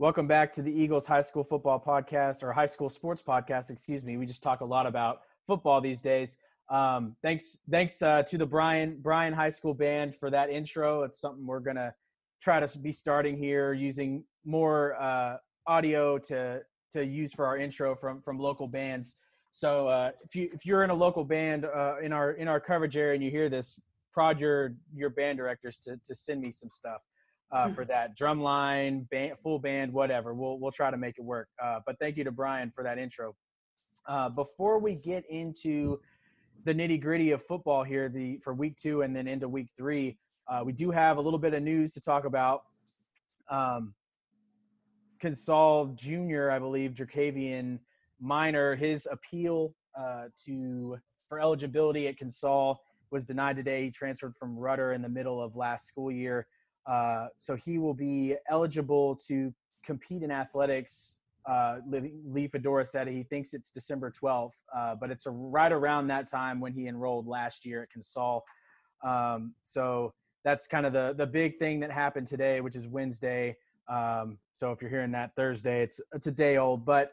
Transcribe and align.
Welcome 0.00 0.28
back 0.28 0.52
to 0.52 0.62
the 0.62 0.70
Eagles 0.70 1.06
High 1.06 1.22
School 1.22 1.42
Football 1.42 1.82
Podcast 1.84 2.44
or 2.44 2.52
High 2.52 2.68
School 2.68 2.88
Sports 2.88 3.20
Podcast. 3.20 3.68
Excuse 3.68 4.04
me. 4.04 4.16
We 4.16 4.26
just 4.26 4.44
talk 4.44 4.60
a 4.60 4.64
lot 4.64 4.86
about 4.86 5.22
football 5.44 5.80
these 5.80 6.00
days. 6.00 6.36
Um, 6.68 7.16
thanks, 7.20 7.58
thanks 7.68 8.00
uh, 8.00 8.22
to 8.28 8.38
the 8.38 8.46
Bryan 8.46 9.00
Bryan 9.02 9.32
High 9.32 9.50
School 9.50 9.74
band 9.74 10.14
for 10.14 10.30
that 10.30 10.50
intro. 10.50 11.02
It's 11.02 11.20
something 11.20 11.44
we're 11.44 11.58
gonna 11.58 11.92
try 12.40 12.64
to 12.64 12.78
be 12.78 12.92
starting 12.92 13.36
here, 13.36 13.72
using 13.72 14.22
more 14.44 14.94
uh, 15.02 15.38
audio 15.66 16.16
to 16.16 16.60
to 16.92 17.04
use 17.04 17.32
for 17.32 17.44
our 17.44 17.58
intro 17.58 17.96
from 17.96 18.20
from 18.20 18.38
local 18.38 18.68
bands. 18.68 19.16
So 19.50 19.88
uh, 19.88 20.12
if 20.24 20.36
you 20.36 20.48
if 20.52 20.64
you're 20.64 20.84
in 20.84 20.90
a 20.90 20.94
local 20.94 21.24
band 21.24 21.64
uh, 21.64 21.96
in 22.00 22.12
our 22.12 22.34
in 22.34 22.46
our 22.46 22.60
coverage 22.60 22.96
area 22.96 23.14
and 23.14 23.24
you 23.24 23.32
hear 23.32 23.48
this, 23.48 23.80
prod 24.12 24.38
your 24.38 24.76
your 24.94 25.10
band 25.10 25.38
directors 25.38 25.76
to 25.78 25.98
to 26.04 26.14
send 26.14 26.40
me 26.40 26.52
some 26.52 26.70
stuff 26.70 27.00
uh, 27.50 27.64
Mm-hmm. 27.64 27.74
for 27.74 27.84
that 27.86 28.14
drum 28.16 28.40
line, 28.42 29.06
band, 29.10 29.34
full 29.42 29.58
band, 29.58 29.92
whatever. 29.92 30.34
We'll 30.34 30.58
we'll 30.58 30.72
try 30.72 30.90
to 30.90 30.96
make 30.96 31.16
it 31.18 31.24
work. 31.24 31.48
Uh, 31.62 31.80
but 31.86 31.98
thank 31.98 32.16
you 32.16 32.24
to 32.24 32.30
Bryan 32.30 32.70
for 32.74 32.84
that 32.84 32.98
intro. 32.98 33.34
Uh, 34.06 34.28
before 34.28 34.78
we 34.78 34.94
get 34.94 35.24
into 35.30 35.98
the 36.64 36.74
nitty 36.74 37.00
gritty 37.00 37.30
of 37.30 37.42
football 37.42 37.84
here, 37.84 38.08
the 38.08 38.38
for 38.42 38.52
week 38.54 38.76
two 38.76 39.02
and 39.02 39.14
then 39.14 39.26
into 39.26 39.48
week 39.48 39.68
three, 39.76 40.18
uh, 40.50 40.60
we 40.64 40.72
do 40.72 40.90
have 40.90 41.16
a 41.16 41.20
little 41.20 41.38
bit 41.38 41.54
of 41.54 41.62
news 41.62 41.92
to 41.92 42.00
talk 42.00 42.24
about. 42.24 42.62
Um, 43.50 43.94
Consol 45.22 45.94
Jr., 45.96 46.50
I 46.50 46.58
believe, 46.58 46.92
Dracavian 46.92 47.78
Minor, 48.20 48.76
his 48.76 49.08
appeal 49.10 49.74
uh, 49.98 50.24
to 50.46 50.98
for 51.28 51.40
eligibility 51.40 52.08
at 52.08 52.16
Consol 52.18 52.76
was 53.10 53.24
denied 53.24 53.56
today. 53.56 53.84
He 53.84 53.90
transferred 53.90 54.36
from 54.36 54.56
Rudder 54.56 54.92
in 54.92 55.02
the 55.02 55.08
middle 55.08 55.42
of 55.42 55.56
last 55.56 55.86
school 55.86 56.10
year. 56.10 56.46
Uh, 56.88 57.26
so 57.36 57.54
he 57.54 57.78
will 57.78 57.94
be 57.94 58.34
eligible 58.48 59.14
to 59.28 59.52
compete 59.84 60.22
in 60.22 60.30
athletics. 60.30 61.16
Uh, 61.48 61.78
Lee 62.26 62.48
Fedora 62.48 62.86
said 62.86 63.08
he 63.08 63.22
thinks 63.22 63.54
it's 63.54 63.70
December 63.70 64.10
12th, 64.10 64.52
uh, 64.76 64.94
but 64.94 65.10
it's 65.10 65.26
a, 65.26 65.30
right 65.30 65.72
around 65.72 66.08
that 66.08 66.30
time 66.30 66.60
when 66.60 66.72
he 66.72 66.88
enrolled 66.88 67.26
last 67.26 67.64
year 67.64 67.82
at 67.82 67.88
Consol. 67.90 68.42
Um, 69.04 69.54
so 69.62 70.12
that's 70.44 70.66
kind 70.66 70.86
of 70.86 70.92
the 70.92 71.14
the 71.16 71.26
big 71.26 71.58
thing 71.58 71.80
that 71.80 71.90
happened 71.90 72.26
today, 72.26 72.60
which 72.60 72.76
is 72.76 72.88
Wednesday. 72.88 73.56
Um, 73.88 74.38
so 74.54 74.72
if 74.72 74.80
you're 74.80 74.90
hearing 74.90 75.12
that 75.12 75.34
Thursday, 75.36 75.82
it's 75.82 76.00
it's 76.14 76.26
a 76.26 76.32
day 76.32 76.56
old. 76.56 76.84
But 76.84 77.12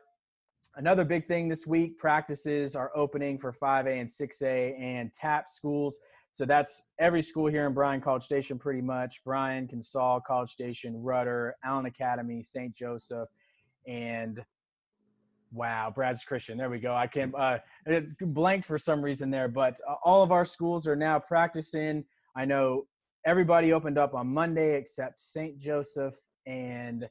another 0.76 1.04
big 1.06 1.28
thing 1.28 1.48
this 1.48 1.66
week: 1.66 1.98
practices 1.98 2.76
are 2.76 2.92
opening 2.96 3.38
for 3.38 3.52
5A 3.52 4.00
and 4.02 4.10
6A 4.10 4.80
and 4.80 5.14
TAPPS 5.14 5.54
schools. 5.54 6.00
So 6.36 6.44
that's 6.44 6.84
every 7.00 7.22
school 7.22 7.48
here 7.48 7.66
in 7.66 7.74
Bryan 7.74 8.02
College 8.02 8.26
Station, 8.26 8.60
pretty 8.60 8.82
much. 8.82 9.24
Bryan, 9.24 9.70
Consol, 9.70 10.22
College 10.22 10.52
Station, 10.52 11.02
Rudder, 11.02 11.56
Allen 11.64 11.86
Academy, 11.86 12.44
St. 12.44 12.76
Joseph, 12.76 13.30
and 13.88 14.44
wow, 15.54 15.94
Brad's 15.96 16.26
Christian. 16.26 16.58
There 16.58 16.70
we 16.70 16.80
go. 16.80 16.94
I 16.94 17.08
can't 17.08 17.34
uh, 17.34 17.60
it 17.86 18.20
blanked 18.20 18.68
for 18.68 18.78
some 18.78 19.02
reason 19.02 19.32
there, 19.32 19.48
but 19.48 19.80
uh, 19.90 19.94
all 20.04 20.24
of 20.24 20.34
our 20.34 20.44
schools 20.44 20.88
are 20.88 20.96
now 20.98 21.20
practicing. 21.20 22.04
I 22.36 22.44
know 22.44 22.86
everybody 23.26 23.72
opened 23.72 23.98
up 23.98 24.14
on 24.14 24.28
Monday 24.28 24.76
except 24.76 25.22
St. 25.22 25.58
Joseph 25.58 26.16
and 26.46 27.08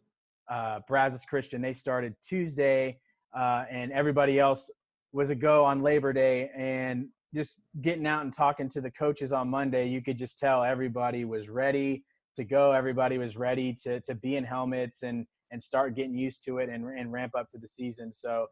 uh, 0.51 0.81
Brazos 0.87 1.25
Christian. 1.25 1.63
They 1.63 1.73
started 1.73 2.15
Tuesday, 2.23 2.99
uh, 3.35 3.65
and 3.71 3.91
everybody 3.91 4.39
else 4.39 4.71
was 5.13 5.31
a 5.31 5.35
go 5.35 5.65
on 5.65 5.81
Labor 5.81 6.13
Day. 6.13 6.51
And 6.55 7.09
just 7.35 7.59
getting 7.81 8.07
out 8.07 8.23
and 8.23 8.33
talking 8.33 8.69
to 8.71 8.81
the 8.81 8.91
coaches 8.91 9.33
on 9.33 9.49
Monday, 9.49 9.89
you 9.89 10.01
could 10.01 10.17
just 10.17 10.39
tell 10.39 10.63
everybody 10.63 11.25
was 11.25 11.49
ready 11.49 12.05
to 12.37 12.45
go. 12.45 12.73
Everybody 12.73 13.19
was 13.19 13.37
ready 13.37 13.75
to 13.83 14.01
to 14.01 14.15
be 14.15 14.37
in 14.37 14.45
helmets 14.45 15.03
and 15.03 15.27
and 15.51 15.63
start 15.63 15.95
getting 15.95 16.17
used 16.17 16.45
to 16.45 16.59
it 16.59 16.69
and, 16.69 16.85
and 16.85 17.13
ramp 17.13 17.33
up 17.37 17.49
to 17.51 17.59
the 17.59 17.69
season. 17.69 18.13
So 18.13 18.47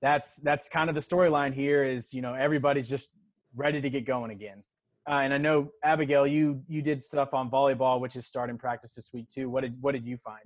that's 0.00 0.36
that's 0.36 0.68
kind 0.68 0.88
of 0.88 0.94
the 0.94 1.02
storyline 1.02 1.52
here. 1.52 1.84
Is 1.84 2.12
you 2.12 2.22
know 2.22 2.34
everybody's 2.34 2.88
just 2.88 3.08
ready 3.54 3.80
to 3.80 3.90
get 3.90 4.06
going 4.06 4.30
again. 4.30 4.62
Uh, 5.08 5.20
and 5.20 5.32
I 5.32 5.38
know 5.38 5.70
Abigail, 5.84 6.26
you 6.26 6.62
you 6.68 6.82
did 6.82 7.02
stuff 7.02 7.34
on 7.34 7.50
volleyball, 7.50 8.00
which 8.00 8.16
is 8.16 8.26
starting 8.26 8.58
practice 8.58 8.94
this 8.94 9.10
week 9.12 9.28
too. 9.28 9.48
What 9.48 9.62
did 9.62 9.80
what 9.80 9.92
did 9.92 10.06
you 10.06 10.16
find? 10.16 10.44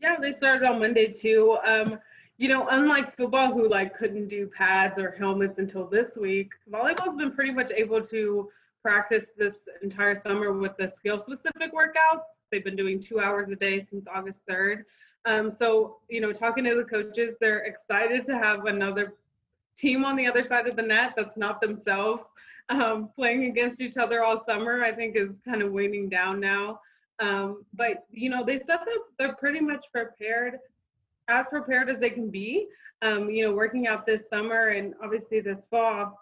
Yeah, 0.00 0.16
they 0.20 0.32
started 0.32 0.68
on 0.68 0.78
Monday 0.78 1.06
too. 1.06 1.58
Um, 1.64 1.98
you 2.38 2.48
know, 2.48 2.68
unlike 2.68 3.16
football, 3.16 3.52
who 3.52 3.68
like 3.68 3.96
couldn't 3.96 4.28
do 4.28 4.46
pads 4.46 4.98
or 4.98 5.12
helmets 5.12 5.58
until 5.58 5.86
this 5.86 6.16
week, 6.16 6.52
volleyball's 6.70 7.16
been 7.16 7.32
pretty 7.32 7.52
much 7.52 7.70
able 7.74 8.00
to 8.02 8.50
practice 8.82 9.30
this 9.36 9.54
entire 9.82 10.14
summer 10.14 10.52
with 10.52 10.76
the 10.76 10.88
skill-specific 10.88 11.72
workouts. 11.72 12.24
They've 12.52 12.64
been 12.64 12.76
doing 12.76 13.00
two 13.00 13.20
hours 13.20 13.48
a 13.48 13.56
day 13.56 13.84
since 13.90 14.06
August 14.12 14.40
3rd. 14.48 14.84
Um, 15.24 15.50
so, 15.50 15.96
you 16.08 16.20
know, 16.20 16.32
talking 16.32 16.64
to 16.64 16.74
the 16.76 16.84
coaches, 16.84 17.34
they're 17.40 17.64
excited 17.64 18.24
to 18.26 18.38
have 18.38 18.66
another 18.66 19.14
team 19.76 20.04
on 20.04 20.14
the 20.14 20.26
other 20.26 20.44
side 20.44 20.68
of 20.68 20.76
the 20.76 20.82
net 20.82 21.14
that's 21.16 21.36
not 21.36 21.60
themselves 21.60 22.24
um, 22.68 23.10
playing 23.14 23.44
against 23.44 23.80
each 23.80 23.96
other 23.96 24.22
all 24.22 24.44
summer. 24.44 24.82
I 24.82 24.92
think 24.92 25.16
is 25.16 25.40
kind 25.44 25.62
of 25.62 25.72
waning 25.72 26.08
down 26.08 26.40
now. 26.40 26.80
Um, 27.18 27.64
but 27.74 28.06
you 28.10 28.30
know, 28.30 28.44
they 28.44 28.58
said 28.58 28.78
that 28.84 28.98
they're 29.18 29.34
pretty 29.34 29.60
much 29.60 29.86
prepared, 29.92 30.58
as 31.28 31.46
prepared 31.48 31.88
as 31.88 31.98
they 31.98 32.10
can 32.10 32.30
be. 32.30 32.66
Um, 33.02 33.28
you 33.30 33.44
know, 33.44 33.52
working 33.52 33.86
out 33.86 34.06
this 34.06 34.22
summer 34.30 34.68
and 34.68 34.94
obviously 35.02 35.40
this 35.40 35.66
fall. 35.70 36.18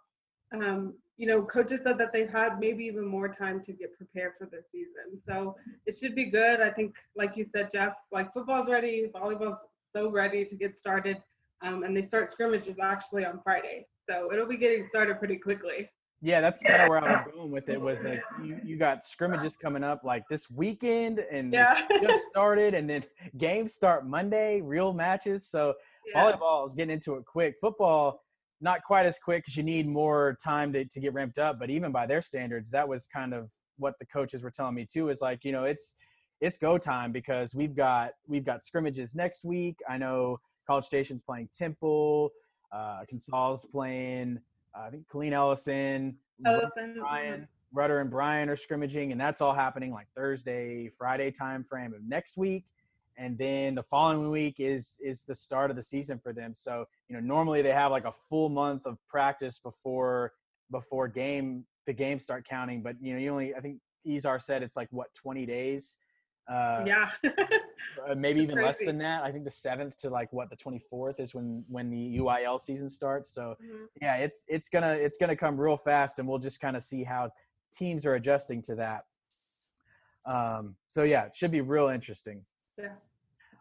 Um, 0.53 0.95
you 1.17 1.27
know, 1.27 1.43
coaches 1.43 1.81
said 1.85 1.99
that 1.99 2.13
they've 2.13 2.31
had 2.31 2.59
maybe 2.59 2.85
even 2.85 3.07
more 3.07 3.29
time 3.29 3.61
to 3.63 3.73
get 3.73 3.97
prepared 3.97 4.33
for 4.37 4.47
this 4.47 4.65
season. 4.73 5.21
So 5.27 5.55
it 5.87 5.97
should 5.97 6.15
be 6.17 6.25
good. 6.25 6.61
I 6.61 6.71
think, 6.71 6.97
like 7.15 7.37
you 7.37 7.45
said, 7.45 7.71
Jeff, 7.73 7.95
like 8.11 8.33
football's 8.33 8.69
ready, 8.69 9.09
volleyball's 9.15 9.59
so 9.95 10.11
ready 10.11 10.45
to 10.45 10.57
get 10.57 10.77
started. 10.77 11.23
Um, 11.63 11.85
and 11.85 11.97
they 11.97 12.03
start 12.03 12.33
scrimmages 12.33 12.77
actually 12.83 13.25
on 13.25 13.41
Friday. 13.45 13.87
So 14.11 14.33
it'll 14.33 14.47
be 14.47 14.57
getting 14.57 14.87
started 14.89 15.19
pretty 15.19 15.37
quickly. 15.37 15.89
Yeah, 16.25 16.41
that's 16.41 16.63
kind 16.63 16.81
of 16.81 16.89
where 16.89 16.97
I 16.97 17.07
was 17.07 17.21
going 17.21 17.51
with 17.51 17.69
it. 17.69 17.79
Was 17.79 18.03
like 18.03 18.23
you, 18.35 18.59
you 18.65 18.79
got 18.79 19.05
scrimmages 19.05 19.57
coming 19.61 19.85
up 19.85 20.05
like 20.05 20.23
this 20.31 20.51
weekend, 20.51 21.19
and 21.19 21.53
Yeah. 21.53 21.67
just 22.01 22.25
started, 22.31 22.73
and 22.73 22.89
then 22.89 23.05
games 23.37 23.75
start 23.75 24.07
Monday, 24.07 24.63
real 24.63 24.95
matches. 24.95 25.47
So 25.47 25.75
Yeah. 26.07 26.23
volleyball 26.33 26.67
is 26.67 26.73
getting 26.75 26.95
into 26.95 27.17
it 27.17 27.27
quick. 27.27 27.57
Football, 27.61 28.23
not 28.63 28.83
quite 28.85 29.05
as 29.05 29.19
quick 29.19 29.43
because 29.45 29.55
you 29.59 29.63
need 29.63 29.87
more 29.87 30.39
time 30.43 30.73
to, 30.73 30.87
to 30.87 30.99
get 30.99 31.13
ramped 31.13 31.39
up. 31.39 31.59
But 31.59 31.69
even 31.69 31.93
by 31.93 32.07
their 32.07 32.23
standards, 32.23 32.71
that 32.71 32.89
was 32.89 33.07
kind 33.07 33.35
of 33.35 33.51
what 33.77 33.93
the 34.01 34.07
coaches 34.07 34.43
were 34.43 34.51
telling 34.51 34.75
me 34.77 34.87
too. 34.91 35.11
Is 35.11 35.21
like 35.21 35.45
you 35.45 35.53
know 35.53 35.65
it's 35.65 35.95
it's 36.41 36.57
go 36.57 36.79
time 36.79 37.13
because 37.13 37.55
we've 37.55 37.77
got 37.77 38.13
we've 38.27 38.47
got 38.47 38.63
scrimmages 38.63 39.15
next 39.15 39.45
week. 39.45 39.77
I 39.87 39.99
know 39.99 40.39
College 40.67 40.87
Station's 40.87 41.21
playing 41.21 41.51
Temple, 41.55 42.31
uh, 42.73 43.03
Consol's 43.11 43.67
playing. 43.71 44.39
I 44.75 44.91
think 44.91 45.07
Killeen 45.09 45.33
Ellison, 45.33 46.17
Ellison, 46.45 46.97
Bryan, 46.99 47.49
Rudder, 47.73 48.01
and 48.01 48.09
mm-hmm. 48.09 48.17
Bryan 48.17 48.49
are 48.49 48.57
scrimmaging, 48.57 49.13
and 49.13 49.21
that's 49.21 49.41
all 49.41 49.55
happening 49.55 49.93
like 49.93 50.07
Thursday, 50.17 50.91
Friday 50.99 51.31
time 51.31 51.65
frame 51.65 51.95
of 51.95 52.03
next 52.03 52.37
week 52.37 52.65
and 53.17 53.39
then 53.39 53.77
the 53.77 53.83
following 53.83 54.29
week 54.29 54.57
is 54.59 54.97
is 55.01 55.23
the 55.23 55.37
start 55.37 55.71
of 55.71 55.77
the 55.77 55.83
season 55.83 56.19
for 56.19 56.33
them. 56.33 56.53
So 56.53 56.85
you 57.09 57.15
know 57.15 57.21
normally 57.21 57.63
they 57.63 57.71
have 57.71 57.93
like 57.93 58.05
a 58.05 58.13
full 58.29 58.49
month 58.49 58.87
of 58.87 58.99
practice 59.09 59.59
before 59.59 60.33
before 60.71 61.09
game 61.09 61.65
the 61.87 61.93
games 61.93 62.23
start 62.23 62.47
counting 62.47 62.83
but 62.83 62.97
you 63.01 63.13
know 63.13 63.19
you 63.19 63.31
only 63.31 63.55
i 63.55 63.61
think 63.61 63.79
Izar 64.07 64.41
said 64.41 64.63
it's 64.63 64.77
like 64.77 64.89
what 64.91 65.13
20 65.15 65.45
days 65.45 65.97
uh 66.51 66.83
yeah. 66.87 67.11
uh, 67.25 68.15
maybe 68.15 68.41
even 68.41 68.61
less 68.61 68.79
than 68.85 68.99
that 68.99 69.23
i 69.23 69.33
think 69.33 69.45
the 69.45 69.51
7th 69.51 69.97
to 69.97 70.11
like 70.11 70.31
what 70.33 70.51
the 70.51 70.57
24th 70.57 71.19
is 71.19 71.35
when 71.35 71.65
when 71.69 71.89
the 71.91 72.19
uil 72.19 72.61
season 72.61 72.91
starts 72.91 73.31
so 73.33 73.55
Mhm. 73.63 73.87
yeah 74.03 74.17
it's 74.17 74.45
it's 74.49 74.69
gonna 74.69 74.93
it's 74.93 75.17
gonna 75.17 75.37
come 75.37 75.59
real 75.59 75.77
fast 75.79 76.19
and 76.19 76.29
we'll 76.29 76.39
just 76.39 76.61
kind 76.61 76.77
of 76.77 76.83
see 76.85 77.03
how 77.03 77.31
teams 77.73 78.05
are 78.05 78.15
adjusting 78.17 78.61
to 78.63 78.75
that 78.75 79.05
um 80.27 80.77
so 80.89 81.03
yeah 81.03 81.25
it 81.25 81.35
should 81.35 81.51
be 81.51 81.61
real 81.63 81.89
interesting 81.89 82.43
yeah. 82.79 82.89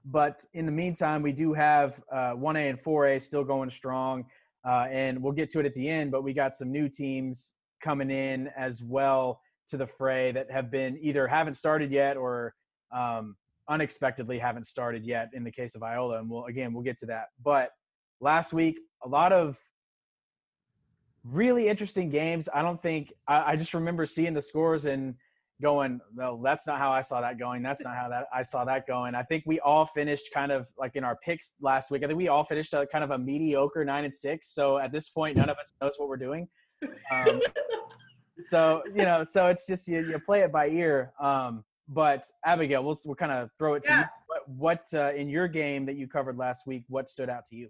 but 0.05 0.45
in 0.53 0.65
the 0.65 0.71
meantime, 0.71 1.21
we 1.21 1.31
do 1.31 1.53
have 1.53 2.01
uh, 2.11 2.33
1A 2.33 2.69
and 2.71 2.81
4A 2.83 3.21
still 3.21 3.43
going 3.43 3.69
strong, 3.69 4.25
uh, 4.67 4.87
and 4.89 5.21
we'll 5.21 5.33
get 5.33 5.49
to 5.51 5.59
it 5.59 5.65
at 5.65 5.73
the 5.75 5.87
end. 5.87 6.11
But 6.11 6.23
we 6.23 6.33
got 6.33 6.55
some 6.55 6.71
new 6.71 6.89
teams 6.89 7.53
coming 7.81 8.09
in 8.09 8.49
as 8.57 8.81
well 8.81 9.39
to 9.69 9.77
the 9.77 9.85
fray 9.87 10.31
that 10.31 10.49
have 10.51 10.71
been 10.71 10.97
either 11.01 11.27
haven't 11.27 11.53
started 11.53 11.91
yet 11.91 12.17
or 12.17 12.53
um, 12.93 13.35
unexpectedly 13.69 14.39
haven't 14.39 14.65
started 14.65 15.05
yet. 15.05 15.29
In 15.33 15.43
the 15.43 15.51
case 15.51 15.75
of 15.75 15.83
Iola, 15.83 16.19
and 16.19 16.29
we'll 16.29 16.45
again 16.45 16.73
we'll 16.73 16.83
get 16.83 16.97
to 16.99 17.05
that. 17.07 17.27
But 17.43 17.71
last 18.19 18.53
week, 18.53 18.79
a 19.03 19.07
lot 19.07 19.31
of 19.31 19.57
really 21.23 21.67
interesting 21.67 22.09
games. 22.09 22.49
I 22.53 22.61
don't 22.61 22.81
think 22.81 23.13
I, 23.27 23.53
I 23.53 23.55
just 23.55 23.73
remember 23.73 24.05
seeing 24.05 24.33
the 24.33 24.41
scores 24.41 24.85
and 24.85 25.15
going, 25.61 26.01
no, 26.13 26.41
that's 26.43 26.67
not 26.67 26.79
how 26.79 26.91
I 26.91 27.01
saw 27.01 27.21
that 27.21 27.39
going. 27.39 27.63
That's 27.63 27.81
not 27.81 27.95
how 27.95 28.09
that 28.09 28.27
I 28.33 28.43
saw 28.43 28.65
that 28.65 28.85
going. 28.87 29.15
I 29.15 29.23
think 29.23 29.43
we 29.45 29.59
all 29.61 29.85
finished 29.85 30.29
kind 30.33 30.51
of 30.51 30.67
like 30.77 30.95
in 30.95 31.03
our 31.03 31.17
picks 31.23 31.53
last 31.61 31.91
week. 31.91 32.03
I 32.03 32.07
think 32.07 32.17
we 32.17 32.27
all 32.27 32.43
finished 32.43 32.73
a 32.73 32.85
kind 32.85 33.03
of 33.03 33.11
a 33.11 33.17
mediocre 33.17 33.85
nine 33.85 34.05
and 34.05 34.13
six. 34.13 34.53
So 34.53 34.77
at 34.77 34.91
this 34.91 35.09
point, 35.09 35.37
none 35.37 35.49
of 35.49 35.57
us 35.57 35.71
knows 35.81 35.93
what 35.97 36.09
we're 36.09 36.17
doing. 36.17 36.47
Um, 37.11 37.39
so 38.49 38.83
you 38.87 39.03
know, 39.03 39.23
so 39.23 39.47
it's 39.47 39.65
just 39.65 39.87
you, 39.87 40.05
you 40.07 40.19
play 40.19 40.41
it 40.41 40.51
by 40.51 40.67
ear. 40.67 41.13
Um, 41.19 41.63
but 41.93 42.25
Abigail, 42.45 42.83
we'll 42.83 42.99
we'll 43.05 43.15
kind 43.15 43.31
of 43.31 43.49
throw 43.57 43.75
it 43.75 43.83
to 43.83 43.89
you. 43.89 43.95
Yeah. 43.99 44.07
What, 44.27 44.49
what 44.49 44.87
uh, 44.93 45.13
in 45.13 45.29
your 45.29 45.47
game 45.47 45.85
that 45.85 45.95
you 45.95 46.07
covered 46.07 46.37
last 46.37 46.65
week? 46.67 46.83
What 46.89 47.09
stood 47.09 47.29
out 47.29 47.45
to 47.47 47.55
you? 47.55 47.69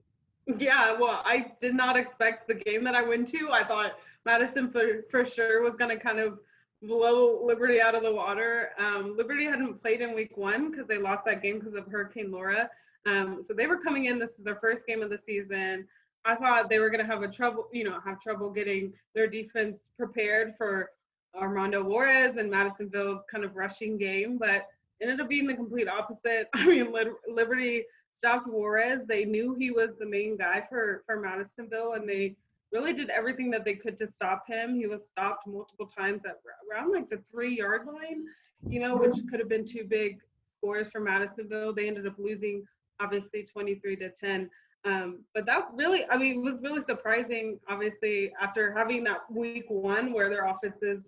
Yeah, 0.57 0.97
well, 0.99 1.21
I 1.23 1.53
did 1.61 1.73
not 1.73 1.95
expect 1.95 2.47
the 2.47 2.55
game 2.55 2.83
that 2.83 2.95
I 2.95 3.01
went 3.01 3.29
to. 3.29 3.51
I 3.51 3.63
thought 3.63 3.99
Madison 4.25 4.69
for, 4.69 5.03
for 5.09 5.25
sure 5.25 5.63
was 5.63 5.75
going 5.75 5.97
to 5.97 6.03
kind 6.03 6.19
of 6.19 6.39
blow 6.81 7.41
Liberty 7.45 7.79
out 7.79 7.95
of 7.95 8.03
the 8.03 8.11
water. 8.11 8.71
Um, 8.77 9.15
Liberty 9.15 9.45
hadn't 9.45 9.81
played 9.81 10.01
in 10.01 10.13
week 10.13 10.35
one 10.35 10.69
because 10.69 10.85
they 10.85 10.97
lost 10.97 11.23
that 11.25 11.41
game 11.41 11.59
because 11.59 11.75
of 11.75 11.87
Hurricane 11.87 12.29
Laura. 12.29 12.69
Um, 13.05 13.41
so 13.41 13.53
they 13.53 13.67
were 13.67 13.77
coming 13.77 14.05
in. 14.05 14.19
This 14.19 14.31
is 14.31 14.43
their 14.43 14.57
first 14.57 14.85
game 14.85 15.01
of 15.01 15.09
the 15.09 15.17
season. 15.17 15.87
I 16.25 16.35
thought 16.35 16.69
they 16.69 16.79
were 16.79 16.89
going 16.89 17.05
to 17.05 17.11
have 17.11 17.23
a 17.23 17.27
trouble, 17.27 17.67
you 17.71 17.85
know, 17.85 17.99
have 18.03 18.19
trouble 18.21 18.49
getting 18.49 18.93
their 19.13 19.27
defense 19.27 19.89
prepared 19.97 20.55
for 20.57 20.91
Armando 21.35 21.83
Juarez 21.83 22.37
and 22.37 22.49
Madisonville's 22.49 23.21
kind 23.31 23.43
of 23.43 23.55
rushing 23.55 23.97
game, 23.97 24.37
but 24.37 24.67
ended 25.01 25.19
up 25.19 25.29
being 25.29 25.47
the 25.47 25.55
complete 25.55 25.87
opposite. 25.87 26.47
I 26.53 26.65
mean, 26.65 26.93
Liberty 27.27 27.85
stopped 28.15 28.47
Juarez. 28.47 29.01
They 29.07 29.25
knew 29.25 29.53
he 29.53 29.71
was 29.71 29.91
the 29.99 30.05
main 30.05 30.37
guy 30.37 30.65
for 30.69 31.03
for 31.05 31.19
Madisonville, 31.19 31.93
and 31.93 32.07
they 32.07 32.35
really 32.71 32.93
did 32.93 33.09
everything 33.09 33.51
that 33.51 33.63
they 33.63 33.75
could 33.75 33.97
to 33.99 34.07
stop 34.07 34.43
him. 34.47 34.75
He 34.75 34.87
was 34.87 35.05
stopped 35.05 35.47
multiple 35.47 35.85
times 35.85 36.21
at 36.25 36.39
around 36.71 36.91
like 36.91 37.09
the 37.09 37.21
three 37.31 37.57
yard 37.57 37.85
line, 37.85 38.25
you 38.67 38.79
know, 38.79 38.95
which 38.95 39.15
could 39.29 39.39
have 39.39 39.49
been 39.49 39.65
two 39.65 39.85
big 39.85 40.19
scores 40.57 40.89
for 40.89 40.99
Madisonville. 40.99 41.73
They 41.73 41.87
ended 41.87 42.07
up 42.07 42.17
losing 42.17 42.65
obviously 42.99 43.43
23 43.43 43.95
to 43.97 44.09
10. 44.09 44.49
Um, 44.85 45.19
but 45.33 45.45
that 45.45 45.67
really, 45.73 46.05
I 46.09 46.17
mean, 46.17 46.43
was 46.43 46.61
really 46.61 46.83
surprising. 46.83 47.59
Obviously, 47.69 48.33
after 48.41 48.73
having 48.73 49.03
that 49.05 49.21
week 49.31 49.65
one 49.69 50.11
where 50.11 50.29
their 50.29 50.45
offensive 50.47 51.03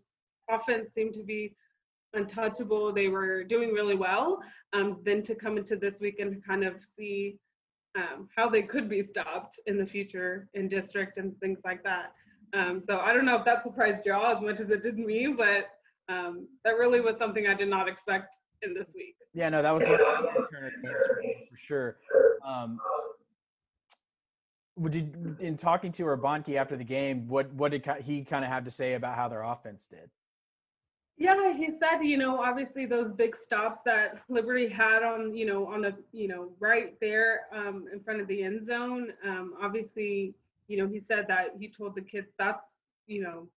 offense 0.49 0.93
seemed 0.93 1.13
to 1.13 1.23
be 1.23 1.55
untouchable, 2.13 2.93
they 2.93 3.07
were 3.07 3.43
doing 3.43 3.71
really 3.71 3.95
well. 3.95 4.41
Um, 4.73 4.99
then 5.03 5.21
to 5.23 5.35
come 5.35 5.57
into 5.57 5.75
this 5.75 5.99
week 5.99 6.19
and 6.19 6.45
kind 6.45 6.63
of 6.63 6.75
see 6.97 7.37
um, 7.95 8.27
how 8.35 8.49
they 8.49 8.61
could 8.61 8.89
be 8.89 9.03
stopped 9.03 9.59
in 9.67 9.77
the 9.77 9.85
future 9.85 10.49
in 10.53 10.67
district 10.67 11.17
and 11.17 11.37
things 11.39 11.59
like 11.63 11.83
that. 11.83 12.13
Um, 12.53 12.81
so 12.81 12.99
I 12.99 13.13
don't 13.13 13.25
know 13.25 13.35
if 13.35 13.45
that 13.45 13.63
surprised 13.63 14.05
y'all 14.05 14.35
as 14.35 14.41
much 14.41 14.59
as 14.59 14.69
it 14.69 14.83
did 14.83 14.97
me, 14.97 15.27
but 15.27 15.67
um, 16.09 16.47
that 16.63 16.71
really 16.71 17.01
was 17.01 17.17
something 17.17 17.47
I 17.47 17.53
did 17.53 17.69
not 17.69 17.87
expect 17.87 18.35
in 18.61 18.73
this 18.73 18.93
week. 18.95 19.15
Yeah, 19.33 19.49
no, 19.49 19.61
that 19.61 19.71
was 19.71 19.83
for 19.83 21.57
sure. 21.67 21.97
Um, 22.45 22.79
did 24.89 25.37
in 25.39 25.57
talking 25.57 25.91
to 25.93 26.03
Urbanski 26.03 26.55
after 26.55 26.75
the 26.77 26.83
game, 26.83 27.27
what 27.27 27.51
what 27.53 27.71
did 27.71 27.85
he 28.03 28.23
kind 28.23 28.45
of 28.45 28.51
have 28.51 28.65
to 28.65 28.71
say 28.71 28.93
about 28.93 29.15
how 29.15 29.27
their 29.27 29.43
offense 29.43 29.87
did? 29.89 30.09
Yeah, 31.17 31.53
he 31.53 31.71
said, 31.71 32.01
you 32.01 32.17
know, 32.17 32.39
obviously 32.39 32.85
those 32.85 33.11
big 33.13 33.37
stops 33.37 33.79
that 33.85 34.21
Liberty 34.27 34.67
had 34.67 35.01
on, 35.01 35.35
you 35.35 35.45
know, 35.45 35.65
on 35.65 35.81
the, 35.81 35.95
you 36.11 36.27
know, 36.27 36.51
right 36.59 36.93
there 36.99 37.41
um, 37.53 37.85
in 37.91 38.01
front 38.01 38.19
of 38.19 38.27
the 38.27 38.43
end 38.43 38.67
zone. 38.67 39.13
Um, 39.25 39.53
obviously, 39.61 40.33
you 40.67 40.77
know, 40.77 40.87
he 40.87 40.99
said 40.99 41.25
that 41.29 41.53
he 41.57 41.69
told 41.69 41.95
the 41.95 42.01
kids 42.01 42.33
that's, 42.37 42.65
you 43.07 43.21
know, 43.21 43.47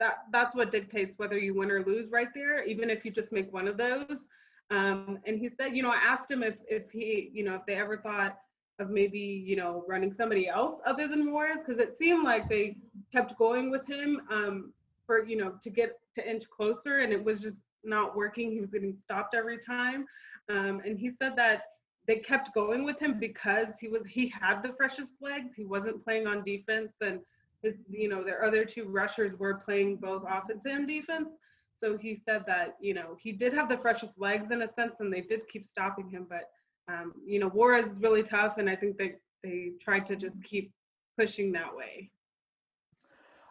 that 0.00 0.24
that's 0.32 0.54
what 0.54 0.72
dictates 0.72 1.18
whether 1.18 1.38
you 1.38 1.54
win 1.54 1.70
or 1.70 1.84
lose 1.84 2.10
right 2.10 2.34
there, 2.34 2.64
even 2.64 2.90
if 2.90 3.04
you 3.04 3.12
just 3.12 3.30
make 3.32 3.52
one 3.52 3.68
of 3.68 3.76
those. 3.76 4.26
Um, 4.70 5.18
and 5.26 5.38
he 5.38 5.48
said, 5.48 5.76
you 5.76 5.82
know, 5.82 5.90
I 5.90 6.00
asked 6.04 6.30
him 6.30 6.42
if 6.42 6.56
if 6.68 6.90
he, 6.90 7.30
you 7.32 7.44
know, 7.44 7.54
if 7.54 7.66
they 7.66 7.74
ever 7.74 7.98
thought 7.98 8.38
of 8.80 8.90
maybe, 8.90 9.18
you 9.18 9.56
know, 9.56 9.84
running 9.86 10.12
somebody 10.12 10.48
else 10.48 10.80
other 10.86 11.06
than 11.06 11.30
Juarez, 11.30 11.62
because 11.64 11.80
it 11.80 11.96
seemed 11.96 12.24
like 12.24 12.48
they 12.48 12.76
kept 13.12 13.36
going 13.36 13.70
with 13.70 13.86
him 13.86 14.22
um, 14.30 14.72
for, 15.10 15.24
you 15.24 15.36
know, 15.36 15.54
to 15.60 15.70
get 15.70 15.98
to 16.14 16.30
inch 16.30 16.44
closer, 16.48 17.00
and 17.00 17.12
it 17.12 17.24
was 17.24 17.40
just 17.40 17.58
not 17.82 18.14
working. 18.14 18.52
He 18.52 18.60
was 18.60 18.70
getting 18.70 18.96
stopped 19.02 19.34
every 19.34 19.58
time, 19.58 20.06
um, 20.48 20.80
and 20.86 20.96
he 20.96 21.10
said 21.20 21.34
that 21.34 21.62
they 22.06 22.16
kept 22.16 22.54
going 22.54 22.84
with 22.84 23.00
him 23.00 23.18
because 23.18 23.76
he 23.80 23.88
was 23.88 24.02
he 24.06 24.28
had 24.28 24.62
the 24.62 24.72
freshest 24.72 25.14
legs. 25.20 25.56
He 25.56 25.64
wasn't 25.64 26.04
playing 26.04 26.28
on 26.28 26.44
defense, 26.44 26.92
and 27.00 27.18
his, 27.60 27.74
you 27.88 28.08
know, 28.08 28.22
their 28.22 28.44
other 28.44 28.64
two 28.64 28.84
rushers 28.84 29.36
were 29.36 29.54
playing 29.54 29.96
both 29.96 30.22
offense 30.28 30.62
and 30.64 30.86
defense. 30.86 31.30
So 31.76 31.98
he 31.98 32.22
said 32.24 32.44
that, 32.46 32.76
you 32.80 32.94
know, 32.94 33.16
he 33.18 33.32
did 33.32 33.52
have 33.52 33.68
the 33.68 33.78
freshest 33.78 34.20
legs 34.20 34.52
in 34.52 34.62
a 34.62 34.72
sense, 34.74 34.94
and 35.00 35.12
they 35.12 35.22
did 35.22 35.48
keep 35.48 35.66
stopping 35.66 36.08
him. 36.08 36.24
But, 36.30 36.50
um, 36.86 37.14
you 37.26 37.40
know, 37.40 37.48
war 37.48 37.74
is 37.74 37.98
really 37.98 38.22
tough, 38.22 38.58
and 38.58 38.70
I 38.70 38.76
think 38.76 38.96
they 38.96 39.14
they 39.42 39.72
tried 39.80 40.06
to 40.06 40.14
just 40.14 40.40
keep 40.44 40.70
pushing 41.18 41.50
that 41.52 41.74
way. 41.74 42.12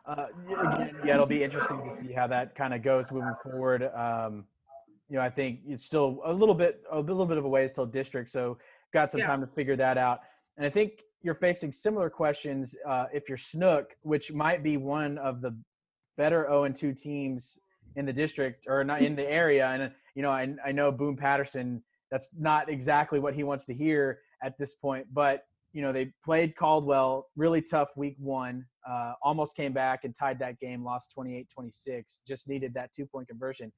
Uh, 0.10 0.26
again, 0.48 0.96
yeah, 1.06 1.14
it'll 1.14 1.28
be 1.28 1.44
interesting 1.44 1.88
to 1.88 1.96
see 1.96 2.12
how 2.12 2.26
that 2.26 2.56
kind 2.56 2.74
of 2.74 2.82
goes 2.82 3.12
moving 3.12 3.36
forward. 3.44 3.84
Um, 3.94 4.46
you 5.08 5.18
know, 5.18 5.22
I 5.22 5.30
think 5.30 5.60
it's 5.68 5.86
still 5.86 6.22
a 6.26 6.34
little 6.34 6.56
bit 6.56 6.82
a 6.92 7.00
little 7.00 7.28
bit 7.28 7.38
of 7.38 7.46
a 7.46 7.48
ways 7.48 7.74
till 7.74 7.86
district, 7.86 8.32
so 8.32 8.58
got 8.92 9.12
some 9.12 9.20
yeah. 9.20 9.28
time 9.28 9.42
to 9.42 9.48
figure 9.48 9.76
that 9.76 10.00
out. 10.00 10.22
And 10.58 10.66
I 10.66 10.70
think 10.70 11.04
you're 11.22 11.36
facing 11.36 11.72
similar 11.72 12.10
questions 12.10 12.76
uh, 12.88 13.06
if 13.14 13.30
you're 13.30 13.38
Snook, 13.38 13.96
which 14.02 14.32
might 14.32 14.64
be 14.64 14.78
one 14.78 15.20
of 15.20 15.42
the 15.42 15.56
better 16.18 16.46
0 16.48 16.64
and 16.64 16.76
2 16.76 16.94
teams 16.94 17.60
in 17.96 18.06
the 18.06 18.14
district 18.14 18.66
or 18.68 18.84
not 18.84 19.04
in 19.04 19.16
the 19.16 19.30
area. 19.30 19.68
And 19.68 19.92
you 20.16 20.24
know, 20.24 20.32
I, 20.32 20.56
I 20.66 20.72
know 20.72 20.92
Boone 20.92 21.18
Patterson. 21.18 21.84
That's 22.10 22.32
not 22.36 22.68
exactly 22.68 23.20
what 23.20 23.36
he 23.36 23.44
wants 23.44 23.66
to 23.68 23.76
hear 23.76 24.22
at 24.42 24.58
this 24.58 24.74
point. 24.74 25.06
But 25.14 25.46
you 25.74 25.82
know, 25.82 25.92
they 25.92 26.12
played 26.24 26.56
Caldwell 26.56 27.28
really 27.36 27.62
tough 27.62 27.90
week 27.96 28.16
one. 28.20 28.66
Uh, 28.90 29.14
almost 29.22 29.56
came 29.56 29.72
back 29.72 30.04
and 30.04 30.16
tied 30.16 30.40
that 30.40 30.60
game, 30.60 30.84
lost 30.84 31.14
28-26. 31.18 32.22
Just 32.28 32.48
needed 32.48 32.74
that 32.74 32.92
two 32.94 33.06
point 33.06 33.28
conversion. 33.28 33.72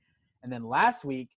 And 0.44 0.52
then 0.52 0.64
last 0.64 1.04
week, 1.04 1.30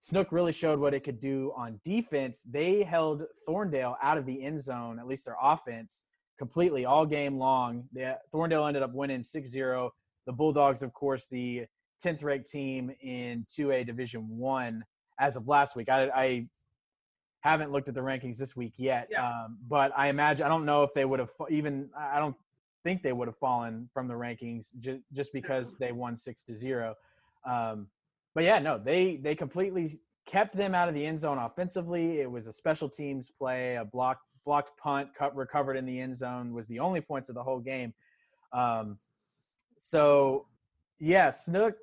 Snook 0.00 0.32
really 0.32 0.52
showed 0.52 0.80
what 0.80 0.94
it 0.94 1.04
could 1.04 1.20
do 1.20 1.52
on 1.56 1.80
defense. 1.84 2.42
They 2.50 2.82
held 2.82 3.22
Thorndale 3.48 3.94
out 4.02 4.18
of 4.18 4.26
the 4.26 4.44
end 4.44 4.60
zone, 4.60 4.98
at 4.98 5.06
least 5.06 5.26
their 5.26 5.36
offense, 5.40 6.02
completely 6.38 6.84
all 6.84 7.06
game 7.06 7.38
long. 7.38 7.84
They, 7.92 8.12
Thorndale 8.34 8.66
ended 8.66 8.82
up 8.82 8.92
winning 8.92 9.22
6-0. 9.22 9.90
The 10.26 10.32
Bulldogs, 10.32 10.82
of 10.82 10.92
course, 10.92 11.28
the 11.30 11.66
10th 12.04 12.24
ranked 12.24 12.50
team 12.50 12.90
in 13.00 13.46
2A 13.56 13.86
Division 13.86 14.28
One 14.28 14.84
as 15.20 15.36
of 15.36 15.46
last 15.46 15.76
week. 15.76 15.88
I, 15.88 16.08
I, 16.08 16.46
haven't 17.42 17.72
looked 17.72 17.88
at 17.88 17.94
the 17.94 18.00
rankings 18.00 18.38
this 18.38 18.56
week 18.56 18.74
yet, 18.76 19.08
yeah. 19.10 19.28
um, 19.28 19.58
but 19.68 19.92
I 19.96 20.08
imagine 20.08 20.46
I 20.46 20.48
don't 20.48 20.64
know 20.64 20.82
if 20.82 20.94
they 20.94 21.04
would 21.04 21.18
have 21.18 21.30
even. 21.50 21.90
I 21.98 22.18
don't 22.18 22.36
think 22.84 23.02
they 23.02 23.12
would 23.12 23.28
have 23.28 23.36
fallen 23.36 23.88
from 23.92 24.08
the 24.08 24.14
rankings 24.14 24.70
just 24.78 25.02
just 25.12 25.32
because 25.32 25.76
they 25.76 25.92
won 25.92 26.16
six 26.16 26.42
to 26.44 26.56
zero. 26.56 26.94
Um, 27.44 27.88
but 28.34 28.44
yeah, 28.44 28.58
no, 28.58 28.78
they 28.78 29.16
they 29.16 29.34
completely 29.34 30.00
kept 30.26 30.56
them 30.56 30.74
out 30.74 30.88
of 30.88 30.94
the 30.94 31.04
end 31.04 31.20
zone 31.20 31.38
offensively. 31.38 32.20
It 32.20 32.30
was 32.30 32.46
a 32.46 32.52
special 32.52 32.88
teams 32.88 33.30
play, 33.30 33.76
a 33.76 33.84
block 33.84 34.20
blocked 34.44 34.78
punt, 34.78 35.08
cut, 35.16 35.34
recovered 35.36 35.76
in 35.76 35.84
the 35.84 36.00
end 36.00 36.16
zone 36.16 36.52
was 36.52 36.66
the 36.68 36.78
only 36.78 37.00
points 37.00 37.28
of 37.28 37.34
the 37.34 37.42
whole 37.42 37.60
game. 37.60 37.92
Um, 38.52 38.98
so 39.78 40.46
yeah, 40.98 41.30
Snook 41.30 41.74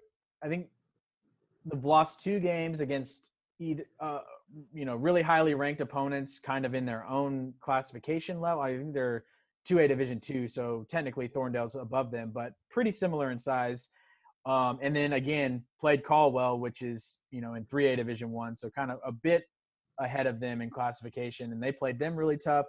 I 0.42 0.48
think 0.48 0.68
they've 1.66 1.84
lost 1.84 2.22
two 2.22 2.40
games 2.40 2.80
against 2.80 3.30
uh, 4.00 4.20
you 4.74 4.86
know 4.86 4.96
really 4.96 5.22
highly 5.22 5.54
ranked 5.54 5.82
opponents, 5.82 6.40
kind 6.40 6.66
of 6.66 6.74
in 6.74 6.86
their 6.86 7.06
own 7.08 7.54
classification 7.60 8.40
level. 8.40 8.62
I 8.62 8.78
think 8.78 8.94
they're 8.94 9.26
two 9.66 9.80
A 9.80 9.88
Division 9.88 10.20
two, 10.20 10.48
so 10.48 10.86
technically 10.90 11.28
Thorndale's 11.28 11.76
above 11.76 12.12
them, 12.12 12.32
but 12.34 12.54
pretty 12.70 12.92
similar 12.92 13.32
in 13.32 13.40
size. 13.40 13.90
Um, 14.46 14.80
and 14.82 14.96
then 14.96 15.14
again 15.14 15.64
played 15.80 16.04
Caldwell, 16.04 16.60
which 16.60 16.82
is 16.82 17.20
you 17.32 17.42
know 17.42 17.54
in 17.56 17.66
three 17.66 17.88
A 17.88 17.96
Division 17.96 18.32
one, 18.32 18.56
so 18.56 18.70
kind 18.70 18.92
of 18.92 19.00
a 19.06 19.12
bit 19.12 19.44
ahead 20.00 20.28
of 20.28 20.40
them 20.40 20.62
in 20.62 20.70
classification, 20.70 21.52
and 21.52 21.62
they 21.62 21.72
played 21.72 22.00
them 22.00 22.16
really 22.16 22.38
tough. 22.38 22.66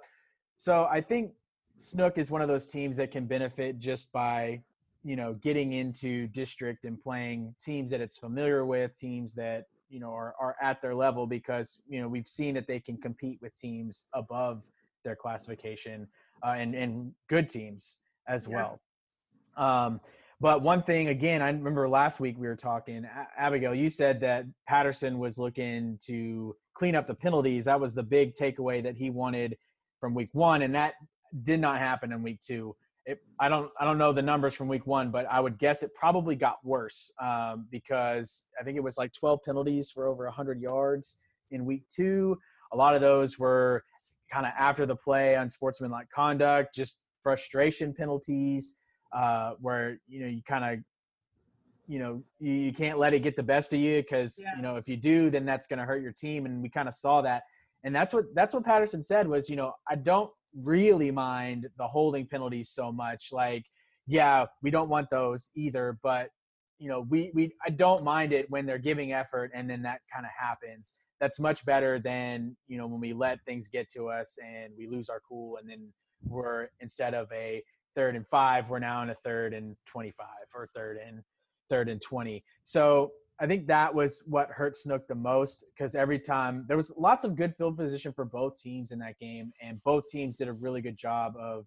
So 0.57 0.87
I 0.91 1.01
think 1.01 1.33
Snook 1.77 2.19
is 2.19 2.31
one 2.31 2.43
of 2.43 2.49
those 2.49 2.67
teams 2.67 2.97
that 2.97 3.13
can 3.13 3.27
benefit 3.27 3.79
just 3.79 4.13
by 4.13 4.63
you 5.03 5.17
know, 5.17 5.35
getting 5.35 5.73
into 5.73 6.27
district 6.29 6.85
and 6.85 7.01
playing 7.01 7.55
teams 7.61 7.91
that 7.91 8.01
it's 8.01 8.19
familiar 8.19 8.65
with, 8.65 8.97
teams 8.97 9.35
that, 9.35 9.67
you 9.91 10.01
know, 10.01 10.13
are, 10.13 10.35
are 10.41 10.57
at 10.63 10.81
their 10.81 10.95
level 10.95 11.27
because, 11.27 11.79
you 11.89 12.01
know, 12.01 12.09
we've 12.09 12.29
seen 12.29 12.55
that 12.55 12.67
they 12.67 12.81
can 12.81 12.97
compete 12.97 13.39
with 13.43 13.55
teams 13.57 14.07
above 14.15 14.63
their 15.05 15.17
classification 15.17 16.07
uh, 16.45 16.55
and, 16.57 16.75
and 16.75 17.13
good 17.29 17.51
teams 17.51 17.99
as 18.29 18.47
yeah. 18.49 18.55
well. 18.57 18.81
Um, 19.57 20.01
but 20.41 20.63
one 20.63 20.83
thing, 20.83 21.09
again, 21.09 21.43
I 21.43 21.49
remember 21.51 21.87
last 21.89 22.21
week 22.21 22.37
we 22.39 22.47
were 22.47 22.57
talking, 22.57 23.07
Abigail, 23.37 23.75
you 23.75 23.91
said 23.91 24.21
that 24.21 24.47
Patterson 24.67 25.19
was 25.19 25.37
looking 25.37 25.99
to 26.07 26.57
clean 26.73 26.95
up 26.95 27.07
the 27.07 27.15
penalties. 27.15 27.67
That 27.67 27.79
was 27.79 27.95
the 27.95 28.03
big 28.03 28.35
takeaway 28.35 28.83
that 28.83 28.97
he 28.97 29.11
wanted 29.11 29.57
from 29.99 30.15
week 30.15 30.31
one, 30.33 30.63
and 30.63 30.75
that 30.75 30.95
did 31.43 31.61
not 31.61 31.79
happen 31.79 32.13
in 32.13 32.23
week 32.23 32.41
two 32.41 32.75
it, 33.07 33.19
I 33.39 33.49
don't 33.49 33.71
I 33.81 33.85
don't 33.85 33.99
know 33.99 34.13
the 34.13 34.23
numbers 34.23 34.55
from 34.55 34.69
week 34.69 34.87
one, 34.87 35.11
but 35.11 35.31
I 35.33 35.41
would 35.41 35.59
guess 35.59 35.83
it 35.83 35.95
probably 35.95 36.37
got 36.37 36.59
worse 36.65 37.11
um, 37.21 37.67
because 37.71 38.45
I 38.61 38.65
think 38.65 38.77
it 38.77 38.83
was 38.83 38.99
like 38.99 39.13
12 39.13 39.41
penalties 39.45 39.91
for 39.91 40.07
over 40.07 40.25
100 40.25 40.61
yards 40.61 41.17
in 41.51 41.65
week 41.65 41.85
two. 41.89 42.39
A 42.73 42.77
lot 42.77 42.95
of 42.95 43.01
those 43.01 43.39
were 43.39 43.85
kind 44.31 44.47
of 44.47 44.53
after 44.59 44.87
the 44.87 44.97
play, 44.97 45.37
on 45.37 45.49
sportsmanlike 45.49 46.09
conduct, 46.15 46.75
just 46.75 46.99
frustration 47.23 47.93
penalties, 47.93 48.77
uh, 49.13 49.53
where 49.61 49.99
you 50.07 50.21
know 50.21 50.29
you 50.29 50.43
kind 50.43 50.65
of 50.65 50.85
you 51.89 51.99
know 51.99 52.23
you, 52.39 52.53
you, 52.53 52.73
can't 52.73 52.99
let 52.99 53.13
it 53.15 53.21
get 53.21 53.35
the 53.35 53.43
best 53.43 53.73
of 53.73 53.81
you 53.81 54.03
because 54.03 54.37
yeah. 54.39 54.55
you 54.57 54.63
know 54.63 54.77
if 54.77 54.89
you 54.89 54.97
do, 54.97 55.31
then 55.31 55.45
that's 55.45 55.67
going 55.67 55.79
to 55.79 55.85
hurt 55.85 56.03
your 56.03 56.13
team, 56.13 56.47
and 56.47 56.63
we 56.63 56.69
kind 56.69 56.89
of 56.89 56.95
saw 56.95 57.21
that 57.23 57.43
And 57.83 57.95
that's 57.95 58.15
what 58.15 58.27
that's 58.35 58.55
what 58.55 58.65
Patterson 58.65 59.03
said 59.03 59.27
was, 59.27 59.49
you 59.49 59.57
know, 59.57 59.73
I 59.89 59.97
don't 59.97 60.31
really 60.55 61.11
mind 61.11 61.69
the 61.79 61.87
holding 61.87 62.27
penalties 62.27 62.71
so 62.71 62.91
much. 62.93 63.29
Like, 63.33 63.65
yeah, 64.07 64.47
we 64.63 64.71
don't 64.71 64.89
want 64.89 65.09
those 65.11 65.51
either, 65.55 65.99
but 66.03 66.31
you 66.79 66.89
know, 66.89 67.07
we 67.09 67.31
we 67.35 67.55
I 67.65 67.71
don't 67.71 68.03
mind 68.03 68.33
it 68.33 68.51
when 68.51 68.67
they're 68.67 68.79
giving 68.79 69.13
effort 69.13 69.51
and 69.55 69.69
then 69.69 69.83
that 69.83 70.01
kind 70.13 70.25
of 70.25 70.33
happens. 70.39 70.95
That's 71.21 71.39
much 71.39 71.65
better 71.67 71.99
than 71.99 72.57
you 72.67 72.79
know 72.79 72.87
when 72.87 73.01
we 73.01 73.13
let 73.13 73.39
things 73.45 73.69
get 73.69 73.91
to 73.93 74.09
us 74.09 74.39
and 74.43 74.73
we 74.77 74.87
lose 74.87 75.09
our 75.09 75.21
cool 75.29 75.59
and 75.59 75.69
then 75.69 75.93
we're 76.25 76.69
instead 76.81 77.15
of 77.15 77.31
a 77.33 77.63
third 77.95 78.17
and 78.17 78.27
five, 78.29 78.69
we're 78.69 78.79
now 78.79 79.03
in 79.03 79.11
a 79.11 79.17
third 79.25 79.53
and 79.53 79.77
twenty-five 79.87 80.47
or 80.55 80.67
third 80.67 80.99
and 81.07 81.23
third 81.69 81.89
and 81.89 82.01
twenty. 82.01 82.43
So 82.65 83.13
I 83.41 83.47
think 83.47 83.67
that 83.69 83.95
was 83.95 84.23
what 84.27 84.51
hurt 84.51 84.77
Snook 84.77 85.09
the 85.09 85.15
most 85.15 85.65
because 85.75 85.95
every 85.95 86.19
time 86.19 86.67
there 86.69 86.77
was 86.77 86.93
lots 86.99 87.25
of 87.25 87.37
good 87.37 87.57
field 87.57 87.79
position 87.79 88.13
for 88.13 88.27
both 88.27 88.61
teams 88.61 88.91
in 88.91 88.99
that 88.99 89.19
game, 89.19 89.53
and 89.63 89.83
both 89.83 90.07
teams 90.11 90.37
did 90.37 90.47
a 90.47 90.53
really 90.53 90.83
good 90.83 90.99
job 90.99 91.35
of 91.41 91.65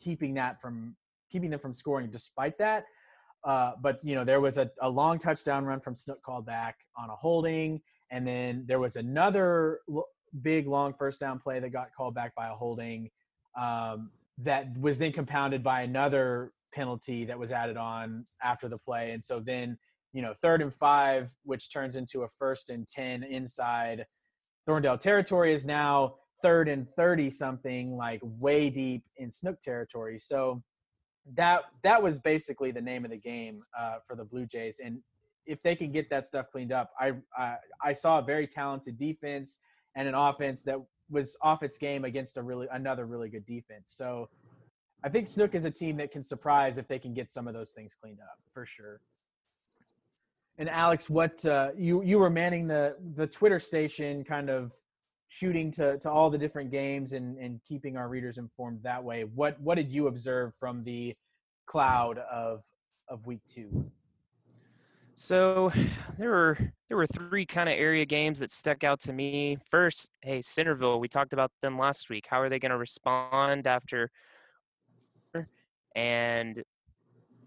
keeping 0.00 0.34
that 0.34 0.60
from 0.60 0.96
keeping 1.30 1.50
them 1.50 1.60
from 1.60 1.74
scoring. 1.74 2.10
Despite 2.10 2.58
that, 2.58 2.86
uh, 3.44 3.72
but 3.80 4.00
you 4.02 4.16
know 4.16 4.24
there 4.24 4.40
was 4.40 4.58
a, 4.58 4.68
a 4.80 4.88
long 4.88 5.20
touchdown 5.20 5.64
run 5.64 5.80
from 5.80 5.94
Snook 5.94 6.20
called 6.22 6.44
back 6.44 6.78
on 6.98 7.08
a 7.08 7.14
holding, 7.14 7.80
and 8.10 8.26
then 8.26 8.64
there 8.66 8.80
was 8.80 8.96
another 8.96 9.78
l- 9.88 10.08
big 10.42 10.66
long 10.66 10.92
first 10.92 11.20
down 11.20 11.38
play 11.38 11.60
that 11.60 11.70
got 11.70 11.94
called 11.96 12.16
back 12.16 12.34
by 12.34 12.48
a 12.48 12.52
holding 12.52 13.08
um, 13.56 14.10
that 14.38 14.76
was 14.76 14.98
then 14.98 15.12
compounded 15.12 15.62
by 15.62 15.82
another 15.82 16.50
penalty 16.72 17.24
that 17.24 17.38
was 17.38 17.52
added 17.52 17.76
on 17.76 18.24
after 18.42 18.68
the 18.68 18.78
play, 18.78 19.12
and 19.12 19.24
so 19.24 19.38
then 19.38 19.78
you 20.14 20.22
know, 20.22 20.32
third 20.40 20.62
and 20.62 20.72
five, 20.72 21.30
which 21.42 21.70
turns 21.70 21.96
into 21.96 22.22
a 22.22 22.28
first 22.38 22.70
and 22.70 22.88
10 22.88 23.24
inside 23.24 24.04
Thorndale 24.66 24.98
territory, 24.98 25.52
is 25.52 25.66
now 25.66 26.14
third 26.40 26.68
and 26.68 26.88
30 26.88 27.28
something, 27.30 27.96
like 27.96 28.20
way 28.40 28.70
deep 28.70 29.04
in 29.16 29.30
Snook 29.30 29.60
territory. 29.60 30.18
So 30.18 30.62
that 31.34 31.62
that 31.82 32.02
was 32.02 32.18
basically 32.20 32.70
the 32.70 32.80
name 32.80 33.04
of 33.04 33.10
the 33.10 33.18
game 33.18 33.62
uh, 33.78 33.96
for 34.06 34.14
the 34.14 34.24
Blue 34.24 34.46
Jays. 34.46 34.76
And 34.82 35.00
if 35.46 35.62
they 35.62 35.74
can 35.74 35.90
get 35.90 36.08
that 36.10 36.26
stuff 36.26 36.46
cleaned 36.52 36.72
up, 36.72 36.90
I, 36.98 37.14
I 37.36 37.56
I 37.82 37.92
saw 37.92 38.20
a 38.20 38.22
very 38.22 38.46
talented 38.46 38.98
defense 38.98 39.58
and 39.96 40.06
an 40.06 40.14
offense 40.14 40.62
that 40.62 40.76
was 41.10 41.36
off 41.42 41.62
its 41.62 41.76
game 41.76 42.04
against 42.04 42.36
a 42.36 42.42
really 42.42 42.68
another 42.72 43.06
really 43.06 43.28
good 43.28 43.46
defense. 43.46 43.92
So 43.96 44.28
I 45.02 45.08
think 45.08 45.26
Snook 45.26 45.54
is 45.54 45.64
a 45.64 45.70
team 45.70 45.96
that 45.96 46.12
can 46.12 46.22
surprise 46.22 46.78
if 46.78 46.86
they 46.86 46.98
can 46.98 47.14
get 47.14 47.30
some 47.30 47.48
of 47.48 47.54
those 47.54 47.70
things 47.70 47.94
cleaned 48.00 48.20
up 48.20 48.38
for 48.52 48.64
sure. 48.64 49.00
And 50.58 50.68
Alex, 50.68 51.10
what 51.10 51.44
uh, 51.44 51.70
you 51.76 52.02
you 52.02 52.18
were 52.18 52.30
manning 52.30 52.68
the 52.68 52.96
the 53.16 53.26
Twitter 53.26 53.58
station, 53.58 54.22
kind 54.24 54.48
of 54.48 54.72
shooting 55.28 55.72
to 55.72 55.98
to 55.98 56.10
all 56.10 56.30
the 56.30 56.38
different 56.38 56.70
games 56.70 57.12
and 57.12 57.36
and 57.38 57.60
keeping 57.66 57.96
our 57.96 58.08
readers 58.08 58.38
informed 58.38 58.80
that 58.82 59.02
way. 59.02 59.24
What 59.24 59.60
what 59.60 59.74
did 59.74 59.90
you 59.90 60.06
observe 60.06 60.52
from 60.60 60.84
the 60.84 61.14
cloud 61.66 62.18
of 62.18 62.62
of 63.08 63.26
week 63.26 63.40
two? 63.48 63.90
So 65.16 65.72
there 66.18 66.30
were 66.30 66.58
there 66.88 66.96
were 66.96 67.06
three 67.06 67.46
kind 67.46 67.68
of 67.68 67.74
area 67.76 68.04
games 68.04 68.38
that 68.40 68.52
stuck 68.52 68.84
out 68.84 69.00
to 69.00 69.12
me. 69.12 69.58
First, 69.70 70.10
hey, 70.22 70.40
Centerville, 70.42 71.00
we 71.00 71.08
talked 71.08 71.32
about 71.32 71.50
them 71.62 71.78
last 71.78 72.10
week. 72.10 72.26
How 72.28 72.40
are 72.40 72.48
they 72.48 72.58
going 72.58 72.70
to 72.70 72.78
respond 72.78 73.66
after? 73.66 74.10
And 75.96 76.62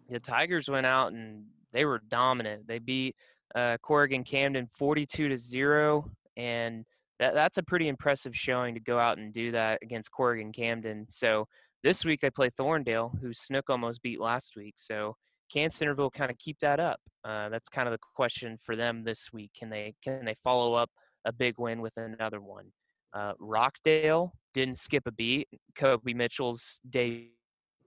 the 0.09 0.19
Tigers 0.19 0.69
went 0.69 0.85
out 0.85 1.11
and 1.11 1.43
they 1.77 1.85
were 1.85 2.01
dominant. 2.09 2.67
They 2.67 2.79
beat 2.79 3.15
uh, 3.53 3.77
Corrigan 3.83 4.23
Camden 4.23 4.67
42 4.79 5.29
to 5.29 5.37
zero, 5.37 6.09
and 6.35 6.83
that, 7.19 7.35
that's 7.35 7.59
a 7.59 7.63
pretty 7.63 7.87
impressive 7.87 8.35
showing 8.35 8.73
to 8.73 8.79
go 8.79 8.97
out 8.97 9.19
and 9.19 9.31
do 9.31 9.51
that 9.51 9.77
against 9.83 10.11
Corrigan 10.11 10.51
Camden. 10.51 11.05
So 11.09 11.47
this 11.83 12.03
week 12.03 12.19
they 12.19 12.31
play 12.31 12.49
Thorndale, 12.49 13.11
who 13.21 13.31
Snook 13.31 13.69
almost 13.69 14.01
beat 14.01 14.19
last 14.19 14.55
week. 14.55 14.73
So 14.77 15.15
can 15.53 15.69
Centerville 15.69 16.09
kind 16.09 16.31
of 16.31 16.39
keep 16.39 16.57
that 16.61 16.79
up? 16.79 16.99
Uh, 17.23 17.49
that's 17.49 17.69
kind 17.69 17.87
of 17.87 17.91
the 17.91 17.99
question 18.15 18.57
for 18.63 18.75
them 18.75 19.03
this 19.03 19.31
week. 19.31 19.51
Can 19.55 19.69
they 19.69 19.93
can 20.03 20.25
they 20.25 20.35
follow 20.43 20.73
up 20.73 20.89
a 21.25 21.31
big 21.31 21.59
win 21.59 21.79
with 21.79 21.95
another 21.95 22.41
one? 22.41 22.71
Uh, 23.13 23.33
Rockdale 23.39 24.33
didn't 24.55 24.79
skip 24.79 25.03
a 25.05 25.11
beat. 25.11 25.47
Kobe 25.75 26.13
Mitchell's 26.13 26.79
day, 26.89 27.27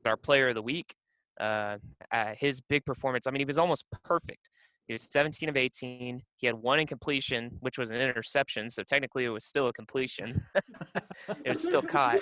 our 0.07 0.17
player 0.17 0.51
of 0.51 0.55
the 0.55 0.63
week, 0.63 0.95
uh, 1.39 1.77
his 2.39 2.61
big 2.61 2.85
performance. 2.85 3.27
I 3.27 3.31
mean, 3.31 3.41
he 3.41 3.45
was 3.45 3.59
almost 3.59 3.85
perfect. 4.05 4.49
He 4.87 4.95
was 4.95 5.09
17 5.13 5.49
of 5.49 5.57
18. 5.57 6.21
He 6.37 6.47
had 6.47 6.57
one 6.57 6.81
incompletion, 6.81 7.53
which 7.61 7.79
was 7.79 7.91
an 7.91 7.99
interception. 7.99 8.69
So 8.71 8.83
technically, 8.83 9.25
it 9.25 9.29
was 9.29 9.45
still 9.45 9.69
a 9.69 9.73
completion. 9.73 10.43
it 11.45 11.49
was 11.49 11.63
still 11.63 11.83
caught. 11.83 12.19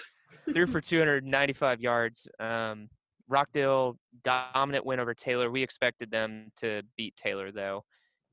Threw 0.52 0.66
for 0.66 0.80
295 0.80 1.80
yards. 1.80 2.28
Um, 2.38 2.88
Rockdale 3.28 3.96
dominant 4.22 4.84
win 4.84 5.00
over 5.00 5.14
Taylor. 5.14 5.50
We 5.50 5.62
expected 5.62 6.10
them 6.10 6.50
to 6.58 6.82
beat 6.96 7.16
Taylor 7.16 7.52
though, 7.52 7.84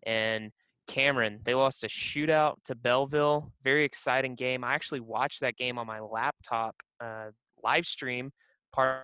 and 0.05 0.51
Cameron 0.87 1.39
they 1.43 1.53
lost 1.53 1.83
a 1.83 1.87
shootout 1.87 2.55
to 2.65 2.75
Bellville. 2.75 3.51
Very 3.63 3.83
exciting 3.83 4.35
game. 4.35 4.63
I 4.63 4.73
actually 4.73 5.01
watched 5.01 5.41
that 5.41 5.57
game 5.57 5.77
on 5.77 5.87
my 5.87 5.99
laptop 5.99 6.75
uh, 7.01 7.27
live 7.63 7.85
stream. 7.85 8.31
Part 8.73 9.03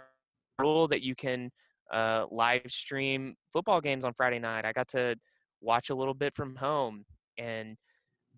rule 0.60 0.88
that 0.88 1.02
you 1.02 1.16
can 1.16 1.52
uh, 1.92 2.26
live 2.32 2.62
stream 2.70 3.36
football 3.52 3.82
games 3.82 4.06
on 4.06 4.14
Friday 4.14 4.40
night. 4.40 4.66
I 4.66 4.72
got 4.72 4.88
to 4.90 5.16
watch 5.62 5.90
a 5.90 5.96
little 5.96 6.14
bit 6.14 6.36
from 6.36 6.56
home, 6.56 7.06
and 7.38 7.78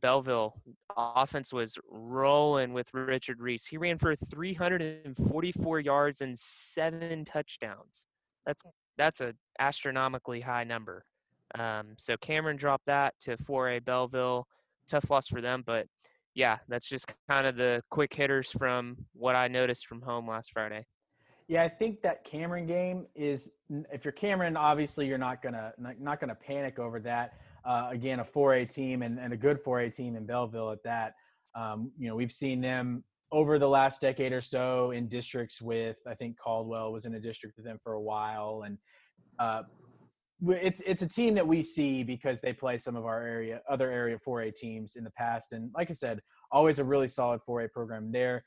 Bellville 0.02 0.54
offense 0.98 1.54
was 1.54 1.78
rolling 1.90 2.74
with 2.74 2.88
Richard 2.94 3.40
Reese. 3.40 3.66
He 3.66 3.78
ran 3.78 3.98
for 3.98 4.16
344 4.32 5.80
yards 5.80 6.22
and 6.22 6.38
seven 6.38 7.24
touchdowns. 7.26 8.08
That's 8.46 8.62
that's 8.98 9.22
a 9.22 9.34
astronomically 9.60 10.42
high 10.42 10.66
number. 10.66 11.06
Um, 11.58 11.94
so 11.98 12.16
Cameron 12.18 12.58
dropped 12.58 12.86
that 12.88 13.14
to 13.22 13.38
4A 13.38 13.86
Bellville. 13.86 14.46
Tough 14.88 15.10
loss 15.10 15.28
for 15.28 15.42
them, 15.42 15.64
but 15.66 15.88
yeah, 16.36 16.58
that's 16.68 16.88
just 16.88 17.06
kind 17.30 17.48
of 17.48 17.56
the 17.56 17.82
quick 17.90 18.14
hitters 18.14 18.52
from 18.52 18.98
what 19.14 19.36
I 19.36 19.48
noticed 19.48 19.88
from 19.88 20.02
home 20.02 20.28
last 20.28 20.52
Friday. 20.52 20.86
Yeah, 21.48 21.64
I 21.64 21.70
think 21.70 22.02
that 22.02 22.24
Cameron 22.24 22.66
game 22.66 23.06
is. 23.16 23.50
If 23.92 24.06
you're 24.06 24.12
Cameron, 24.12 24.56
obviously 24.56 25.08
you're 25.08 25.18
not 25.18 25.42
gonna 25.42 25.74
not, 25.78 26.20
gonna 26.20 26.36
panic 26.36 26.80
over 26.80 27.00
that. 27.02 27.34
Uh, 27.66 27.90
again, 27.92 28.20
a 28.20 28.24
4A 28.24 28.74
team 28.74 29.02
and, 29.02 29.20
and 29.20 29.34
a 29.34 29.38
good 29.38 29.64
4A 29.64 29.94
team 29.94 30.16
in 30.16 30.26
Bellville 30.26 30.72
at 30.72 30.84
that. 30.84 31.14
Um, 31.56 31.92
you 31.98 32.10
know, 32.10 32.16
we've 32.16 32.32
seen 32.32 32.60
them 32.62 33.04
over 33.32 33.58
the 33.58 33.68
last 33.68 34.02
decade 34.02 34.32
or 34.32 34.42
so 34.42 34.92
in 34.92 35.08
districts 35.08 35.62
with. 35.62 35.98
I 36.08 36.14
think 36.14 36.38
Caldwell 36.38 36.92
was 36.92 37.06
in 37.06 37.16
a 37.16 37.20
district 37.20 37.58
with 37.58 37.66
them 37.66 37.80
for 37.84 37.94
a 37.94 38.02
while, 38.02 38.64
and 38.66 38.78
uh, 39.40 39.64
it's 40.48 40.82
it's 40.86 41.04
a 41.04 41.08
team 41.08 41.34
that 41.36 41.48
we 41.48 41.64
see 41.64 42.04
because 42.04 42.42
they 42.42 42.54
play 42.54 42.78
some 42.78 42.96
of 42.96 43.06
our 43.06 43.22
area 43.22 43.62
other 43.70 43.92
area 43.92 44.18
4A 44.26 44.56
teams 44.56 44.94
in 44.96 45.04
the 45.04 45.12
past, 45.12 45.52
and 45.52 45.72
like 45.76 45.90
I 45.90 45.94
said, 45.94 46.22
always 46.52 46.80
a 46.80 46.84
really 46.84 47.10
solid 47.10 47.42
4A 47.48 47.72
program 47.72 48.12
there. 48.12 48.44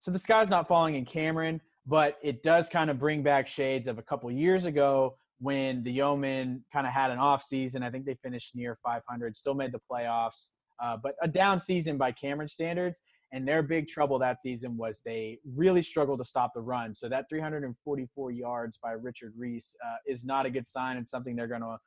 So 0.00 0.10
the 0.10 0.18
sky's 0.18 0.50
not 0.50 0.66
falling 0.66 0.96
in 0.96 1.04
Cameron 1.04 1.60
but 1.86 2.18
it 2.22 2.42
does 2.42 2.68
kind 2.68 2.90
of 2.90 2.98
bring 2.98 3.22
back 3.22 3.46
shades 3.46 3.88
of 3.88 3.98
a 3.98 4.02
couple 4.02 4.30
years 4.30 4.64
ago 4.64 5.14
when 5.40 5.82
the 5.82 5.98
Yoemen 5.98 6.60
kind 6.72 6.86
of 6.86 6.92
had 6.92 7.10
an 7.10 7.18
off 7.18 7.42
season. 7.42 7.82
I 7.82 7.90
think 7.90 8.04
they 8.04 8.14
finished 8.22 8.54
near 8.54 8.78
500, 8.84 9.36
still 9.36 9.54
made 9.54 9.72
the 9.72 9.80
playoffs, 9.90 10.50
uh, 10.82 10.96
but 11.02 11.14
a 11.22 11.28
down 11.28 11.60
season 11.60 11.98
by 11.98 12.12
Cameron 12.12 12.48
standards. 12.48 13.00
And 13.34 13.48
their 13.48 13.62
big 13.62 13.88
trouble 13.88 14.18
that 14.18 14.42
season 14.42 14.76
was 14.76 15.00
they 15.04 15.38
really 15.56 15.82
struggled 15.82 16.18
to 16.18 16.24
stop 16.24 16.52
the 16.54 16.60
run. 16.60 16.94
So 16.94 17.08
that 17.08 17.24
344 17.30 18.30
yards 18.30 18.78
by 18.82 18.92
Richard 18.92 19.32
Reese 19.36 19.74
uh, 19.84 19.96
is 20.06 20.22
not 20.22 20.44
a 20.44 20.50
good 20.50 20.68
sign 20.68 20.98
and 20.98 21.08
something 21.08 21.34
they're 21.34 21.46
going 21.46 21.62
to 21.62 21.78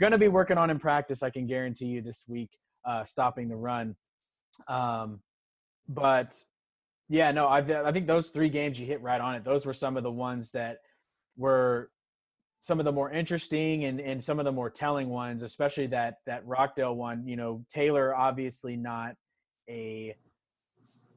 going 0.00 0.12
to 0.12 0.18
be 0.18 0.28
working 0.28 0.58
on 0.58 0.70
in 0.70 0.78
practice. 0.78 1.22
I 1.22 1.30
can 1.30 1.46
guarantee 1.46 1.86
you 1.86 2.00
this 2.00 2.24
week, 2.26 2.50
uh, 2.84 3.04
stopping 3.04 3.48
the 3.48 3.56
run. 3.56 3.94
Um, 4.66 5.20
but 5.88 6.34
yeah, 7.08 7.30
no, 7.32 7.46
I 7.46 7.58
I 7.58 7.92
think 7.92 8.06
those 8.06 8.30
three 8.30 8.48
games 8.48 8.78
you 8.78 8.86
hit 8.86 9.02
right 9.02 9.20
on 9.20 9.34
it. 9.34 9.44
Those 9.44 9.66
were 9.66 9.74
some 9.74 9.96
of 9.96 10.02
the 10.02 10.10
ones 10.10 10.50
that 10.52 10.78
were 11.36 11.90
some 12.60 12.78
of 12.78 12.84
the 12.84 12.92
more 12.92 13.10
interesting 13.10 13.84
and, 13.84 14.00
and 14.00 14.22
some 14.22 14.38
of 14.38 14.44
the 14.44 14.52
more 14.52 14.70
telling 14.70 15.08
ones, 15.08 15.42
especially 15.42 15.88
that 15.88 16.18
that 16.26 16.46
Rockdale 16.46 16.94
one. 16.94 17.26
You 17.26 17.36
know, 17.36 17.64
Taylor 17.68 18.14
obviously 18.14 18.76
not 18.76 19.14
a 19.68 20.14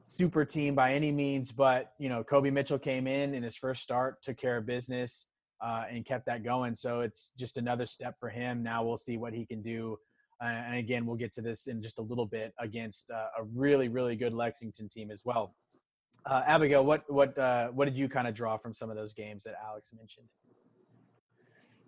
super 0.04 0.44
team 0.44 0.74
by 0.74 0.94
any 0.94 1.12
means, 1.12 1.52
but 1.52 1.92
you 1.98 2.08
know, 2.08 2.24
Kobe 2.24 2.50
Mitchell 2.50 2.78
came 2.78 3.06
in 3.06 3.34
in 3.34 3.42
his 3.42 3.56
first 3.56 3.82
start, 3.82 4.22
took 4.22 4.36
care 4.36 4.56
of 4.56 4.66
business, 4.66 5.28
uh, 5.64 5.84
and 5.90 6.04
kept 6.04 6.26
that 6.26 6.44
going. 6.44 6.74
So 6.74 7.00
it's 7.00 7.32
just 7.38 7.58
another 7.58 7.86
step 7.86 8.16
for 8.18 8.28
him. 8.28 8.62
Now 8.62 8.84
we'll 8.84 8.96
see 8.96 9.16
what 9.16 9.32
he 9.32 9.46
can 9.46 9.62
do. 9.62 9.96
Uh, 10.42 10.48
and 10.48 10.76
again, 10.76 11.06
we'll 11.06 11.16
get 11.16 11.32
to 11.34 11.40
this 11.40 11.66
in 11.66 11.80
just 11.80 11.98
a 11.98 12.02
little 12.02 12.26
bit 12.26 12.52
against 12.60 13.10
uh, 13.10 13.28
a 13.40 13.44
really, 13.54 13.88
really 13.88 14.16
good 14.16 14.34
Lexington 14.34 14.88
team 14.88 15.10
as 15.10 15.22
well. 15.24 15.54
Uh, 16.28 16.42
Abigail, 16.46 16.84
what 16.84 17.04
what 17.10 17.38
uh, 17.38 17.68
what 17.68 17.84
did 17.84 17.96
you 17.96 18.08
kind 18.08 18.26
of 18.26 18.34
draw 18.34 18.56
from 18.56 18.74
some 18.74 18.90
of 18.90 18.96
those 18.96 19.12
games 19.12 19.44
that 19.44 19.54
Alex 19.64 19.90
mentioned? 19.96 20.26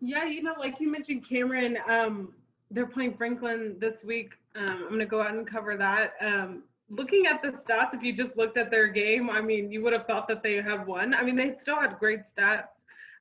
Yeah, 0.00 0.26
you 0.26 0.42
know, 0.42 0.54
like 0.58 0.78
you 0.78 0.90
mentioned, 0.90 1.28
Cameron. 1.28 1.76
Um, 1.88 2.34
they're 2.70 2.86
playing 2.86 3.16
Franklin 3.16 3.76
this 3.80 4.04
week. 4.04 4.34
Um, 4.54 4.68
I'm 4.68 4.88
going 4.88 5.00
to 5.00 5.06
go 5.06 5.20
out 5.22 5.34
and 5.34 5.46
cover 5.46 5.76
that. 5.76 6.12
Um, 6.20 6.62
looking 6.88 7.26
at 7.26 7.42
the 7.42 7.48
stats, 7.48 7.94
if 7.94 8.02
you 8.02 8.12
just 8.12 8.36
looked 8.36 8.56
at 8.56 8.70
their 8.70 8.88
game, 8.88 9.28
I 9.28 9.40
mean, 9.40 9.72
you 9.72 9.82
would 9.82 9.92
have 9.92 10.06
thought 10.06 10.28
that 10.28 10.42
they 10.42 10.56
have 10.56 10.86
won. 10.86 11.14
I 11.14 11.22
mean, 11.22 11.34
they 11.34 11.54
still 11.56 11.80
had 11.80 11.98
great 11.98 12.20
stats. 12.36 12.68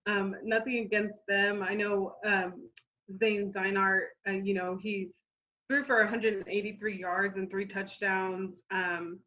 Um, 0.06 0.36
nothing 0.44 0.80
against 0.80 1.18
them. 1.28 1.64
I 1.64 1.74
know 1.74 2.16
um, 2.26 2.70
Zane 3.18 3.52
Zinart, 3.52 4.02
uh, 4.28 4.32
you 4.34 4.54
know, 4.54 4.78
he 4.82 5.10
threw 5.68 5.84
for 5.84 5.98
183 5.98 7.00
yards 7.00 7.38
and 7.38 7.50
three 7.50 7.66
touchdowns. 7.66 8.62
Um, 8.72 9.20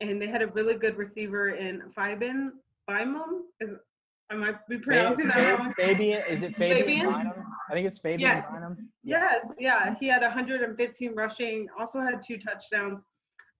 and 0.00 0.20
they 0.20 0.28
had 0.28 0.42
a 0.42 0.46
really 0.48 0.74
good 0.74 0.96
receiver 0.96 1.50
in 1.50 1.82
Fibin 1.96 2.52
Bimum. 2.86 3.44
Is 3.60 3.70
am 3.70 3.78
I 4.30 4.34
might 4.34 4.68
be 4.68 4.78
pronouncing 4.78 5.28
that 5.28 5.58
wrong. 5.58 5.74
Fabian, 5.74 6.22
is 6.28 6.42
it 6.42 6.54
Fabian? 6.56 6.86
Fabian? 6.86 7.32
I 7.70 7.72
think 7.72 7.86
it's 7.86 7.98
Fabian 7.98 8.20
Yes. 8.20 8.46
Bynum. 8.52 8.88
Yes, 9.02 9.46
yeah, 9.58 9.94
he 9.98 10.06
had 10.06 10.22
115 10.22 11.14
rushing, 11.14 11.66
also 11.78 12.00
had 12.00 12.22
two 12.22 12.38
touchdowns. 12.38 13.00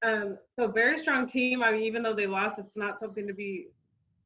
Um, 0.04 0.38
so 0.58 0.68
very 0.68 0.98
strong 0.98 1.26
team. 1.26 1.62
I 1.62 1.72
mean, 1.72 1.82
even 1.82 2.02
though 2.02 2.14
they 2.14 2.26
lost, 2.26 2.58
it's 2.58 2.76
not 2.76 3.00
something 3.00 3.26
to 3.26 3.34
be, 3.34 3.68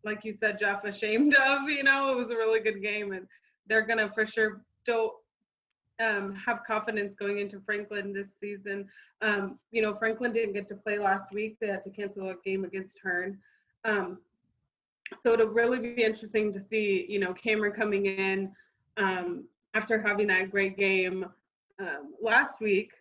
like 0.05 0.25
you 0.25 0.33
said, 0.33 0.59
Jeff, 0.59 0.85
ashamed 0.85 1.35
of. 1.35 1.69
You 1.69 1.83
know, 1.85 2.13
it 2.13 2.17
was 2.17 2.31
a 2.31 2.37
really 2.37 2.61
good 2.61 2.83
game, 2.83 3.13
and 3.13 3.27
they're 3.69 3.87
gonna 3.87 4.11
for 4.13 4.27
sure 4.27 4.63
still 4.83 5.22
um, 6.03 6.35
have 6.35 6.61
confidence 6.67 7.15
going 7.15 7.39
into 7.39 7.61
Franklin 7.61 8.13
this 8.13 8.29
season. 8.41 8.89
Um, 9.21 9.59
you 9.71 9.83
know, 9.83 9.95
Franklin 9.95 10.33
didn't 10.33 10.55
get 10.55 10.69
to 10.69 10.75
play 10.75 10.99
last 10.99 11.33
week; 11.33 11.57
they 11.61 11.69
had 11.69 11.85
to 11.85 11.91
cancel 11.91 12.31
a 12.31 12.35
game 12.45 12.65
against 12.65 12.99
Hearne. 13.03 13.39
Um, 13.85 14.19
so 15.23 15.35
it'll 15.35 15.49
really 15.49 15.79
be 15.79 16.03
interesting 16.03 16.53
to 16.53 16.61
see, 16.71 17.07
you 17.09 17.19
know, 17.19 17.35
Cameron 17.35 17.73
coming 17.73 18.07
in 18.07 18.51
um, 18.97 19.45
after 19.75 20.01
having 20.01 20.27
that 20.29 20.51
great 20.51 20.77
game 20.77 21.27
um, 21.79 22.15
last 22.21 22.61
week, 22.61 22.93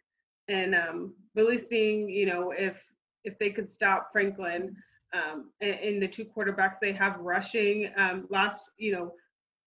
and 0.48 0.75
um, 0.75 1.13
really 1.36 1.60
seeing, 1.70 2.10
you 2.10 2.25
know, 2.25 2.51
if 2.51 2.77
if 3.24 3.38
they 3.38 3.50
could 3.50 3.72
stop 3.72 4.12
Franklin 4.12 4.75
um, 5.13 5.51
the 5.60 6.08
two 6.08 6.25
quarterbacks 6.25 6.79
they 6.81 6.93
have 6.93 7.20
rushing. 7.20 7.89
Um, 7.98 8.27
last, 8.29 8.65
you 8.77 8.93
know, 8.93 9.13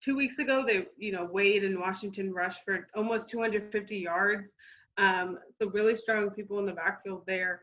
two 0.05 0.17
weeks 0.17 0.39
ago, 0.39 0.65
they, 0.67 0.87
you 0.99 1.13
know, 1.13 1.29
Wade 1.31 1.65
and 1.65 1.79
Washington 1.79 2.33
rushed 2.33 2.63
for 2.65 2.87
almost 2.95 3.29
250 3.29 3.97
yards. 3.97 4.53
Um, 4.99 5.39
so 5.59 5.69
really 5.71 5.97
strong 5.97 6.31
people 6.31 6.59
in 6.59 6.67
the 6.67 6.73
backfield 6.73 7.23
there 7.27 7.63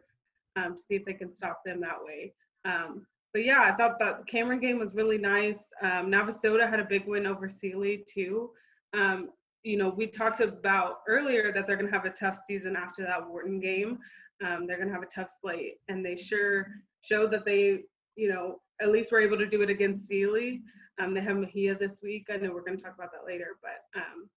um, 0.56 0.76
to 0.76 0.82
see 0.82 0.96
if 0.96 1.06
they 1.06 1.14
can 1.14 1.34
stop 1.34 1.62
them 1.66 1.80
that 1.82 2.04
way. 2.04 2.34
Um, 2.66 3.06
but 3.34 3.46
yeah, 3.46 3.62
I 3.62 3.72
thought 3.72 3.98
that 4.00 4.20
the 4.20 4.26
Cameron 4.26 4.60
game 4.60 4.80
was 4.80 4.94
really 4.94 5.18
nice. 5.18 5.60
Um, 5.82 6.12
Navasota 6.12 6.70
had 6.70 6.80
a 6.80 6.86
big 6.86 7.08
win 7.08 7.26
over 7.26 7.48
Sealy 7.48 8.04
too. 8.14 8.50
Um, 8.94 9.30
you 9.64 9.78
know, 9.78 9.90
we 9.90 10.08
talked 10.08 10.42
about 10.42 11.02
earlier 11.08 11.54
that 11.54 11.68
they're 11.68 11.78
going 11.78 11.90
to 11.90 11.96
have 11.96 12.06
a 12.06 12.10
tough 12.10 12.40
season 12.48 12.76
after 12.76 13.04
that 13.04 13.26
Wharton 13.26 13.60
game. 13.60 14.00
Um, 14.46 14.66
they're 14.66 14.78
going 14.78 14.90
to 14.90 14.94
have 14.94 15.04
a 15.04 15.06
tough 15.06 15.32
slate, 15.40 15.76
and 15.88 16.04
they 16.04 16.16
sure 16.16 16.68
showed 17.02 17.32
that 17.32 17.46
they, 17.46 17.82
you 18.16 18.28
know, 18.28 18.60
at 18.82 18.90
least 18.90 19.12
were 19.12 19.22
able 19.22 19.38
to 19.38 19.46
do 19.46 19.62
it 19.62 19.70
against 19.70 20.08
Sealy. 20.08 20.62
Um, 21.02 21.14
they 21.14 21.22
have 21.22 21.38
Mexia 21.38 21.78
this 21.78 22.00
week. 22.04 22.28
I 22.32 22.38
know 22.38 22.52
we're 22.54 22.64
going 22.64 22.78
to 22.78 22.84
talk 22.84 22.96
about 22.96 23.12
that 23.12 23.26
later, 23.26 23.58
but 23.62 24.00
um, 24.00 24.30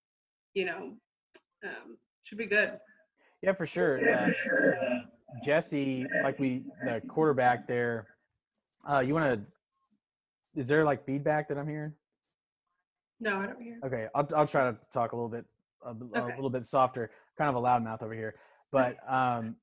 you 0.55 0.65
know, 0.65 0.95
um, 1.65 1.99
should 2.23 2.39
be 2.39 2.47
good. 2.47 2.79
Yeah, 3.43 3.53
for 3.53 3.67
sure. 3.67 4.09
Uh, 4.09 4.31
Jesse, 5.45 6.07
like 6.23 6.39
we, 6.39 6.63
the 6.85 7.03
quarterback 7.09 7.67
there. 7.67 8.07
Uh, 8.89 9.01
you 9.01 9.15
want 9.15 9.25
to? 9.25 10.61
Is 10.61 10.69
there 10.69 10.85
like 10.85 11.05
feedback 11.05 11.49
that 11.49 11.59
I'm 11.59 11.69
hearing? 11.69 11.93
No, 13.21 13.39
I 13.39 13.47
don't 13.47 13.61
hear. 13.61 13.79
Okay, 13.85 14.07
I'll 14.15 14.29
I'll 14.35 14.47
try 14.47 14.71
to 14.71 14.79
talk 14.93 15.13
a 15.13 15.17
little 15.17 15.29
bit 15.29 15.45
a, 15.85 15.91
a 15.91 16.23
Okay. 16.23 16.35
little 16.37 16.51
bit 16.51 16.65
softer. 16.65 17.11
Kind 17.37 17.49
of 17.49 17.57
a 17.57 17.61
loud 17.61 17.83
mouth 17.83 18.03
over 18.03 18.15
here, 18.15 18.37
but 18.73 18.97
um, 19.13 19.57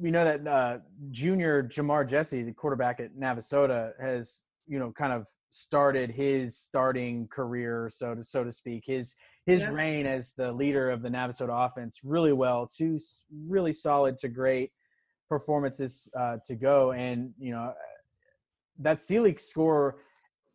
we 0.00 0.10
know 0.10 0.24
that 0.24 0.46
uh, 0.46 0.78
junior 1.10 1.62
Jamar 1.62 2.08
Jesse, 2.08 2.42
the 2.42 2.52
quarterback 2.52 3.00
at 3.00 3.16
Navasota, 3.16 3.92
has 4.00 4.42
you 4.66 4.78
know 4.78 4.92
kind 4.92 5.12
of 5.12 5.26
started 5.50 6.10
his 6.10 6.56
starting 6.56 7.28
career, 7.28 7.88
so 7.92 8.14
to 8.14 8.24
so 8.24 8.44
to 8.44 8.52
speak. 8.52 8.84
His 8.86 9.14
his 9.46 9.62
Yeah. 9.62 9.70
reign 9.70 10.06
as 10.06 10.32
the 10.34 10.52
leader 10.52 10.90
of 10.90 11.02
the 11.02 11.08
Navasota 11.08 11.66
offense 11.66 12.00
really 12.02 12.32
well. 12.32 12.66
Two 12.66 12.98
really 13.46 13.72
solid 13.72 14.18
to 14.18 14.28
great 14.28 14.72
performances 15.28 16.08
uh, 16.18 16.38
to 16.46 16.54
go, 16.54 16.92
and 16.92 17.32
you 17.38 17.52
know 17.52 17.72
that 18.78 19.02
Sealy 19.02 19.36
score. 19.38 19.96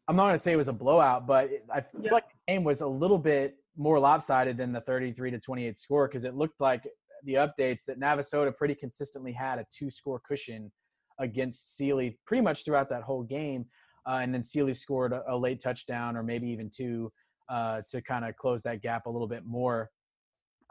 I'm 0.08 0.16
not 0.16 0.24
going 0.24 0.34
to 0.36 0.40
say 0.40 0.54
it 0.54 0.58
was 0.58 0.70
a 0.70 0.74
blowout, 0.74 1.28
but 1.28 1.52
I 1.72 1.82
feel 1.82 2.02
Yeah. 2.02 2.14
like 2.14 2.30
the 2.30 2.54
game 2.54 2.64
was 2.64 2.82
a 2.82 2.88
little 2.88 3.20
bit 3.20 3.58
more 3.78 4.00
lopsided 4.00 4.58
than 4.58 4.72
the 4.72 4.82
33 4.82 5.30
to 5.30 5.40
28 5.40 5.78
score 5.78 6.08
because 6.08 6.26
it 6.26 6.34
looked 6.34 6.60
like 6.60 6.82
the 7.26 7.36
updates 7.36 7.86
that 7.86 8.00
Navasota 8.00 8.56
pretty 8.58 8.74
consistently 8.74 9.32
had 9.32 9.60
a 9.60 9.68
two 9.72 9.92
score 9.92 10.20
cushion 10.20 10.72
against 11.20 11.78
Sealy 11.78 12.18
pretty 12.26 12.42
much 12.42 12.66
throughout 12.66 12.90
that 12.90 13.04
whole 13.04 13.22
game. 13.22 13.66
Uh, 14.10 14.20
and 14.22 14.34
then 14.34 14.44
Sealy 14.44 14.74
scored 14.74 15.14
a, 15.14 15.24
a 15.30 15.38
late 15.38 15.62
touchdown 15.62 16.18
or 16.18 16.24
maybe 16.24 16.48
even 16.48 16.70
two 16.70 17.12
uh, 17.48 17.82
to 17.90 18.02
kind 18.02 18.26
of 18.26 18.36
close 18.38 18.64
that 18.64 18.82
gap 18.82 19.06
a 19.06 19.10
little 19.10 19.28
bit 19.28 19.46
more. 19.46 19.92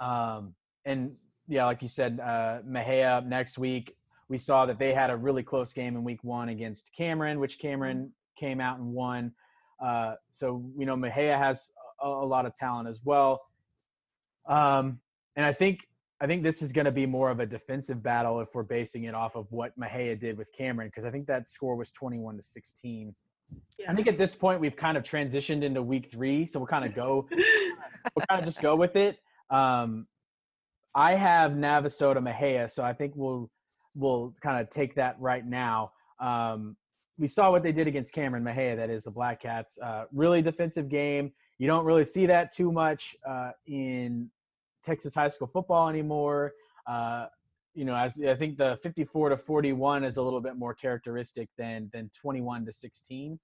Um, 0.01 0.55
and 0.85 1.15
yeah, 1.47 1.65
like 1.67 1.81
you 1.81 1.89
said, 1.89 2.19
uh, 2.21 2.59
Mexia 2.69 3.25
next 3.25 3.57
week. 3.59 3.95
We 4.29 4.39
saw 4.39 4.67
that 4.67 4.79
they 4.79 4.93
had 4.93 5.11
a 5.11 5.17
really 5.17 5.43
close 5.43 5.73
game 5.73 5.97
in 5.97 6.05
week 6.05 6.23
one 6.23 6.49
against 6.49 6.91
Cameron, 6.97 7.39
which 7.39 7.59
Cameron 7.59 8.13
came 8.39 8.61
out 8.61 8.79
and 8.79 8.93
won. 8.93 9.33
Uh, 9.83 10.15
so 10.33 10.65
we 10.77 10.85
know 10.85 10.97
Mexia 10.97 11.39
has 11.39 11.71
a, 12.03 12.09
a 12.09 12.27
lot 12.27 12.45
of 12.45 12.55
talent 12.57 12.89
as 12.89 13.01
well. 13.05 13.41
Um, 14.47 15.01
and 15.37 15.47
I 15.47 15.53
think 15.53 15.81
I 16.21 16.27
think 16.27 16.43
this 16.43 16.63
is 16.63 16.73
going 16.73 16.87
to 16.87 16.91
be 16.91 17.07
more 17.07 17.31
of 17.31 17.39
a 17.39 17.47
defensive 17.47 18.03
battle 18.03 18.41
if 18.41 18.49
we're 18.53 18.65
basing 18.65 19.05
it 19.05 19.15
off 19.15 19.37
of 19.37 19.47
what 19.51 19.79
Mexia 19.79 20.19
did 20.19 20.37
with 20.37 20.53
Cameron, 20.53 20.89
because 20.89 21.05
I 21.05 21.11
think 21.11 21.29
that 21.29 21.49
score 21.49 21.77
was 21.77 21.93
21 21.93 22.37
to 22.37 22.43
16. 22.43 23.15
Yeah. 23.79 23.93
I 23.93 23.95
think 23.95 24.09
at 24.09 24.17
this 24.17 24.35
point 24.35 24.61
we've 24.61 24.77
kind 24.77 24.97
of 24.97 25.05
transitioned 25.05 25.63
into 25.63 25.83
week 25.83 26.11
three, 26.11 26.47
so 26.47 26.59
we'll 26.59 26.67
kind 26.67 26.85
of 26.85 26.95
go 26.95 27.29
we'll 28.17 28.27
kind 28.29 28.41
of 28.41 28.45
just 28.45 28.61
go 28.61 28.77
with 28.77 28.97
it. 28.97 29.19
Um, 29.51 30.07
I 30.95 31.15
have 31.15 31.53
Navasota 31.53 32.19
Mexia, 32.19 32.71
so 32.71 32.83
I 32.83 32.93
think 32.93 33.13
we'll 33.15 33.51
we'll 33.97 34.35
kind 34.43 34.61
of 34.61 34.71
take 34.71 34.95
that 34.97 35.17
right 35.21 35.47
now. 35.47 35.93
Um, 36.21 36.77
we 37.19 37.29
saw 37.29 37.51
what 37.51 37.63
they 37.63 37.73
did 37.73 37.87
against 37.87 38.13
Cameron 38.13 38.45
Mexia, 38.45 38.77
that 38.77 38.91
is 38.91 39.05
the 39.05 39.11
Black 39.11 39.43
Cats. 39.43 39.79
Uh, 39.83 40.05
really 40.13 40.41
defensive 40.41 40.89
game. 40.89 41.33
You 41.59 41.67
don't 41.67 41.85
really 41.85 42.05
see 42.05 42.27
that 42.27 42.55
too 42.55 42.71
much 42.71 43.17
uh, 43.29 43.51
in 43.67 44.31
Texas 44.85 45.15
high 45.15 45.29
school 45.29 45.49
football 45.49 45.89
anymore. 45.89 46.53
Uh, 46.87 47.27
you 47.79 47.85
know, 47.85 47.95
as 47.95 48.21
I 48.21 48.35
think 48.35 48.59
the 48.59 48.77
54 48.83 49.29
to 49.29 49.37
41 49.37 50.03
is 50.03 50.17
a 50.17 50.23
little 50.23 50.41
bit 50.41 50.57
more 50.57 50.75
characteristic 50.75 51.49
than 51.57 51.89
than 51.93 52.11
21 52.21 52.67
to 52.67 52.73
16. 52.73 53.39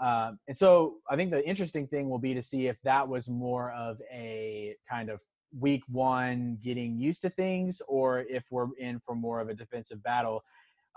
Um, 0.00 0.38
and 0.48 0.56
so 0.56 0.94
I 1.10 1.16
think 1.16 1.30
the 1.30 1.46
interesting 1.46 1.86
thing 1.86 2.08
will 2.08 2.18
be 2.18 2.32
to 2.32 2.42
see 2.42 2.68
if 2.68 2.78
that 2.84 3.06
was 3.06 3.28
more 3.28 3.72
of 3.72 4.00
a 4.10 4.74
kind 4.88 5.10
of 5.10 5.20
week 5.60 5.82
one 5.86 6.56
getting 6.64 6.98
used 6.98 7.20
to 7.22 7.30
things 7.30 7.82
or 7.88 8.20
if 8.20 8.44
we're 8.50 8.68
in 8.78 9.00
for 9.04 9.14
more 9.14 9.38
of 9.38 9.50
a 9.50 9.54
defensive 9.54 10.02
battle. 10.02 10.40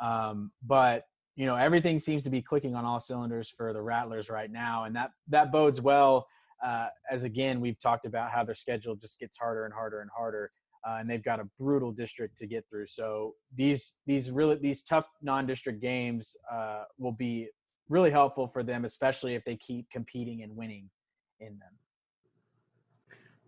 Um, 0.01 0.51
but 0.65 1.03
you 1.35 1.45
know, 1.45 1.55
everything 1.55 1.99
seems 1.99 2.23
to 2.23 2.29
be 2.29 2.41
clicking 2.41 2.73
on 2.73 2.85
all 2.85 3.01
cylinders 3.01 3.49
for 3.49 3.73
the 3.73 3.81
Rattlers 3.81 4.29
right 4.29 4.49
now, 4.49 4.85
and 4.85 4.95
that 4.95 5.11
that 5.27 5.51
bodes 5.51 5.81
well. 5.81 6.25
Uh, 6.65 6.87
as 7.11 7.23
again, 7.23 7.59
we've 7.59 7.79
talked 7.79 8.05
about 8.05 8.31
how 8.31 8.45
their 8.45 8.55
schedule 8.55 8.95
just 8.95 9.19
gets 9.19 9.35
harder 9.35 9.65
and 9.65 9.73
harder 9.73 9.99
and 9.99 10.09
harder, 10.15 10.51
uh, 10.87 10.97
and 10.99 11.09
they've 11.09 11.23
got 11.23 11.39
a 11.39 11.47
brutal 11.59 11.91
district 11.91 12.37
to 12.37 12.47
get 12.47 12.65
through. 12.69 12.87
So 12.87 13.35
these 13.55 13.93
these 14.05 14.31
really 14.31 14.55
these 14.55 14.81
tough 14.81 15.05
non-district 15.21 15.81
games 15.81 16.35
uh, 16.51 16.83
will 16.97 17.11
be 17.11 17.49
really 17.89 18.11
helpful 18.11 18.47
for 18.47 18.63
them, 18.63 18.85
especially 18.85 19.35
if 19.35 19.43
they 19.45 19.57
keep 19.57 19.89
competing 19.91 20.43
and 20.43 20.55
winning 20.55 20.89
in 21.39 21.59
them. 21.59 21.73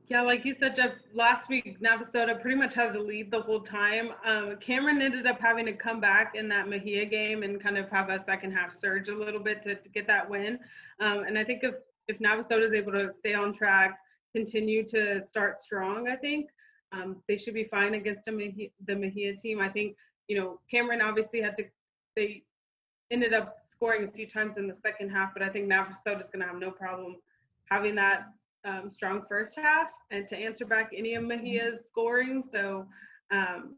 Yeah, 0.07 0.21
like 0.21 0.43
you 0.43 0.53
said, 0.53 0.75
Jeff, 0.75 0.91
last 1.13 1.47
week 1.47 1.79
Navasota 1.81 2.39
pretty 2.39 2.57
much 2.57 2.73
had 2.73 2.91
to 2.91 3.01
lead 3.01 3.31
the 3.31 3.41
whole 3.41 3.61
time. 3.61 4.09
Um, 4.25 4.57
Cameron 4.59 5.01
ended 5.01 5.25
up 5.25 5.39
having 5.39 5.65
to 5.65 5.73
come 5.73 6.01
back 6.01 6.33
in 6.35 6.49
that 6.49 6.67
Mexia 6.67 7.09
game 7.09 7.43
and 7.43 7.61
kind 7.63 7.77
of 7.77 7.89
have 7.89 8.09
a 8.09 8.21
second 8.23 8.51
half 8.51 8.77
surge 8.77 9.07
a 9.07 9.15
little 9.15 9.39
bit 9.39 9.63
to, 9.63 9.75
to 9.75 9.89
get 9.89 10.05
that 10.07 10.29
win. 10.29 10.59
Um, 10.99 11.23
and 11.25 11.37
I 11.37 11.43
think 11.43 11.63
if 11.63 11.75
if 12.09 12.19
Navasota 12.19 12.67
is 12.67 12.73
able 12.73 12.91
to 12.91 13.13
stay 13.13 13.33
on 13.33 13.53
track, 13.53 13.97
continue 14.35 14.85
to 14.89 15.21
start 15.21 15.59
strong, 15.59 16.09
I 16.09 16.17
think 16.17 16.49
um, 16.93 17.17
they 17.27 17.37
should 17.37 17.53
be 17.53 17.63
fine 17.63 17.95
against 17.95 18.25
the 18.25 18.31
Mexia, 18.31 18.71
the 18.85 18.93
Mexia 18.93 19.37
team. 19.37 19.59
I 19.59 19.69
think 19.69 19.95
you 20.27 20.39
know 20.39 20.59
Cameron 20.69 21.01
obviously 21.01 21.41
had 21.41 21.55
to 21.57 21.65
they 22.15 22.43
ended 23.11 23.33
up 23.33 23.57
scoring 23.69 24.07
a 24.07 24.11
few 24.11 24.27
times 24.27 24.57
in 24.57 24.67
the 24.67 24.75
second 24.81 25.09
half, 25.09 25.33
but 25.33 25.43
I 25.43 25.49
think 25.49 25.69
Navasota 25.69 26.23
is 26.23 26.29
going 26.29 26.41
to 26.41 26.47
have 26.47 26.59
no 26.59 26.71
problem 26.71 27.17
having 27.69 27.95
that 27.95 28.27
um, 28.65 28.89
strong 28.89 29.23
first 29.27 29.57
half 29.57 29.91
and 30.11 30.27
to 30.27 30.37
answer 30.37 30.65
back 30.65 30.91
any 30.95 31.15
of 31.15 31.23
Mexia's 31.23 31.85
scoring. 31.87 32.43
So 32.51 32.85
um, 33.31 33.75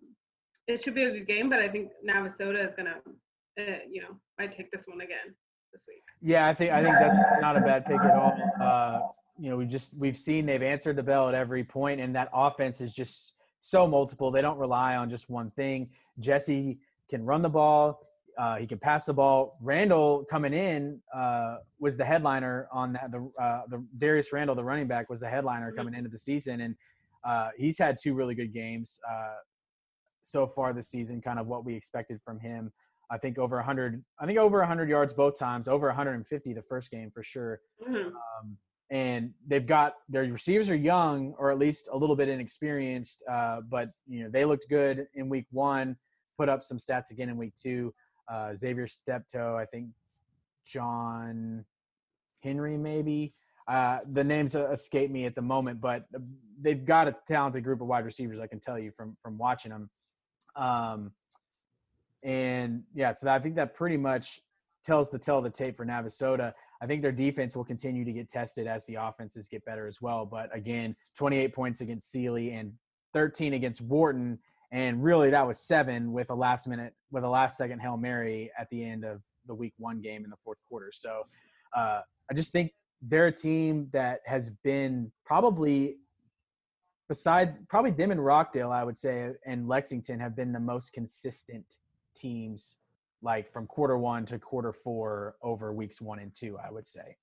it 0.67 0.84
should 0.84 0.95
be 0.95 1.04
a 1.04 1.12
good 1.12 1.28
game, 1.28 1.49
but 1.49 1.60
I 1.60 1.69
think 1.69 1.91
Navasota 2.08 2.67
is 2.67 2.75
going 2.75 2.88
to, 2.88 3.63
uh, 3.63 3.80
you 3.89 4.01
know, 4.01 4.19
might 4.38 4.51
take 4.51 4.71
this 4.71 4.84
one 4.86 5.01
again 5.01 5.34
this 5.76 5.86
week. 5.88 6.04
Yeah, 6.22 6.48
I 6.48 6.54
think 6.54 6.72
I 6.72 6.82
think 6.82 6.96
that's 7.00 7.20
not 7.42 7.58
a 7.58 7.62
bad 7.62 7.86
pick 7.86 8.00
at 8.00 8.12
all. 8.12 8.34
Uh, 8.62 9.00
you 9.38 9.50
know, 9.50 9.58
we 9.58 9.66
just 9.66 9.92
we've 10.00 10.18
seen 10.18 10.46
they've 10.46 10.62
answered 10.64 10.96
the 10.96 11.04
bell 11.04 11.28
at 11.28 11.36
every 11.36 11.64
point, 11.64 12.00
and 12.00 12.16
that 12.16 12.30
offense 12.34 12.80
is 12.82 12.94
just 12.94 13.34
so 13.62 13.86
multiple. 13.88 14.32
They 14.32 14.42
don't 14.42 14.58
rely 14.58 14.96
on 14.96 15.10
just 15.10 15.30
one 15.30 15.52
thing. 15.52 15.90
Jesse 16.20 16.80
can 17.10 17.26
run 17.26 17.42
the 17.42 17.50
ball. 17.50 18.02
Uh, 18.38 18.58
he 18.58 18.68
can 18.68 18.78
pass 18.80 19.06
the 19.06 19.14
ball. 19.14 19.58
Randall 19.62 20.26
coming 20.30 20.54
in 20.54 21.00
uh, 21.14 21.58
was 21.80 21.96
the 21.98 22.06
headliner 22.06 22.68
on 22.72 22.94
that. 22.94 23.12
The, 23.12 23.30
uh, 23.42 23.62
the 23.70 23.86
Darius 23.98 24.32
Randall, 24.34 24.56
the 24.56 24.64
running 24.64 24.88
back, 24.88 25.10
was 25.10 25.20
the 25.22 25.30
headliner 25.30 25.72
Mhm. 25.72 25.76
coming 25.78 25.94
into 25.94 26.10
the 26.10 26.18
season, 26.18 26.62
and 26.62 26.76
uh, 27.24 27.50
he's 27.58 27.78
had 27.78 27.98
two 28.02 28.14
really 28.14 28.36
good 28.36 28.54
games 28.54 29.00
uh, 29.10 29.36
so 30.24 30.48
far 30.48 30.74
this 30.74 30.90
season. 30.90 31.22
Kind 31.22 31.40
of 31.40 31.48
what 31.48 31.66
we 31.66 31.76
expected 31.76 32.22
from 32.24 32.40
him. 32.40 32.72
I 33.12 33.18
think 33.18 33.38
over 33.38 33.58
100. 33.58 34.04
I 34.20 34.26
think 34.26 34.38
over 34.38 34.60
100 34.60 34.89
yards 34.89 35.13
both 35.13 35.38
times. 35.38 35.68
Over 35.68 35.88
150 35.88 36.54
the 36.54 36.62
first 36.63 36.91
game 36.91 37.12
for 37.12 37.24
sure. 37.24 37.62
Mhm. 37.88 38.12
Um, 38.13 38.58
and 38.91 39.34
they've 39.48 39.65
got 39.65 39.96
their 40.10 40.24
receivers 40.24 40.70
are 40.70 40.76
young 40.76 41.34
or 41.39 41.52
at 41.52 41.58
least 41.58 41.89
a 41.91 41.98
little 41.98 42.15
bit 42.15 42.30
inexperienced. 42.30 43.24
Uh, 43.30 43.62
but 43.62 43.89
you 44.08 44.24
know 44.24 44.30
they 44.30 44.46
looked 44.46 44.68
good 44.70 45.08
in 45.13 45.30
week 45.30 45.48
one. 45.52 45.98
Put 46.38 46.50
up 46.50 46.63
some 46.63 46.78
stats 46.78 47.12
again 47.12 47.30
in 47.30 47.38
week 47.38 47.56
two. 47.56 47.94
Uh, 48.28 48.56
Xavier 48.56 48.88
Steptoe, 48.88 49.56
I 49.56 49.65
think 49.65 49.89
John 50.65 51.65
Henry, 52.41 52.78
maybe. 52.78 53.34
Uh, 53.68 54.00
the 54.12 54.24
names 54.24 54.56
uh, 54.56 54.70
escape 54.70 55.10
me 55.10 55.26
at 55.26 55.34
the 55.34 55.41
moment, 55.41 55.82
but 55.82 56.06
they've 56.62 56.86
got 56.86 57.08
a 57.08 57.15
talented 57.28 57.63
group 57.63 57.82
of 57.82 57.88
wide 57.88 58.06
receivers. 58.06 58.39
I 58.39 58.48
can 58.48 58.60
tell 58.60 58.78
you 58.78 58.91
from 58.91 59.18
from 59.22 59.38
watching 59.38 59.72
them. 59.72 59.89
Um, 60.56 61.12
and 62.26 62.82
yeah, 62.96 63.12
so 63.12 63.30
I 63.30 63.38
think 63.38 63.56
that 63.56 63.76
pretty 63.76 63.98
much 63.98 64.42
tells 64.84 65.12
the 65.12 65.20
tell 65.20 65.38
of 65.38 65.44
the 65.44 65.50
tape 65.50 65.78
for 65.78 65.86
Navasota. 65.86 66.54
I 66.82 66.88
think 66.88 67.04
their 67.04 67.12
defense 67.12 67.56
will 67.56 67.64
continue 67.64 68.04
to 68.04 68.12
get 68.12 68.30
tested 68.30 68.66
as 68.66 68.84
the 68.88 68.96
offenses 68.96 69.48
get 69.48 69.64
better 69.64 69.88
as 69.88 70.02
well. 70.02 70.26
But 70.26 70.54
again, 70.54 70.96
28 71.18 71.54
points 71.54 71.82
against 71.82 72.12
Sealy 72.12 72.52
and 72.52 72.74
13 73.14 73.54
against 73.54 73.80
Wharton, 73.82 74.40
and 74.72 75.04
really 75.04 75.30
that 75.30 75.46
was 75.46 75.60
seven 75.60 76.12
with 76.12 76.32
a 76.32 76.36
last 76.36 76.68
minute 76.68 76.94
with 77.12 77.24
a 77.24 77.30
last 77.30 77.58
second 77.58 77.80
hail 77.80 77.96
mary 77.96 78.52
at 78.60 78.68
the 78.72 78.84
end 78.84 79.06
of 79.06 79.22
the 79.46 79.54
week 79.54 79.74
one 79.78 80.02
game 80.02 80.24
in 80.24 80.32
the 80.32 80.38
fourth 80.44 80.60
quarter. 80.68 80.92
So 80.92 81.22
uh, 81.78 82.02
I 82.30 82.34
just 82.34 82.52
think 82.52 82.72
they're 83.04 83.28
a 83.28 83.32
team 83.32 83.88
that 83.94 84.22
has 84.26 84.50
been 84.64 85.12
probably 85.26 85.98
besides 87.08 87.62
probably 87.70 87.92
them 87.92 88.10
and 88.10 88.24
Rockdale, 88.24 88.72
I 88.72 88.84
would 88.84 88.98
say, 88.98 89.30
and 89.46 89.68
Lexington 89.68 90.20
have 90.20 90.36
been 90.36 90.52
the 90.52 90.60
most 90.60 90.92
consistent 90.92 91.66
teams 92.15 92.78
like 93.21 93.51
from 93.51 93.67
quarter 93.67 93.97
one 93.97 94.25
to 94.28 94.39
quarter 94.39 94.71
four 94.71 95.36
over 95.41 95.73
weeks 95.73 96.01
one 96.01 96.19
and 96.19 96.34
two, 96.34 96.58
I 96.58 96.71
would 96.71 96.88
say. 96.88 97.17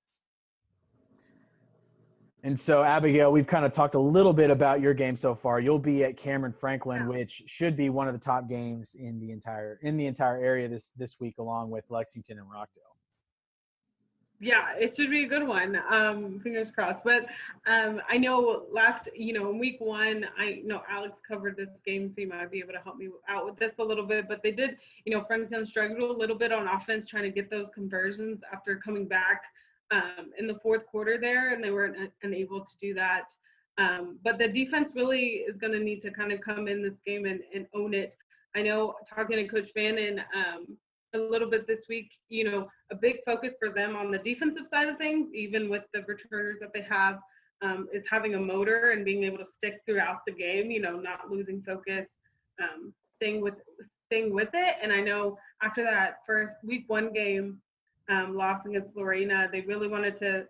And 2.44 2.58
so, 2.58 2.82
Abigail, 2.82 3.30
we've 3.30 3.46
kind 3.46 3.64
of 3.64 3.72
talked 3.72 3.94
a 3.94 4.00
little 4.00 4.32
bit 4.32 4.50
about 4.50 4.80
your 4.80 4.94
game 4.94 5.14
so 5.14 5.32
far. 5.32 5.60
You'll 5.60 5.78
be 5.78 6.02
at 6.02 6.16
Cameron 6.16 6.52
Franklin, 6.52 7.06
which 7.06 7.44
should 7.46 7.76
be 7.76 7.88
one 7.88 8.08
of 8.08 8.14
the 8.14 8.20
top 8.20 8.48
games 8.48 8.96
in 8.98 9.20
the 9.20 9.30
entire 9.30 9.78
in 9.82 9.96
the 9.96 10.06
entire 10.06 10.42
area 10.42 10.68
this 10.68 10.90
this 10.96 11.20
week, 11.20 11.36
along 11.38 11.70
with 11.70 11.84
Lexington 11.88 12.38
and 12.38 12.50
Rockdale. 12.50 12.82
Yeah, 14.42 14.72
it 14.76 14.96
should 14.96 15.08
be 15.08 15.22
a 15.22 15.28
good 15.28 15.46
one. 15.46 15.80
Um, 15.88 16.40
fingers 16.40 16.72
crossed. 16.72 17.04
But 17.04 17.26
um, 17.64 18.00
I 18.10 18.18
know 18.18 18.64
last, 18.72 19.08
you 19.14 19.32
know, 19.32 19.48
in 19.50 19.58
week 19.60 19.76
one, 19.78 20.26
I 20.36 20.62
know 20.64 20.82
Alex 20.90 21.20
covered 21.26 21.56
this 21.56 21.68
game, 21.86 22.10
so 22.10 22.22
you 22.22 22.28
might 22.28 22.50
be 22.50 22.58
able 22.58 22.72
to 22.72 22.80
help 22.80 22.96
me 22.96 23.08
out 23.28 23.46
with 23.46 23.56
this 23.56 23.74
a 23.78 23.84
little 23.84 24.04
bit. 24.04 24.26
But 24.26 24.42
they 24.42 24.50
did, 24.50 24.78
you 25.04 25.14
know, 25.14 25.22
Franklin 25.28 25.64
struggled 25.64 26.10
a 26.10 26.18
little 26.18 26.34
bit 26.34 26.50
on 26.50 26.66
offense 26.66 27.06
trying 27.06 27.22
to 27.22 27.30
get 27.30 27.50
those 27.50 27.68
conversions 27.72 28.40
after 28.52 28.74
coming 28.78 29.06
back 29.06 29.42
um, 29.92 30.32
in 30.36 30.48
the 30.48 30.56
fourth 30.56 30.86
quarter 30.86 31.18
there, 31.20 31.54
and 31.54 31.62
they 31.62 31.70
weren't 31.70 31.96
un- 31.96 32.12
unable 32.24 32.62
to 32.62 32.72
do 32.80 32.94
that. 32.94 33.32
Um, 33.78 34.18
but 34.24 34.38
the 34.38 34.48
defense 34.48 34.90
really 34.92 35.44
is 35.46 35.56
going 35.56 35.72
to 35.72 35.78
need 35.78 36.00
to 36.00 36.10
kind 36.10 36.32
of 36.32 36.40
come 36.40 36.66
in 36.66 36.82
this 36.82 36.98
game 37.06 37.26
and, 37.26 37.42
and 37.54 37.68
own 37.74 37.94
it. 37.94 38.16
I 38.56 38.62
know 38.62 38.96
talking 39.08 39.36
to 39.36 39.46
Coach 39.46 39.70
Fannin, 39.72 40.20
um, 40.34 40.66
a 41.14 41.18
little 41.18 41.48
bit 41.48 41.66
this 41.66 41.86
week, 41.88 42.10
you 42.28 42.44
know, 42.44 42.68
a 42.90 42.94
big 42.94 43.16
focus 43.24 43.54
for 43.58 43.70
them 43.70 43.96
on 43.96 44.10
the 44.10 44.18
defensive 44.18 44.66
side 44.66 44.88
of 44.88 44.98
things, 44.98 45.28
even 45.34 45.68
with 45.68 45.84
the 45.92 46.02
returners 46.02 46.58
that 46.60 46.72
they 46.72 46.82
have, 46.82 47.18
um, 47.62 47.88
is 47.92 48.04
having 48.10 48.34
a 48.34 48.40
motor 48.40 48.90
and 48.90 49.04
being 49.04 49.24
able 49.24 49.38
to 49.38 49.46
stick 49.46 49.80
throughout 49.86 50.20
the 50.26 50.32
game, 50.32 50.70
you 50.70 50.80
know, 50.80 50.98
not 50.98 51.30
losing 51.30 51.62
focus, 51.62 52.06
um, 52.62 52.92
staying 53.16 53.40
with 53.40 53.54
staying 54.06 54.34
with 54.34 54.50
it. 54.52 54.76
And 54.82 54.92
I 54.92 55.00
know 55.00 55.38
after 55.62 55.82
that 55.84 56.18
first 56.26 56.54
week 56.64 56.84
one 56.88 57.12
game 57.12 57.58
um, 58.10 58.36
loss 58.36 58.66
against 58.66 58.96
Lorena, 58.96 59.48
they 59.50 59.62
really 59.62 59.88
wanted 59.88 60.16
to 60.18 60.44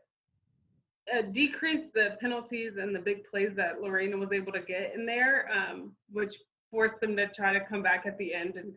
uh, 1.16 1.22
decrease 1.33 1.87
the 1.94 2.16
penalties 2.20 2.77
and 2.77 2.94
the 2.94 2.98
big 2.98 3.25
plays 3.25 3.55
that 3.57 3.81
Lorena 3.81 4.16
was 4.16 4.33
able 4.33 4.53
to 4.53 4.61
get 4.61 4.94
in 4.94 5.07
there, 5.07 5.48
um, 5.53 5.92
which 6.11 6.35
forced 6.70 6.98
them 7.01 7.16
to 7.16 7.29
try 7.29 7.53
to 7.53 7.61
come 7.61 7.83
back 7.83 8.05
at 8.07 8.16
the 8.18 8.35
end 8.35 8.57
and 8.57 8.72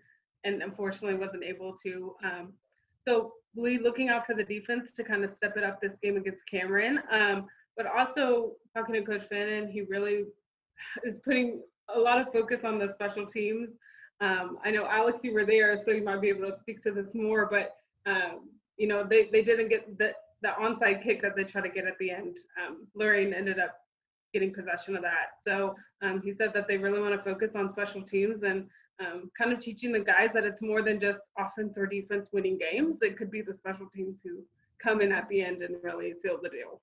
and 0.45 0.63
unfortunately 0.63 1.17
wasn't 1.17 1.43
able 1.43 1.75
to. 1.83 2.15
Um, 2.23 2.53
so 3.05 3.33
Lee 3.55 3.79
looking 3.79 4.09
out 4.09 4.25
for 4.25 4.33
the 4.33 4.43
defense 4.43 4.91
to 4.93 5.03
kind 5.03 5.23
of 5.23 5.31
step 5.31 5.57
it 5.57 5.63
up 5.63 5.81
this 5.81 5.95
game 6.01 6.17
against 6.17 6.45
Cameron. 6.49 7.01
Um, 7.11 7.47
but 7.75 7.85
also 7.85 8.53
talking 8.75 8.95
to 8.95 9.01
Coach 9.01 9.27
Fannin, 9.29 9.69
he 9.69 9.81
really 9.81 10.25
is 11.03 11.17
putting 11.23 11.61
a 11.93 11.99
lot 11.99 12.19
of 12.19 12.31
focus 12.31 12.61
on 12.63 12.79
the 12.79 12.89
special 12.89 13.25
teams. 13.25 13.69
Um, 14.21 14.59
I 14.63 14.71
know 14.71 14.87
Alex, 14.87 15.23
you 15.23 15.33
were 15.33 15.45
there, 15.45 15.75
so 15.83 15.91
you 15.91 16.03
might 16.03 16.21
be 16.21 16.29
able 16.29 16.49
to 16.49 16.57
speak 16.57 16.81
to 16.83 16.91
this 16.91 17.13
more. 17.13 17.47
But 17.51 17.75
um, 18.05 18.49
you 18.77 18.87
know, 18.87 19.03
they 19.03 19.29
they 19.31 19.41
didn't 19.41 19.69
get 19.69 19.97
the 19.97 20.13
the 20.41 20.49
onside 20.59 21.03
kick 21.03 21.21
that 21.21 21.35
they 21.35 21.43
tried 21.43 21.63
to 21.63 21.69
get 21.69 21.85
at 21.85 21.97
the 21.99 22.11
end. 22.11 22.37
Um, 22.61 22.87
Lorena 22.95 23.35
ended 23.35 23.59
up 23.59 23.77
getting 24.33 24.53
possession 24.53 24.95
of 24.95 25.01
that. 25.01 25.39
So 25.43 25.75
um, 26.01 26.21
he 26.21 26.33
said 26.33 26.53
that 26.53 26.67
they 26.67 26.77
really 26.77 26.99
want 26.99 27.15
to 27.15 27.23
focus 27.23 27.51
on 27.55 27.71
special 27.71 28.01
teams 28.01 28.43
and 28.43 28.67
um, 28.99 29.29
kind 29.37 29.51
of 29.51 29.59
teaching 29.59 29.91
the 29.91 29.99
guys 29.99 30.29
that 30.33 30.45
it's 30.45 30.61
more 30.61 30.81
than 30.81 30.99
just 30.99 31.19
offense 31.37 31.77
or 31.77 31.85
defense 31.85 32.29
winning 32.31 32.57
games. 32.57 32.97
It 33.01 33.17
could 33.17 33.31
be 33.31 33.41
the 33.41 33.53
special 33.53 33.87
teams 33.93 34.21
who 34.23 34.43
come 34.81 35.01
in 35.01 35.11
at 35.11 35.27
the 35.29 35.41
end 35.41 35.61
and 35.61 35.75
really 35.83 36.13
seal 36.21 36.39
the 36.41 36.49
deal. 36.49 36.81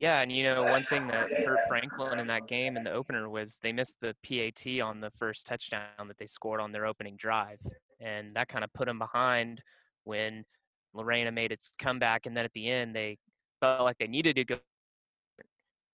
Yeah, 0.00 0.20
and 0.20 0.30
you 0.30 0.44
know, 0.44 0.64
one 0.64 0.84
thing 0.90 1.06
that 1.08 1.30
hurt 1.32 1.60
Franklin 1.68 2.18
in 2.18 2.26
that 2.26 2.46
game 2.46 2.76
in 2.76 2.84
the 2.84 2.92
opener 2.92 3.28
was 3.28 3.58
they 3.62 3.72
missed 3.72 3.96
the 4.00 4.14
PAT 4.24 4.80
on 4.80 5.00
the 5.00 5.10
first 5.18 5.46
touchdown 5.46 6.08
that 6.08 6.18
they 6.18 6.26
scored 6.26 6.60
on 6.60 6.72
their 6.72 6.86
opening 6.86 7.16
drive. 7.16 7.60
And 8.00 8.34
that 8.34 8.48
kind 8.48 8.64
of 8.64 8.72
put 8.72 8.86
them 8.86 8.98
behind 8.98 9.62
when 10.04 10.44
Lorena 10.92 11.32
made 11.32 11.52
its 11.52 11.72
comeback. 11.78 12.26
And 12.26 12.36
then 12.36 12.44
at 12.44 12.52
the 12.52 12.68
end, 12.68 12.94
they 12.94 13.16
felt 13.60 13.82
like 13.82 13.96
they 13.98 14.06
needed 14.06 14.36
to 14.36 14.44
go 14.44 14.58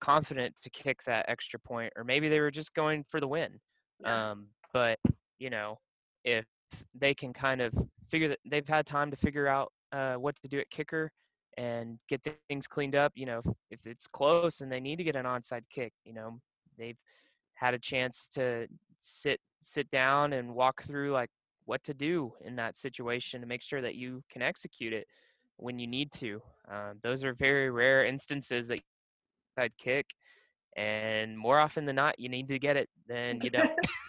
confident 0.01 0.55
to 0.61 0.69
kick 0.71 1.03
that 1.05 1.25
extra 1.29 1.59
point, 1.59 1.93
or 1.95 2.03
maybe 2.03 2.27
they 2.27 2.39
were 2.39 2.51
just 2.51 2.73
going 2.73 3.05
for 3.09 3.19
the 3.19 3.27
win. 3.27 3.59
Yeah. 4.01 4.31
Um, 4.31 4.47
but, 4.73 4.99
you 5.39 5.49
know, 5.49 5.77
if 6.23 6.45
they 6.93 7.13
can 7.13 7.33
kind 7.33 7.61
of 7.61 7.73
figure 8.09 8.27
that 8.27 8.39
they've 8.49 8.67
had 8.67 8.85
time 8.85 9.11
to 9.11 9.17
figure 9.17 9.47
out 9.47 9.71
uh, 9.91 10.15
what 10.15 10.35
to 10.41 10.47
do 10.47 10.59
at 10.59 10.69
kicker 10.69 11.11
and 11.57 11.99
get 12.07 12.21
things 12.47 12.67
cleaned 12.67 12.95
up. 12.95 13.11
You 13.15 13.25
know, 13.25 13.39
if, 13.39 13.79
if 13.79 13.79
it's 13.85 14.07
close 14.07 14.61
and 14.61 14.71
they 14.71 14.79
need 14.79 14.97
to 14.97 15.03
get 15.03 15.15
an 15.15 15.25
onside 15.25 15.63
kick, 15.73 15.93
you 16.05 16.13
know, 16.13 16.39
they've 16.77 16.97
had 17.55 17.73
a 17.73 17.79
chance 17.79 18.27
to 18.33 18.67
sit 18.99 19.39
sit 19.63 19.89
down 19.91 20.33
and 20.33 20.53
walk 20.55 20.83
through 20.83 21.11
like 21.11 21.29
what 21.65 21.83
to 21.83 21.93
do 21.93 22.33
in 22.43 22.55
that 22.55 22.77
situation 22.77 23.41
to 23.41 23.47
make 23.47 23.61
sure 23.61 23.81
that 23.81 23.95
you 23.95 24.23
can 24.31 24.41
execute 24.41 24.93
it 24.93 25.05
when 25.57 25.77
you 25.77 25.87
need 25.87 26.11
to. 26.11 26.41
Um, 26.69 26.99
those 27.03 27.23
are 27.23 27.33
very 27.33 27.69
rare 27.69 28.05
instances 28.05 28.67
that 28.67 28.79
I'd 29.57 29.77
kick, 29.77 30.07
and 30.75 31.37
more 31.37 31.59
often 31.59 31.85
than 31.85 31.95
not, 31.95 32.19
you 32.19 32.29
need 32.29 32.47
to 32.47 32.57
get 32.57 32.77
it 32.77 32.89
than 33.07 33.41
you 33.41 33.49
don't. 33.49 33.71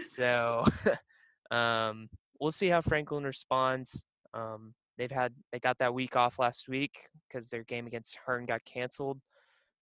so 0.00 0.64
um, 1.50 2.08
we'll 2.40 2.52
see 2.52 2.68
how 2.68 2.80
Franklin 2.80 3.24
responds. 3.24 4.04
Um, 4.34 4.74
they've 4.98 5.10
had 5.10 5.32
they 5.52 5.58
got 5.58 5.78
that 5.78 5.94
week 5.94 6.16
off 6.16 6.38
last 6.38 6.68
week 6.68 6.92
because 7.28 7.48
their 7.48 7.64
game 7.64 7.86
against 7.86 8.18
Hearne 8.24 8.46
got 8.46 8.64
canceled. 8.64 9.20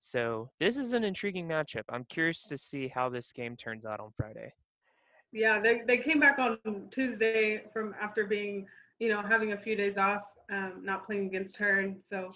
So 0.00 0.50
this 0.60 0.76
is 0.76 0.92
an 0.92 1.04
intriguing 1.04 1.48
matchup. 1.48 1.84
I'm 1.88 2.04
curious 2.04 2.42
to 2.48 2.58
see 2.58 2.88
how 2.88 3.08
this 3.08 3.32
game 3.32 3.56
turns 3.56 3.86
out 3.86 4.00
on 4.00 4.10
Friday. 4.16 4.52
Yeah, 5.32 5.58
they, 5.60 5.80
they 5.86 5.98
came 5.98 6.20
back 6.20 6.38
on 6.38 6.58
Tuesday 6.90 7.62
from 7.72 7.94
after 8.00 8.24
being, 8.24 8.66
you 8.98 9.08
know, 9.08 9.22
having 9.22 9.52
a 9.52 9.56
few 9.56 9.74
days 9.74 9.96
off, 9.96 10.22
um, 10.52 10.82
not 10.82 11.06
playing 11.06 11.26
against 11.26 11.56
her. 11.56 11.80
And 11.80 11.96
so 12.08 12.32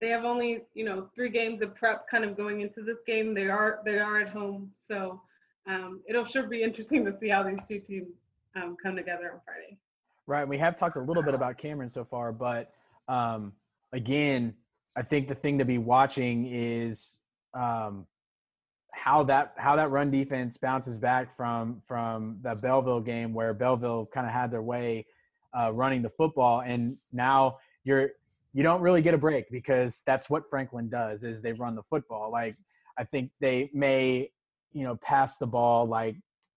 they 0.00 0.08
have 0.08 0.24
only, 0.24 0.62
you 0.72 0.84
know, 0.84 1.10
three 1.14 1.28
games 1.28 1.62
of 1.62 1.74
prep 1.74 2.08
kind 2.08 2.24
of 2.24 2.36
going 2.36 2.60
into 2.60 2.82
this 2.82 2.98
game. 3.06 3.34
They 3.34 3.48
are 3.48 3.80
they 3.84 3.98
are 3.98 4.20
at 4.20 4.28
home. 4.28 4.70
So 4.86 5.20
um, 5.66 6.00
it'll 6.08 6.24
sure 6.24 6.44
be 6.44 6.62
interesting 6.62 7.04
to 7.04 7.16
see 7.18 7.28
how 7.28 7.42
these 7.42 7.60
two 7.68 7.78
teams 7.80 8.08
um, 8.56 8.76
come 8.82 8.96
together 8.96 9.32
on 9.32 9.40
Friday. 9.44 9.78
Right. 10.26 10.46
We 10.46 10.58
have 10.58 10.76
talked 10.76 10.96
a 10.96 11.00
little 11.00 11.22
bit 11.22 11.34
about 11.34 11.58
Cameron 11.58 11.90
so 11.90 12.04
far, 12.04 12.32
but 12.32 12.72
um, 13.08 13.52
again, 13.92 14.54
I 14.96 15.02
think 15.02 15.28
the 15.28 15.34
thing 15.34 15.58
to 15.58 15.64
be 15.64 15.78
watching 15.78 16.46
is 16.46 17.18
um, 17.54 18.06
how 18.92 19.22
that 19.24 19.54
how 19.56 19.76
that 19.76 19.90
run 19.90 20.10
defense 20.10 20.56
bounces 20.56 20.98
back 20.98 21.34
from 21.36 21.82
from 21.86 22.38
the 22.42 22.54
Bellville 22.54 23.00
game 23.00 23.32
where 23.32 23.54
Bellville 23.54 24.06
kind 24.06 24.26
of 24.26 24.32
had 24.32 24.50
their 24.50 24.62
way 24.62 25.06
uh, 25.56 25.72
running 25.72 26.02
the 26.02 26.10
football, 26.10 26.60
and 26.60 26.96
now 27.12 27.58
you're 27.84 28.10
you 28.52 28.62
don't 28.62 28.80
really 28.80 29.00
get 29.02 29.14
a 29.14 29.18
break 29.18 29.50
because 29.50 30.02
that's 30.06 30.28
what 30.28 30.48
Franklin 30.50 30.88
does 30.88 31.24
is 31.24 31.40
they 31.40 31.52
run 31.52 31.74
the 31.74 31.82
football. 31.82 32.30
Like 32.30 32.56
I 32.98 33.04
think 33.04 33.30
they 33.40 33.70
may 33.72 34.30
you 34.72 34.84
know 34.84 34.96
pass 34.96 35.36
the 35.36 35.46
ball 35.46 35.86
like 35.86 36.16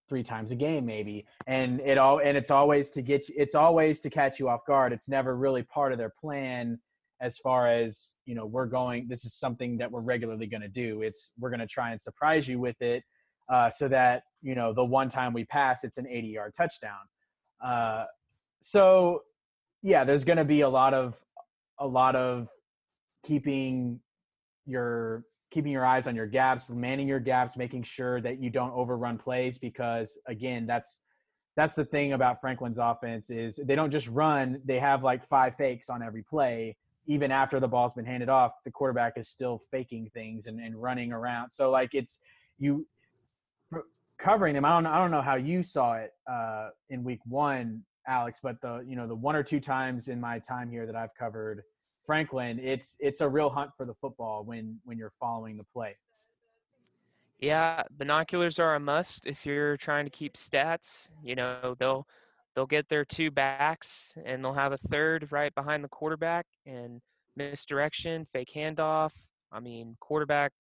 three 0.10 0.24
times 0.24 0.52
a 0.52 0.56
game 0.56 0.86
maybe 0.86 1.26
and 1.48 1.80
it 1.82 1.98
all 1.98 2.20
and 2.20 2.38
it's 2.38 2.52
always 2.52 2.92
to 2.92 3.02
get 3.02 3.28
you 3.30 3.36
it's 3.38 3.56
always 3.56 4.00
to 4.02 4.10
catch 4.10 4.40
you 4.40 4.50
off 4.50 4.66
guard 4.68 4.92
it's 4.94 5.10
never 5.10 5.36
really 5.36 5.64
part 5.64 5.92
of 5.92 5.98
their 5.98 6.14
plan 6.22 6.80
as 7.22 7.38
far 7.38 7.68
as 7.68 8.16
you 8.26 8.36
know 8.36 8.46
we're 8.46 8.68
going 8.68 9.08
this 9.08 9.26
is 9.26 9.34
something 9.34 9.78
that 9.78 9.90
we're 9.90 10.04
regularly 10.04 10.46
going 10.46 10.62
to 10.62 10.68
do 10.68 11.02
it's 11.02 11.32
we're 11.40 11.50
going 11.50 11.60
to 11.60 11.68
try 11.68 11.92
and 11.92 12.02
surprise 12.02 12.48
you 12.48 12.60
with 12.60 12.80
it 12.82 13.04
uh, 13.50 13.70
so 13.70 13.88
that 13.88 14.24
you 14.42 14.56
know 14.56 14.74
the 14.74 14.84
one 14.84 15.10
time 15.10 15.34
we 15.34 15.46
pass 15.46 15.84
it's 15.84 15.98
an 15.98 16.08
80 16.08 16.28
yard 16.28 16.54
touchdown 16.56 17.00
uh, 17.64 18.06
so 18.62 19.22
yeah 19.82 20.04
there's 20.04 20.24
going 20.24 20.38
to 20.38 20.46
be 20.46 20.62
a 20.62 20.70
lot 20.70 20.94
of 20.94 21.16
a 21.80 21.88
lot 21.88 22.16
of 22.16 22.50
keeping 23.24 24.00
your 24.66 25.24
keeping 25.54 25.72
your 25.72 25.86
eyes 25.86 26.08
on 26.08 26.16
your 26.16 26.26
gaps, 26.26 26.70
manning 26.72 27.08
your 27.08 27.20
gaps, 27.20 27.56
making 27.56 27.84
sure 27.84 28.20
that 28.22 28.42
you 28.42 28.50
don't 28.50 28.74
overrun 28.74 29.20
plays 29.20 29.60
because 29.60 30.18
again, 30.28 30.66
that's 30.66 31.02
that's 31.56 31.76
the 31.76 31.86
thing 31.86 32.14
about 32.14 32.42
Franklin's 32.42 32.80
offense 32.80 33.30
is 33.30 33.60
they 33.64 33.76
don't 33.76 33.92
just 33.92 34.08
run, 34.08 34.60
they 34.66 34.80
have 34.80 35.04
like 35.04 35.24
five 35.24 35.56
fakes 35.56 35.90
on 35.90 36.02
every 36.02 36.24
play. 36.24 36.76
Even 37.06 37.32
after 37.32 37.60
the 37.60 37.68
ball's 37.68 37.94
been 37.94 38.06
handed 38.06 38.30
off, 38.30 38.54
the 38.66 38.72
quarterback 38.72 39.14
is 39.18 39.30
still 39.30 39.62
faking 39.70 40.10
things 40.16 40.48
and, 40.48 40.60
and 40.60 40.82
running 40.82 41.12
around. 41.12 41.52
So 41.52 41.70
like 41.70 41.94
it's 41.94 42.20
you 42.58 42.88
covering 44.18 44.56
them. 44.56 44.66
I 44.66 44.70
don't 44.70 44.88
I 44.88 44.98
don't 44.98 45.12
know 45.12 45.22
how 45.22 45.36
you 45.36 45.62
saw 45.62 45.94
it 45.94 46.12
uh, 46.32 46.70
in 46.90 47.04
week 47.04 47.20
one, 47.26 47.84
Alex, 48.08 48.40
but 48.42 48.60
the 48.62 48.84
you 48.88 48.96
know 48.96 49.08
the 49.08 49.16
one 49.16 49.36
or 49.36 49.44
two 49.44 49.60
times 49.60 50.08
in 50.08 50.20
my 50.20 50.40
time 50.40 50.72
here 50.72 50.88
that 50.88 50.96
I've 50.96 51.14
covered 51.14 51.62
Franklin, 52.06 52.60
it's 52.60 52.96
it's 53.00 53.22
a 53.22 53.28
real 53.28 53.50
hunt 53.50 53.72
for 53.78 53.86
the 53.86 53.94
football 53.96 54.44
when 54.44 54.80
when 54.84 54.98
you're 54.98 55.14
following 55.20 55.58
the 55.58 55.64
play. 55.64 55.96
Yeah, 57.40 57.84
binoculars 57.98 58.60
are 58.60 58.76
a 58.76 58.80
must 58.80 59.26
if 59.26 59.46
you're 59.46 59.78
trying 59.78 60.06
to 60.06 60.12
keep 60.12 60.36
stats. 60.36 61.10
You 61.24 61.36
know, 61.36 61.76
they'll 61.80 62.08
they'll 62.56 62.66
get 62.66 62.88
their 62.90 63.06
two 63.06 63.32
backs 63.32 64.14
and 64.26 64.44
they'll 64.44 64.54
have 64.54 64.74
a 64.74 64.78
third 64.78 65.32
right 65.32 65.54
behind 65.56 65.84
the 65.84 65.90
quarterback 65.90 66.46
and 66.66 67.02
misdirection, 67.36 68.26
fake 68.32 68.52
handoff. 68.56 69.12
I 69.52 69.60
mean, 69.60 69.96
quarterback 70.00 70.52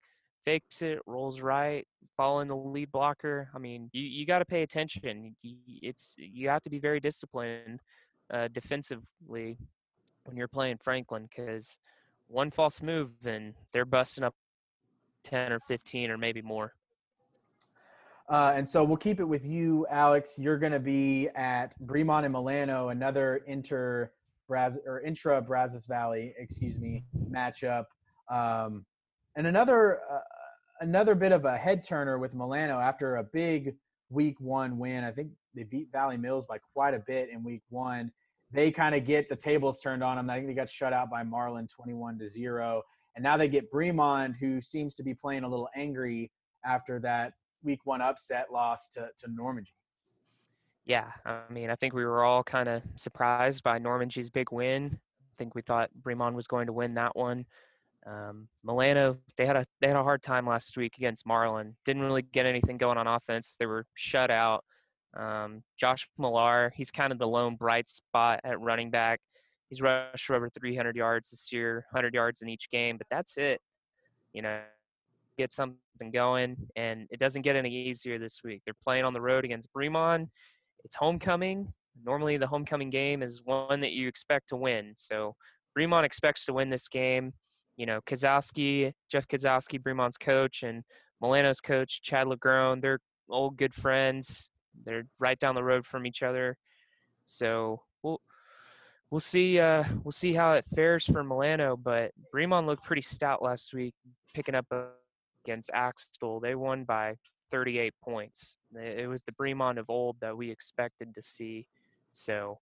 fakes 0.45 0.81
it, 0.81 0.99
rolls 1.05 1.41
right, 1.41 1.87
following 2.17 2.47
the 2.47 2.55
lead 2.55 2.91
blocker. 2.91 3.49
I 3.55 3.59
mean, 3.59 3.89
you, 3.93 4.03
you 4.03 4.25
got 4.25 4.39
to 4.39 4.45
pay 4.45 4.63
attention. 4.63 5.35
It's 5.43 6.15
you 6.17 6.49
have 6.49 6.61
to 6.63 6.69
be 6.69 6.79
very 6.79 6.99
disciplined 6.99 7.81
uh, 8.33 8.49
defensively 8.49 9.57
when 10.25 10.37
you're 10.37 10.47
playing 10.47 10.77
Franklin 10.83 11.27
because 11.29 11.79
one 12.27 12.51
false 12.51 12.81
move 12.81 13.11
and 13.25 13.53
they're 13.71 13.85
busting 13.85 14.23
up 14.23 14.35
10 15.25 15.51
or 15.51 15.59
15 15.67 16.09
or 16.09 16.17
maybe 16.17 16.41
more. 16.41 16.73
Uh, 18.29 18.53
and 18.55 18.67
so 18.67 18.83
we'll 18.83 18.97
keep 18.97 19.19
it 19.19 19.25
with 19.25 19.45
you, 19.45 19.85
Alex. 19.89 20.35
You're 20.37 20.57
going 20.57 20.71
to 20.71 20.79
be 20.79 21.27
at 21.35 21.75
Bremond 21.85 22.23
and 22.23 22.33
Milano, 22.33 22.89
another 22.89 23.41
inter 23.47 24.11
or 24.49 25.01
intra 25.05 25.41
Brazos 25.41 25.85
Valley, 25.87 26.33
excuse 26.37 26.79
me, 26.79 27.03
matchup, 27.29 27.85
um, 28.29 28.85
and 29.35 29.47
another 29.47 29.99
uh, 30.11 30.19
another 30.81 31.15
bit 31.15 31.31
of 31.31 31.45
a 31.45 31.57
head 31.57 31.83
turner 31.83 32.17
with 32.19 32.33
Milano 32.33 32.79
after 32.79 33.17
a 33.17 33.23
big 33.23 33.75
week 34.09 34.39
one 34.39 34.77
win. 34.77 35.03
I 35.03 35.11
think 35.11 35.31
they 35.55 35.63
beat 35.63 35.91
Valley 35.91 36.17
Mills 36.17 36.45
by 36.45 36.59
quite 36.73 36.93
a 36.93 36.99
bit 36.99 37.29
in 37.29 37.43
week 37.43 37.63
one 37.69 38.11
they 38.53 38.71
kind 38.71 38.95
of 38.95 39.05
get 39.05 39.29
the 39.29 39.35
tables 39.35 39.79
turned 39.79 40.03
on 40.03 40.17
them. 40.17 40.29
I 40.29 40.35
think 40.35 40.47
they 40.47 40.53
got 40.53 40.69
shut 40.69 40.93
out 40.93 41.09
by 41.09 41.23
Marlin 41.23 41.67
21 41.67 42.19
to 42.19 42.27
0. 42.27 42.83
And 43.15 43.23
now 43.23 43.37
they 43.37 43.47
get 43.47 43.71
Bremond, 43.71 44.35
who 44.39 44.61
seems 44.61 44.95
to 44.95 45.03
be 45.03 45.13
playing 45.13 45.43
a 45.43 45.49
little 45.49 45.69
angry 45.75 46.31
after 46.65 46.99
that 46.99 47.33
week 47.63 47.79
one 47.85 48.01
upset 48.01 48.51
loss 48.51 48.89
to, 48.89 49.07
to 49.17 49.27
Normangee. 49.27 49.67
Yeah, 50.85 51.05
I 51.25 51.41
mean, 51.49 51.69
I 51.69 51.75
think 51.75 51.93
we 51.93 52.05
were 52.05 52.23
all 52.23 52.43
kind 52.43 52.67
of 52.67 52.81
surprised 52.95 53.63
by 53.63 53.79
Normangee's 53.79 54.29
big 54.29 54.51
win. 54.51 54.99
I 55.01 55.33
think 55.37 55.55
we 55.55 55.61
thought 55.61 55.89
Bremond 56.01 56.33
was 56.33 56.47
going 56.47 56.67
to 56.67 56.73
win 56.73 56.93
that 56.95 57.15
one. 57.15 57.45
Um, 58.05 58.49
Milano, 58.63 59.17
they 59.37 59.45
had 59.45 59.55
a 59.55 59.65
they 59.79 59.87
had 59.87 59.95
a 59.95 60.03
hard 60.03 60.21
time 60.21 60.45
last 60.45 60.75
week 60.75 60.97
against 60.97 61.25
Marlin. 61.25 61.73
Didn't 61.85 62.01
really 62.01 62.21
get 62.21 62.45
anything 62.45 62.77
going 62.77 62.97
on 62.97 63.07
offense. 63.07 63.55
They 63.57 63.65
were 63.65 63.85
shut 63.95 64.29
out. 64.29 64.65
Um, 65.17 65.63
Josh 65.77 66.07
Millar, 66.17 66.73
he's 66.75 66.91
kind 66.91 67.11
of 67.11 67.19
the 67.19 67.27
lone 67.27 67.55
bright 67.55 67.87
spot 67.89 68.39
at 68.43 68.59
running 68.59 68.89
back. 68.89 69.19
He's 69.69 69.81
rushed 69.81 70.25
for 70.25 70.35
over 70.35 70.49
300 70.49 70.95
yards 70.95 71.31
this 71.31 71.51
year, 71.51 71.85
100 71.91 72.13
yards 72.13 72.41
in 72.41 72.49
each 72.49 72.69
game, 72.69 72.97
but 72.97 73.07
that's 73.09 73.37
it. 73.37 73.61
You 74.33 74.41
know, 74.41 74.59
get 75.37 75.53
something 75.53 76.11
going, 76.11 76.57
and 76.75 77.07
it 77.11 77.19
doesn't 77.19 77.41
get 77.43 77.55
any 77.55 77.71
easier 77.71 78.19
this 78.19 78.41
week. 78.43 78.61
They're 78.65 78.75
playing 78.83 79.05
on 79.05 79.13
the 79.13 79.21
road 79.21 79.45
against 79.45 79.69
Bremond. 79.73 80.27
It's 80.83 80.95
homecoming. 80.95 81.71
Normally, 82.03 82.37
the 82.37 82.47
homecoming 82.47 82.89
game 82.89 83.21
is 83.21 83.41
one 83.43 83.79
that 83.81 83.91
you 83.91 84.07
expect 84.07 84.49
to 84.49 84.55
win. 84.55 84.93
So, 84.97 85.35
Bremond 85.77 86.03
expects 86.03 86.45
to 86.45 86.53
win 86.53 86.69
this 86.69 86.87
game. 86.87 87.33
You 87.77 87.85
know, 87.85 87.99
Kozowski, 88.01 88.93
Jeff 89.09 89.27
Kozowski, 89.27 89.81
Bremond's 89.81 90.17
coach, 90.17 90.63
and 90.63 90.83
Milano's 91.21 91.61
coach, 91.61 92.01
Chad 92.01 92.27
Lagrone, 92.27 92.81
they're 92.81 92.99
old 93.29 93.57
good 93.57 93.73
friends. 93.73 94.49
They're 94.85 95.05
right 95.19 95.39
down 95.39 95.55
the 95.55 95.63
road 95.63 95.85
from 95.85 96.05
each 96.05 96.23
other. 96.23 96.57
So 97.25 97.81
we'll 98.01 98.21
we'll 99.09 99.21
see 99.21 99.59
uh, 99.59 99.83
we'll 100.03 100.11
see 100.11 100.33
how 100.33 100.53
it 100.53 100.65
fares 100.75 101.05
for 101.05 101.23
Milano. 101.23 101.77
But 101.77 102.11
Bremond 102.33 102.65
looked 102.65 102.83
pretty 102.83 103.01
stout 103.01 103.41
last 103.41 103.73
week, 103.73 103.95
picking 104.33 104.55
up 104.55 104.65
against 105.45 105.69
Axtell. 105.73 106.39
They 106.39 106.55
won 106.55 106.83
by 106.83 107.15
38 107.51 107.93
points. 108.03 108.57
It 108.75 109.07
was 109.07 109.23
the 109.23 109.31
Bremond 109.33 109.77
of 109.77 109.89
old 109.89 110.17
that 110.21 110.35
we 110.35 110.49
expected 110.49 111.13
to 111.15 111.21
see. 111.21 111.67
So 112.11 112.59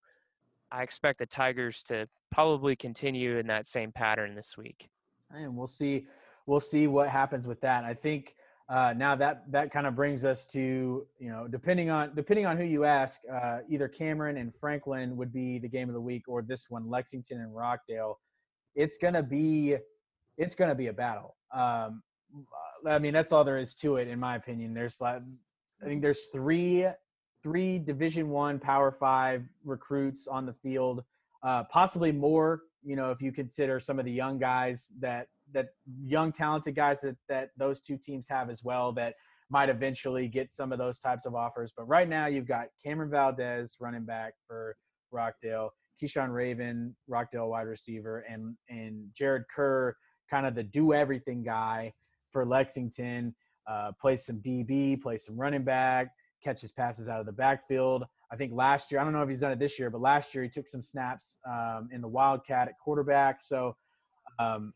I 0.71 0.83
expect 0.83 1.19
the 1.19 1.25
Tigers 1.25 1.83
to 1.83 2.07
probably 2.31 2.75
continue 2.75 3.37
in 3.37 3.47
that 3.47 3.67
same 3.67 3.91
pattern 3.91 4.35
this 4.35 4.57
week. 4.57 4.89
And 5.29 5.55
we'll 5.55 5.67
see 5.67 6.07
we'll 6.45 6.59
see 6.59 6.87
what 6.87 7.09
happens 7.09 7.47
with 7.47 7.61
that. 7.61 7.83
I 7.83 7.93
think 7.93 8.35
uh, 8.69 8.93
now 8.95 9.15
that 9.15 9.43
that 9.51 9.71
kind 9.71 9.85
of 9.85 9.95
brings 9.95 10.23
us 10.23 10.45
to 10.47 11.05
you 11.19 11.29
know 11.29 11.47
depending 11.47 11.89
on 11.89 12.13
depending 12.15 12.45
on 12.45 12.57
who 12.57 12.63
you 12.63 12.85
ask, 12.85 13.21
uh, 13.31 13.59
either 13.69 13.87
Cameron 13.87 14.37
and 14.37 14.55
Franklin 14.55 15.17
would 15.17 15.33
be 15.33 15.59
the 15.59 15.67
game 15.67 15.89
of 15.89 15.93
the 15.93 16.01
week, 16.01 16.23
or 16.27 16.41
this 16.41 16.69
one 16.69 16.89
Lexington 16.89 17.41
and 17.41 17.55
Rockdale. 17.55 18.19
It's 18.75 18.97
gonna 18.97 19.23
be 19.23 19.75
it's 20.37 20.55
gonna 20.55 20.75
be 20.75 20.87
a 20.87 20.93
battle. 20.93 21.35
Um, 21.53 22.01
I 22.87 22.99
mean 22.99 23.13
that's 23.13 23.31
all 23.31 23.43
there 23.43 23.57
is 23.57 23.75
to 23.75 23.97
it, 23.97 24.07
in 24.07 24.19
my 24.19 24.35
opinion. 24.35 24.73
There's 24.73 25.01
like 25.01 25.21
I 25.81 25.85
think 25.85 26.01
there's 26.01 26.27
three 26.27 26.87
three 27.43 27.79
Division 27.79 28.29
One 28.29 28.59
Power 28.59 28.91
Five 28.91 29.43
recruits 29.65 30.27
on 30.27 30.45
the 30.45 30.53
field, 30.53 31.03
uh, 31.43 31.63
possibly 31.65 32.11
more. 32.11 32.61
You 32.83 32.95
know, 32.95 33.11
if 33.11 33.21
you 33.21 33.31
consider 33.31 33.79
some 33.79 33.99
of 33.99 34.05
the 34.05 34.11
young 34.11 34.39
guys 34.39 34.93
that 34.99 35.27
that 35.53 35.67
young 36.03 36.31
talented 36.31 36.75
guys 36.75 37.01
that 37.01 37.15
that 37.29 37.49
those 37.57 37.81
two 37.81 37.97
teams 37.97 38.27
have 38.29 38.49
as 38.49 38.63
well 38.63 38.91
that 38.93 39.15
might 39.49 39.69
eventually 39.69 40.27
get 40.27 40.53
some 40.53 40.71
of 40.71 40.79
those 40.79 40.99
types 40.99 41.25
of 41.25 41.35
offers. 41.35 41.73
But 41.75 41.83
right 41.85 42.07
now 42.07 42.27
you've 42.27 42.47
got 42.47 42.67
Cameron 42.83 43.11
Valdez 43.11 43.77
running 43.79 44.05
back 44.05 44.33
for 44.47 44.75
Rockdale, 45.11 45.71
Keyshawn 46.01 46.33
Raven, 46.33 46.95
Rockdale 47.07 47.49
wide 47.49 47.67
receiver, 47.67 48.25
and 48.29 48.55
and 48.69 49.09
Jared 49.13 49.43
Kerr, 49.53 49.95
kind 50.29 50.45
of 50.45 50.55
the 50.55 50.63
do 50.63 50.93
everything 50.93 51.43
guy 51.43 51.93
for 52.31 52.45
Lexington. 52.45 53.35
Uh, 53.67 53.91
plays 54.01 54.25
some 54.25 54.37
DB, 54.37 54.99
plays 54.99 55.25
some 55.25 55.39
running 55.39 55.63
back, 55.63 56.07
catches 56.43 56.71
passes 56.71 57.07
out 57.07 57.19
of 57.19 57.25
the 57.25 57.31
backfield. 57.31 58.03
I 58.31 58.35
think 58.35 58.51
last 58.53 58.91
year, 58.91 58.99
I 58.99 59.03
don't 59.03 59.13
know 59.13 59.21
if 59.21 59.29
he's 59.29 59.41
done 59.41 59.51
it 59.51 59.59
this 59.59 59.77
year, 59.77 59.89
but 59.89 60.01
last 60.01 60.33
year 60.33 60.43
he 60.43 60.49
took 60.49 60.67
some 60.67 60.81
snaps 60.81 61.37
um, 61.47 61.89
in 61.91 62.01
the 62.01 62.07
Wildcat 62.07 62.69
at 62.69 62.79
quarterback. 62.83 63.41
So 63.41 63.75
um, 64.39 64.73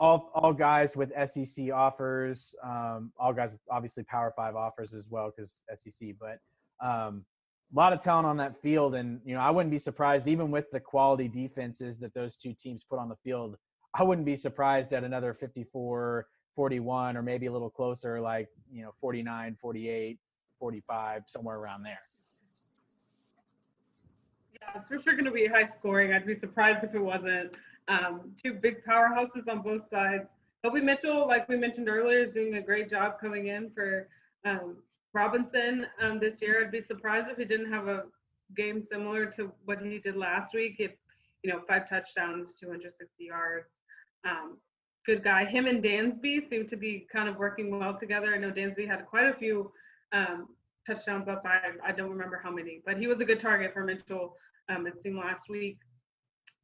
all 0.00 0.30
all 0.34 0.52
guys 0.52 0.96
with 0.96 1.12
SEC 1.28 1.70
offers, 1.72 2.54
um, 2.62 3.12
all 3.18 3.32
guys 3.32 3.58
obviously 3.70 4.04
Power 4.04 4.32
Five 4.36 4.54
offers 4.54 4.94
as 4.94 5.08
well 5.08 5.32
because 5.34 5.64
SEC, 5.76 6.10
but 6.20 6.38
um, 6.86 7.24
a 7.72 7.76
lot 7.76 7.92
of 7.92 8.02
talent 8.02 8.26
on 8.26 8.36
that 8.36 8.56
field, 8.56 8.94
and 8.94 9.20
you 9.24 9.34
know 9.34 9.40
I 9.40 9.50
wouldn't 9.50 9.70
be 9.70 9.78
surprised 9.78 10.28
even 10.28 10.50
with 10.50 10.70
the 10.70 10.80
quality 10.80 11.28
defenses 11.28 11.98
that 11.98 12.14
those 12.14 12.36
two 12.36 12.52
teams 12.52 12.84
put 12.84 12.98
on 12.98 13.08
the 13.08 13.16
field. 13.16 13.56
I 13.94 14.02
wouldn't 14.04 14.26
be 14.26 14.36
surprised 14.36 14.92
at 14.92 15.02
another 15.02 15.34
54, 15.34 16.26
41, 16.54 17.16
or 17.16 17.22
maybe 17.22 17.46
a 17.46 17.52
little 17.52 17.70
closer, 17.70 18.20
like 18.20 18.48
you 18.70 18.82
know 18.82 18.92
49, 19.00 19.56
48, 19.60 20.18
45, 20.60 21.22
somewhere 21.26 21.56
around 21.56 21.82
there. 21.82 21.98
Yeah, 24.52 24.68
it's 24.76 24.88
for 24.88 25.00
sure 25.00 25.14
going 25.14 25.24
to 25.24 25.30
be 25.30 25.46
high 25.46 25.66
scoring. 25.66 26.12
I'd 26.12 26.26
be 26.26 26.38
surprised 26.38 26.84
if 26.84 26.94
it 26.94 27.00
wasn't 27.00 27.54
um, 27.88 28.32
two 28.42 28.54
big 28.54 28.84
powerhouses 28.84 29.48
on 29.48 29.62
both 29.62 29.88
sides. 29.88 30.28
Kobe 30.64 30.80
Mitchell, 30.80 31.26
like 31.26 31.48
we 31.48 31.56
mentioned 31.56 31.88
earlier, 31.88 32.20
is 32.20 32.34
doing 32.34 32.56
a 32.56 32.62
great 32.62 32.90
job 32.90 33.20
coming 33.20 33.46
in 33.46 33.70
for 33.70 34.08
um, 34.44 34.76
Robinson 35.14 35.86
um, 36.00 36.18
this 36.18 36.42
year. 36.42 36.62
I'd 36.64 36.72
be 36.72 36.82
surprised 36.82 37.30
if 37.30 37.36
he 37.36 37.44
didn't 37.44 37.72
have 37.72 37.88
a 37.88 38.04
game 38.56 38.82
similar 38.82 39.26
to 39.26 39.52
what 39.64 39.80
he 39.80 39.98
did 39.98 40.16
last 40.16 40.54
week. 40.54 40.76
If 40.78 40.92
you 41.42 41.52
know, 41.52 41.60
five 41.66 41.88
touchdowns, 41.88 42.54
260 42.54 43.24
yards. 43.24 43.68
Um, 44.24 44.58
good 45.06 45.22
guy. 45.22 45.44
Him 45.44 45.66
and 45.66 45.82
Dansby 45.82 46.48
seem 46.48 46.66
to 46.66 46.76
be 46.76 47.06
kind 47.10 47.28
of 47.28 47.36
working 47.36 47.78
well 47.78 47.96
together. 47.96 48.34
I 48.34 48.38
know 48.38 48.50
Dansby 48.50 48.86
had 48.86 49.06
quite 49.06 49.26
a 49.26 49.34
few 49.34 49.72
um, 50.12 50.48
touchdowns 50.86 51.28
outside. 51.28 51.60
I 51.84 51.92
don't 51.92 52.10
remember 52.10 52.40
how 52.42 52.50
many, 52.50 52.82
but 52.84 52.96
he 52.98 53.06
was 53.06 53.20
a 53.20 53.24
good 53.24 53.40
target 53.40 53.72
for 53.72 53.84
Mitchell. 53.84 54.34
Um, 54.68 54.86
it 54.86 55.00
seemed 55.00 55.16
last 55.16 55.48
week. 55.48 55.78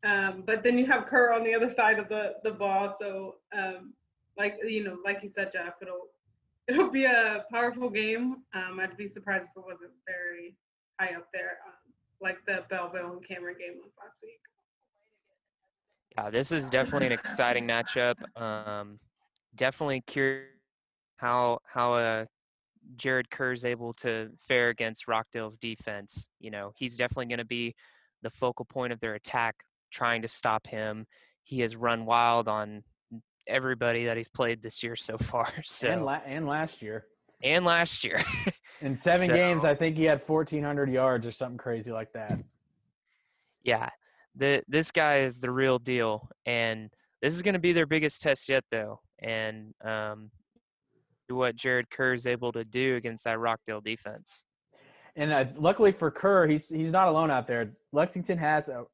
Um, 0.05 0.43
but 0.47 0.63
then 0.63 0.79
you 0.79 0.87
have 0.87 1.07
Kerr 1.07 1.33
on 1.33 1.43
the 1.43 1.55
other 1.55 1.71
side 1.71 1.99
of 1.99 2.09
the 2.09 2.35
the 2.45 2.51
ball. 2.51 2.95
So 3.01 3.37
um, 3.57 3.95
like 4.37 4.59
you 4.65 4.85
know, 4.85 4.99
like 5.05 5.23
you 5.23 5.31
said, 5.35 5.51
Jeff, 5.53 5.75
it'll 5.81 6.09
it'll 6.69 6.91
be 6.91 7.05
a 7.05 7.45
powerful 7.51 7.91
game. 7.91 8.43
Um, 8.55 8.81
I'd 8.81 8.97
be 8.97 9.09
surprised 9.09 9.45
if 9.45 9.57
it 9.57 9.67
wasn't 9.67 9.93
very 10.07 10.57
high 11.01 11.17
up 11.17 11.29
there, 11.33 11.59
um, 11.67 11.93
like 12.21 12.39
the 12.47 12.65
Bellville 12.71 13.13
and 13.13 13.27
Cameron 13.27 13.57
game 13.59 13.75
was 13.83 13.91
last 13.99 14.17
week. 14.23 14.41
Yeah, 16.17 16.31
this 16.31 16.53
is 16.53 16.69
definitely 16.71 17.07
an 17.09 17.13
exciting 17.13 17.67
matchup. 17.67 18.15
Um, 18.41 19.01
definitely 19.57 20.03
curious 20.07 20.49
how 21.17 21.59
how 21.65 21.95
uh, 21.95 22.25
Jared 22.97 23.31
Kerr 23.31 23.53
is 23.53 23.65
able 23.65 23.95
to 23.95 24.31
fare 24.47 24.69
against 24.69 25.09
Rockdale's 25.09 25.59
defense. 25.59 26.29
You 26.41 26.51
know, 26.51 26.73
he's 26.77 26.97
definitely 26.97 27.27
going 27.27 27.39
to 27.39 27.45
be 27.45 27.75
the 28.23 28.31
focal 28.31 28.65
point 28.65 28.93
of 28.93 29.01
their 29.01 29.15
attack, 29.15 29.57
trying 29.95 30.23
to 30.23 30.29
stop 30.29 30.67
him. 30.67 31.07
He 31.45 31.61
has 31.61 31.77
run 31.77 32.05
wild 32.05 32.49
on 32.49 32.83
everybody 33.47 34.05
that 34.07 34.17
he's 34.17 34.29
played 34.29 34.63
this 34.63 34.83
year 34.83 34.97
so 34.97 35.17
far. 35.21 35.53
So 35.63 35.89
and, 35.89 36.05
la- 36.05 36.21
and 36.27 36.47
last 36.47 36.83
year. 36.83 37.07
And 37.43 37.65
last 37.65 38.05
year. 38.05 38.23
In 38.81 38.97
seven 38.99 39.29
so, 39.29 39.35
games, 39.35 39.65
I 39.65 39.75
think 39.75 39.97
he 39.97 40.05
had 40.05 40.21
1,400 40.21 40.91
yards 40.91 41.27
or 41.27 41.33
something 41.33 41.59
crazy 41.59 41.93
like 41.93 42.13
that. 42.13 42.41
Yeah, 43.63 43.89
the 44.35 44.63
this 44.69 44.91
guy 44.91 45.21
is 45.21 45.39
the 45.39 45.51
real 45.51 45.79
deal, 45.79 46.29
and 46.45 46.91
this 47.23 47.35
is 47.35 47.41
going 47.41 47.55
to 47.55 47.59
be 47.59 47.73
their 47.73 47.87
biggest 47.87 48.21
test 48.21 48.47
yet, 48.47 48.63
though. 48.71 49.01
And 49.21 49.73
um, 49.83 50.31
what 51.29 51.57
Jared 51.57 51.91
Kerr 51.91 52.13
is 52.13 52.27
able 52.27 52.53
to 52.53 52.65
do 52.65 52.97
against 52.97 53.25
that 53.25 53.39
Rockdale 53.39 53.81
defense. 53.81 54.45
And 55.17 55.33
uh, 55.33 55.45
luckily 55.57 55.93
for 55.93 56.11
Kerr, 56.11 56.47
he's 56.47 56.69
he's 56.69 56.91
not 56.91 57.09
alone 57.09 57.31
out 57.31 57.47
there. 57.47 57.71
Lexington 57.93 58.37
has 58.37 58.69
a 58.69 58.85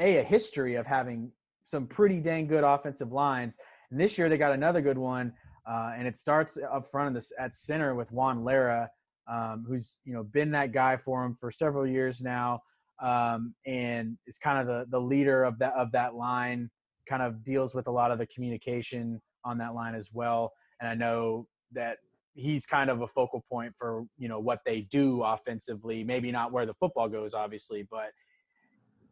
a, 0.00 0.18
a 0.18 0.22
history 0.22 0.74
of 0.74 0.86
having 0.86 1.30
some 1.64 1.86
pretty 1.86 2.20
dang 2.20 2.46
good 2.46 2.64
offensive 2.64 3.12
lines. 3.12 3.58
And 3.90 4.00
this 4.00 4.18
year 4.18 4.28
they 4.28 4.38
got 4.38 4.52
another 4.52 4.80
good 4.80 4.98
one, 4.98 5.32
uh, 5.68 5.92
and 5.96 6.08
it 6.08 6.16
starts 6.16 6.58
up 6.72 6.86
front 6.90 7.14
this 7.14 7.32
at 7.38 7.54
center 7.54 7.94
with 7.94 8.10
Juan 8.10 8.44
Lara, 8.44 8.90
um, 9.28 9.64
who's 9.66 9.98
you 10.04 10.12
know 10.12 10.22
been 10.22 10.50
that 10.52 10.72
guy 10.72 10.96
for 10.96 11.24
him 11.24 11.34
for 11.34 11.50
several 11.50 11.86
years 11.86 12.20
now, 12.20 12.60
um, 13.02 13.54
and 13.66 14.16
is 14.26 14.38
kind 14.38 14.58
of 14.58 14.66
the 14.66 14.86
the 14.90 15.00
leader 15.00 15.44
of 15.44 15.58
that 15.58 15.74
of 15.74 15.92
that 15.92 16.14
line. 16.14 16.70
Kind 17.08 17.22
of 17.22 17.44
deals 17.44 17.74
with 17.74 17.88
a 17.88 17.90
lot 17.90 18.12
of 18.12 18.18
the 18.18 18.26
communication 18.26 19.20
on 19.44 19.58
that 19.58 19.74
line 19.74 19.96
as 19.96 20.10
well. 20.12 20.52
And 20.80 20.88
I 20.88 20.94
know 20.94 21.48
that 21.72 21.98
he's 22.34 22.66
kind 22.66 22.88
of 22.88 23.02
a 23.02 23.08
focal 23.08 23.44
point 23.50 23.74
for 23.76 24.04
you 24.16 24.28
know 24.28 24.38
what 24.38 24.60
they 24.64 24.82
do 24.82 25.22
offensively. 25.22 26.04
Maybe 26.04 26.30
not 26.30 26.52
where 26.52 26.66
the 26.66 26.74
football 26.74 27.08
goes, 27.08 27.34
obviously, 27.34 27.86
but 27.90 28.10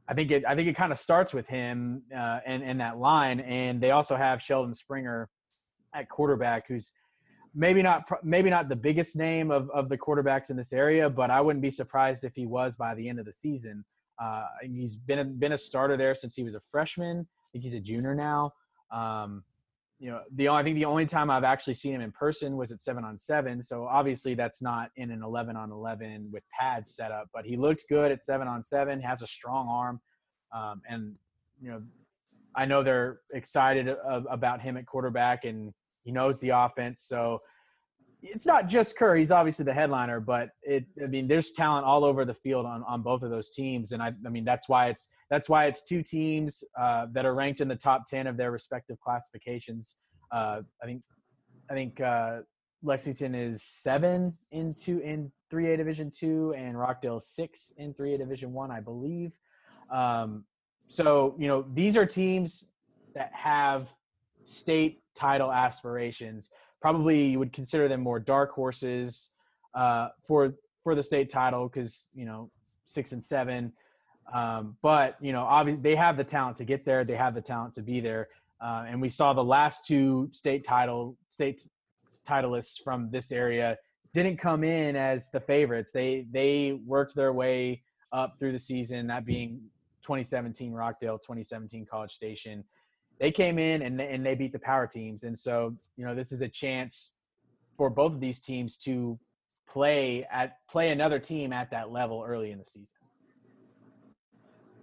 I 0.09 0.15
think 0.15 0.31
it 0.31 0.45
I 0.47 0.55
think 0.55 0.69
it 0.69 0.77
kind 0.77 0.91
of 0.91 0.99
starts 0.99 1.35
with 1.35 1.47
him 1.47 2.03
uh, 2.15 2.41
and 2.47 2.63
and 2.63 2.81
that 2.81 2.99
line, 2.99 3.41
and 3.41 3.81
they 3.81 3.91
also 3.91 4.17
have 4.17 4.41
Sheldon 4.41 4.75
Springer 4.75 5.29
at 5.95 6.09
quarterback, 6.09 6.67
who's 6.67 6.93
maybe 7.55 7.83
not 7.83 8.09
maybe 8.23 8.49
not 8.49 8.69
the 8.69 8.77
biggest 8.77 9.17
name 9.17 9.51
of 9.51 9.69
of 9.71 9.89
the 9.89 9.99
quarterbacks 9.99 10.49
in 10.49 10.57
this 10.57 10.73
area, 10.73 11.11
but 11.11 11.31
I 11.31 11.41
wouldn't 11.41 11.63
be 11.63 11.71
surprised 11.71 12.25
if 12.25 12.35
he 12.35 12.47
was 12.47 12.75
by 12.75 12.95
the 12.95 13.09
end 13.09 13.19
of 13.19 13.27
the 13.27 13.33
season. 13.33 13.85
Uh, 14.21 14.47
he's 14.63 14.97
been 14.97 15.19
a, 15.21 15.25
been 15.25 15.53
a 15.53 15.59
starter 15.59 15.97
there 15.97 16.15
since 16.15 16.35
he 16.35 16.43
was 16.43 16.55
a 16.55 16.61
freshman. 16.73 17.21
I 17.21 17.47
think 17.53 17.65
he's 17.65 17.75
a 17.75 17.81
junior 17.81 18.15
now. 18.15 18.53
Um, 18.91 19.45
you 19.99 20.11
know, 20.11 20.21
the 20.35 20.49
I 20.49 20.63
think 20.63 20.77
the 20.77 20.85
only 20.85 21.07
time 21.07 21.29
I've 21.31 21.45
actually 21.45 21.75
seen 21.75 21.95
him 21.95 22.01
in 22.01 22.13
person 22.13 22.57
was 22.57 22.71
at 22.71 22.81
seven 22.81 23.05
on 23.05 23.19
seven. 23.19 23.63
So 23.63 23.87
obviously 23.87 24.35
that's 24.35 24.63
not 24.63 24.91
in 24.97 25.11
an 25.11 25.23
eleven 25.23 25.57
on 25.57 25.73
eleven 25.73 26.31
with 26.33 26.45
pads 26.59 26.95
set 26.95 27.11
up, 27.11 27.29
but 27.35 27.45
he 27.45 27.57
looked 27.57 27.83
good 27.89 28.13
at 28.13 28.25
seven 28.25 28.47
on 28.47 28.63
seven. 28.63 29.01
Has 29.01 29.23
a 29.23 29.27
strong 29.27 29.69
arm, 29.69 30.01
um, 30.55 30.83
and 30.89 31.17
you 31.61 31.71
know, 31.71 31.83
I 32.55 32.65
know 32.65 32.83
they're 32.83 33.19
excited 33.33 33.89
about 34.31 34.61
him 34.61 34.77
at 34.77 34.87
quarterback, 34.87 35.45
and 35.45 35.73
he 36.05 36.13
knows 36.13 36.39
the 36.41 36.51
offense. 36.51 37.05
So 37.07 37.39
it's 38.23 38.47
not 38.47 38.69
just 38.69 38.97
Kerr. 38.97 39.17
He's 39.17 39.31
obviously 39.31 39.65
the 39.65 39.75
headliner, 39.75 40.21
but 40.21 40.51
it. 40.63 40.85
I 41.03 41.07
mean, 41.07 41.29
there's 41.29 41.53
talent 41.53 41.87
all 41.87 42.05
over 42.05 42.25
the 42.25 42.35
field 42.35 42.67
on, 42.67 42.83
on 42.85 43.03
both 43.03 43.23
of 43.23 43.31
those 43.31 43.51
teams, 43.51 43.93
and 43.93 44.03
I. 44.03 44.13
I 44.27 44.29
mean, 44.29 44.45
that's 44.45 44.69
why 44.69 44.89
it's 44.89 45.09
that's 45.31 45.49
why 45.49 45.67
it's 45.67 45.85
two 45.85 46.03
teams 46.03 46.65
uh, 46.79 47.07
that 47.13 47.25
are 47.25 47.35
ranked 47.35 47.61
in 47.61 47.69
the 47.69 47.77
top 47.77 48.07
ten 48.09 48.27
of 48.27 48.37
their 48.37 48.51
respective 48.51 48.99
classifications. 49.01 49.95
Uh, 50.33 50.63
I 50.83 50.87
think. 50.87 51.03
I 51.71 51.75
think 51.75 52.01
uh, 52.01 52.39
Lexington 52.83 53.35
is 53.35 53.63
seven 53.63 54.37
in 54.53 54.75
two 54.75 55.01
in 55.01 55.31
three 55.51 55.73
A 55.73 55.77
Division 55.77 56.11
two, 56.11 56.55
and 56.57 56.79
Rockdale 56.79 57.21
six 57.21 57.73
in 57.77 57.93
three 57.93 58.15
A 58.15 58.19
Division 58.19 58.53
one, 58.53 58.71
I 58.71 58.81
believe. 58.81 59.33
Um, 59.91 60.45
so 60.89 61.35
you 61.39 61.47
know, 61.47 61.67
these 61.75 61.97
are 61.97 62.07
teams 62.07 62.71
that 63.15 63.31
have 63.35 63.89
state 64.45 65.03
title 65.15 65.53
aspirations 65.53 66.51
probably 66.81 67.27
you 67.27 67.39
would 67.39 67.53
consider 67.53 67.89
them 67.89 68.01
more 68.01 68.21
dark 68.21 68.53
horses 68.53 69.31
uh, 69.75 70.09
for 70.27 70.55
for 70.83 70.95
the 70.95 71.03
state 71.03 71.31
title 71.31 71.69
because 71.69 72.09
you 72.13 72.25
know 72.25 72.51
six 72.85 73.13
and 73.13 73.25
seven. 73.25 73.73
Um, 74.33 74.77
but 74.83 75.17
you 75.21 75.33
know, 75.33 75.43
obviously 75.43 75.83
they 75.83 75.97
have 75.97 76.17
the 76.17 76.25
talent 76.25 76.57
to 76.59 76.65
get 76.65 76.85
there. 76.85 77.05
They 77.05 77.17
have 77.17 77.35
the 77.35 77.41
talent 77.41 77.75
to 77.77 77.83
be 77.83 78.01
there. 78.01 78.27
Uh, 78.61 78.85
and 78.89 79.01
we 79.01 79.09
saw 79.09 79.33
the 79.33 79.45
last 79.45 79.87
two 79.87 80.29
state 80.33 80.65
title 80.65 81.17
state 81.31 81.67
titleists 82.29 82.83
from 82.83 83.11
this 83.11 83.33
area 83.33 83.79
didn't 84.15 84.39
come 84.39 84.65
in 84.65 84.97
as 84.97 85.31
the 85.31 85.41
favorites. 85.41 85.93
They 85.93 86.27
they 86.31 86.79
worked 86.85 87.15
their 87.15 87.33
way 87.33 87.83
up 88.13 88.39
through 88.39 88.53
the 88.53 88.59
season. 88.59 89.07
That 89.07 89.25
being 89.25 89.61
2017 90.03 90.73
Rockdale, 90.73 91.19
2017 91.19 91.87
College 91.87 92.13
Station, 92.13 92.65
they 93.21 93.31
came 93.31 93.59
in 93.59 93.83
and 93.83 93.99
they, 93.99 94.09
and 94.09 94.25
they 94.25 94.35
beat 94.35 94.53
the 94.53 94.59
power 94.59 94.87
teams. 94.87 95.25
And 95.25 95.39
so, 95.39 95.75
you 95.97 96.05
know, 96.05 96.15
this 96.15 96.33
is 96.33 96.41
a 96.41 96.49
chance 96.49 97.13
for 97.77 97.91
both 97.91 98.13
of 98.13 98.21
these 98.21 98.41
teams 98.41 98.77
to 98.79 99.19
play 99.69 100.25
at 100.31 100.57
play 100.71 100.91
another 100.91 101.19
team 101.19 101.53
at 101.53 101.71
that 101.71 101.91
level 101.91 102.25
early 102.27 102.51
in 102.51 102.59
the 102.59 102.65
season. 102.65 102.99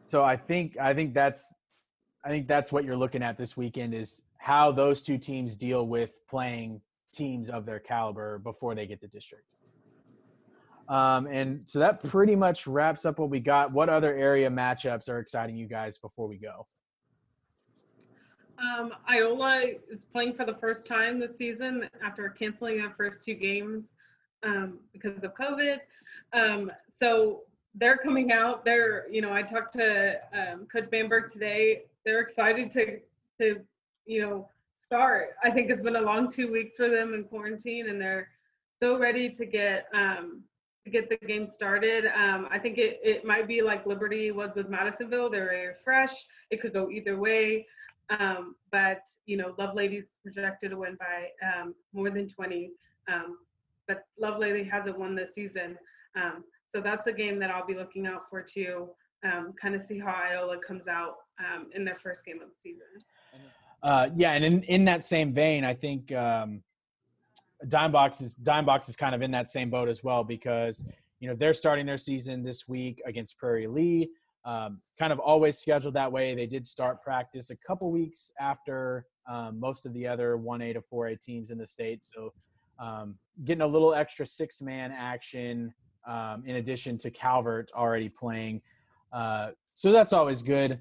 So 0.05 0.23
I 0.23 0.37
think 0.37 0.77
I 0.77 0.93
think 0.93 1.13
that's 1.13 1.53
I 2.23 2.29
think 2.29 2.47
that's 2.47 2.71
what 2.71 2.83
you're 2.83 2.97
looking 2.97 3.23
at 3.23 3.37
this 3.37 3.55
weekend 3.57 3.93
is 3.93 4.23
how 4.37 4.71
those 4.71 5.03
two 5.03 5.17
teams 5.17 5.55
deal 5.55 5.87
with 5.87 6.11
playing 6.29 6.81
teams 7.13 7.49
of 7.49 7.65
their 7.65 7.79
caliber 7.79 8.39
before 8.39 8.75
they 8.75 8.85
get 8.85 8.99
to 9.01 9.07
districts. 9.07 9.61
Um, 10.87 11.25
and 11.25 11.63
so 11.65 11.79
that 11.79 12.03
pretty 12.03 12.35
much 12.35 12.67
wraps 12.67 13.05
up 13.05 13.17
what 13.17 13.29
we 13.29 13.39
got. 13.39 13.71
What 13.71 13.89
other 13.89 14.13
area 14.15 14.49
matchups 14.49 15.09
are 15.09 15.19
exciting 15.19 15.55
you 15.55 15.67
guys 15.67 15.97
before 15.97 16.27
we 16.27 16.37
go? 16.37 16.65
Um, 18.57 18.93
Iola 19.09 19.63
is 19.91 20.05
playing 20.05 20.35
for 20.35 20.45
the 20.45 20.55
first 20.55 20.85
time 20.85 21.19
this 21.19 21.37
season 21.37 21.89
after 22.03 22.29
canceling 22.29 22.77
their 22.77 22.93
first 22.95 23.25
two 23.25 23.33
games 23.33 23.85
um, 24.43 24.79
because 24.93 25.23
of 25.23 25.33
COVID. 25.33 25.79
Um, 26.33 26.71
so 26.99 27.41
they're 27.73 27.97
coming 27.97 28.31
out. 28.31 28.63
They're, 28.63 29.07
you 29.11 29.21
know, 29.21 29.33
I 29.33 29.41
talked 29.41 29.73
to 29.73 30.19
um, 30.33 30.67
Coach 30.71 30.89
Bamberg 30.89 31.31
today. 31.31 31.83
They're 32.05 32.21
excited 32.21 32.71
to, 32.71 32.99
to, 33.39 33.61
you 34.05 34.21
know, 34.21 34.49
start. 34.81 35.29
I 35.43 35.51
think 35.51 35.69
it's 35.69 35.83
been 35.83 35.97
a 35.97 36.01
long 36.01 36.31
two 36.31 36.51
weeks 36.51 36.77
for 36.77 36.89
them 36.89 37.13
in 37.13 37.25
quarantine, 37.25 37.89
and 37.89 37.99
they're 37.99 38.29
so 38.79 38.97
ready 38.97 39.29
to 39.29 39.45
get 39.45 39.87
um, 39.93 40.43
to 40.83 40.91
get 40.91 41.09
the 41.09 41.17
game 41.17 41.47
started. 41.47 42.05
Um, 42.05 42.47
I 42.51 42.59
think 42.59 42.77
it, 42.77 42.99
it 43.03 43.25
might 43.25 43.47
be 43.47 43.61
like 43.61 43.85
Liberty 43.85 44.31
was 44.31 44.51
with 44.55 44.69
Madisonville. 44.69 45.29
They're 45.31 45.47
very 45.47 45.73
fresh. 45.83 46.13
It 46.51 46.61
could 46.61 46.73
go 46.73 46.91
either 46.91 47.17
way. 47.17 47.65
Um, 48.09 48.55
but 48.71 49.01
you 49.25 49.37
know, 49.37 49.55
Lovelady's 49.57 50.05
projected 50.21 50.71
to 50.71 50.77
win 50.77 50.97
by 50.99 51.29
um, 51.45 51.73
more 51.93 52.09
than 52.09 52.27
20. 52.27 52.71
Um, 53.11 53.37
but 53.87 54.05
Lovelady 54.21 54.69
hasn't 54.69 54.97
won 54.97 55.15
this 55.15 55.33
season, 55.35 55.77
um, 56.15 56.43
so 56.67 56.81
that's 56.81 57.07
a 57.07 57.13
game 57.13 57.39
that 57.39 57.51
I'll 57.51 57.65
be 57.65 57.75
looking 57.75 58.07
out 58.07 58.23
for 58.29 58.41
too. 58.41 58.89
Um, 59.23 59.53
kind 59.59 59.75
of 59.75 59.83
see 59.83 59.99
how 59.99 60.11
Iola 60.11 60.57
comes 60.59 60.87
out 60.87 61.17
um, 61.39 61.67
in 61.73 61.85
their 61.85 61.95
first 61.95 62.25
game 62.25 62.41
of 62.41 62.49
the 62.49 62.55
season. 62.61 62.85
Uh, 63.81 64.09
yeah, 64.15 64.31
and 64.31 64.43
in, 64.43 64.63
in 64.63 64.85
that 64.85 65.05
same 65.05 65.33
vein, 65.33 65.63
I 65.63 65.73
think 65.73 66.11
um, 66.11 66.63
Dimebox 67.65 68.21
is 68.21 68.35
Dimebox 68.35 68.89
is 68.89 68.95
kind 68.95 69.15
of 69.15 69.21
in 69.21 69.31
that 69.31 69.49
same 69.49 69.69
boat 69.69 69.89
as 69.89 70.03
well 70.03 70.23
because 70.23 70.83
you 71.19 71.29
know 71.29 71.35
they're 71.35 71.53
starting 71.53 71.85
their 71.85 71.97
season 71.97 72.43
this 72.43 72.67
week 72.67 73.01
against 73.05 73.37
Prairie 73.37 73.67
Lea 73.67 74.09
um, 74.45 74.79
kind 74.97 75.11
of 75.11 75.19
always 75.19 75.57
scheduled 75.57 75.95
that 75.95 76.11
way. 76.11 76.35
They 76.35 76.45
did 76.45 76.65
start 76.65 77.01
practice 77.01 77.49
a 77.49 77.55
couple 77.55 77.91
weeks 77.91 78.31
after 78.39 79.07
um, 79.27 79.59
most 79.59 79.85
of 79.85 79.93
the 79.93 80.07
other 80.07 80.37
1A 80.37 80.73
to 80.73 80.81
4A 80.81 81.19
teams 81.19 81.49
in 81.49 81.57
the 81.57 81.65
state. 81.65 82.05
So 82.05 82.31
um, 82.79 83.15
getting 83.43 83.63
a 83.63 83.67
little 83.67 83.95
extra 83.95 84.25
six 84.25 84.61
man 84.61 84.91
action 84.91 85.73
um, 86.07 86.43
in 86.45 86.57
addition 86.57 86.97
to 86.99 87.09
Calvert 87.09 87.71
already 87.75 88.09
playing. 88.09 88.61
Uh, 89.11 89.49
so 89.73 89.91
that's 89.91 90.13
always 90.13 90.43
good. 90.43 90.79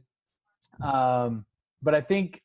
Um, 0.82 1.46
but 1.82 1.94
I 1.94 2.00
think 2.00 2.42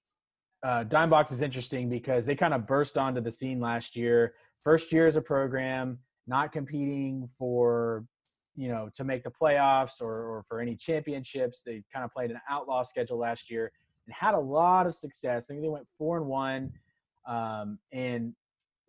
uh, 0.63 0.85
Dimebox 0.85 1.31
is 1.31 1.41
interesting 1.41 1.89
because 1.89 2.25
they 2.25 2.35
kind 2.35 2.53
of 2.53 2.65
burst 2.65 2.97
onto 2.97 3.21
the 3.21 3.31
scene 3.31 3.59
last 3.59 3.95
year. 3.95 4.35
First 4.63 4.91
year 4.93 5.07
as 5.07 5.15
a 5.15 5.21
program, 5.21 5.99
not 6.27 6.51
competing 6.51 7.29
for 7.37 8.05
you 8.59 8.67
know 8.67 8.89
to 8.93 9.05
make 9.05 9.23
the 9.23 9.31
playoffs 9.31 10.01
or, 10.01 10.11
or 10.11 10.43
for 10.43 10.59
any 10.59 10.75
championships. 10.75 11.63
They 11.65 11.81
kind 11.93 12.03
of 12.03 12.11
played 12.11 12.29
an 12.29 12.41
outlaw 12.49 12.83
schedule 12.83 13.17
last 13.17 13.49
year 13.49 13.71
and 14.05 14.13
had 14.13 14.33
a 14.33 14.39
lot 14.39 14.85
of 14.85 14.93
success. 14.93 15.45
I 15.49 15.53
think 15.53 15.61
they 15.61 15.69
went 15.69 15.87
four 15.97 16.17
and 16.17 16.25
one, 16.25 16.73
um, 17.25 17.79
and 17.93 18.33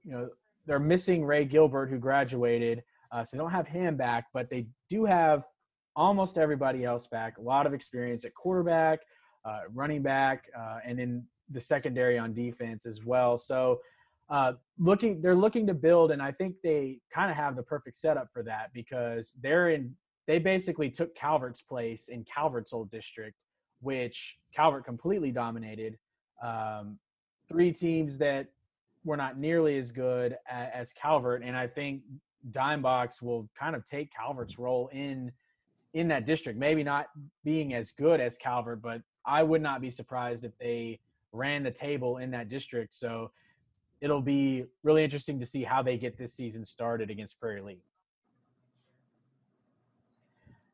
you 0.03 0.13
know 0.13 0.29
they're 0.67 0.81
missing 0.81 1.25
Ray 1.25 1.45
Gilbert 1.45 1.89
who 1.89 1.99
graduated, 1.99 2.83
uh, 3.13 3.23
so 3.23 3.37
they 3.37 3.41
don't 3.41 3.53
have 3.53 3.69
him 3.69 3.97
back, 3.97 4.27
but 4.35 4.51
they 4.51 4.67
do 4.89 5.05
have 5.05 5.47
almost 5.95 6.37
everybody 6.37 6.85
else 6.85 7.07
back. 7.07 7.39
A 7.39 7.41
lot 7.41 7.65
of 7.65 7.73
experience 7.73 8.25
at 8.25 8.35
quarterback, 8.35 9.01
uh, 9.45 9.61
running 9.73 10.03
back, 10.03 10.51
uh, 10.59 10.79
and 10.85 10.99
in 10.99 11.25
the 11.49 11.61
secondary 11.61 12.19
on 12.19 12.35
defense 12.35 12.87
as 12.87 13.05
well. 13.05 13.39
So 13.39 13.81
uh, 14.31 14.53
looking 14.79 15.21
they're 15.21 15.35
looking 15.35 15.67
to 15.67 15.75
build 15.75 16.11
and 16.11 16.23
i 16.23 16.31
think 16.31 16.55
they 16.63 16.99
kind 17.13 17.31
of 17.31 17.37
have 17.37 17.57
the 17.57 17.63
perfect 17.63 17.97
setup 17.97 18.29
for 18.33 18.43
that 18.43 18.73
because 18.73 19.37
they're 19.43 19.71
in 19.71 19.95
they 20.27 20.39
basically 20.39 20.89
took 20.89 21.15
calvert's 21.15 21.63
place 21.63 22.09
in 22.09 22.25
calvert's 22.25 22.73
old 22.73 22.91
district 22.91 23.37
which 23.81 24.39
calvert 24.55 24.85
completely 24.85 25.31
dominated 25.31 25.99
um, 26.43 26.99
three 27.49 27.73
teams 27.73 28.19
that 28.19 28.49
were 29.05 29.17
not 29.17 29.39
nearly 29.39 29.79
as 29.79 29.91
good 29.91 30.37
as, 30.49 30.69
as 30.73 30.93
calvert 30.93 31.43
and 31.43 31.57
i 31.57 31.67
think 31.67 32.03
dimebox 32.51 33.21
will 33.21 33.49
kind 33.59 33.77
of 33.77 33.85
take 33.85 34.13
calvert's 34.13 34.59
role 34.59 34.89
in 34.93 35.31
in 35.93 36.09
that 36.09 36.25
district. 36.25 36.57
Maybe 36.57 36.85
not 36.85 37.09
being 37.45 37.75
as 37.75 37.93
good 37.93 38.21
as 38.21 38.39
calvert 38.39 38.81
but 38.81 39.03
i 39.27 39.43
would 39.43 39.63
not 39.63 39.81
be 39.81 39.91
surprised 39.91 40.45
if 40.45 40.57
they 40.59 41.01
ran 41.33 41.63
the 41.63 41.71
table 41.71 42.19
in 42.19 42.31
that 42.33 42.49
district. 42.49 42.95
So 42.95 43.31
it'll 44.01 44.23
be 44.23 44.65
really 44.83 45.05
interesting 45.05 45.39
to 45.41 45.47
see 45.47 45.63
how 45.63 45.83
they 45.83 45.97
get 45.97 46.17
this 46.17 46.35
season 46.35 46.65
started 46.65 47.11
against 47.11 47.39
Prairie 47.39 47.63
Lea. 47.63 47.83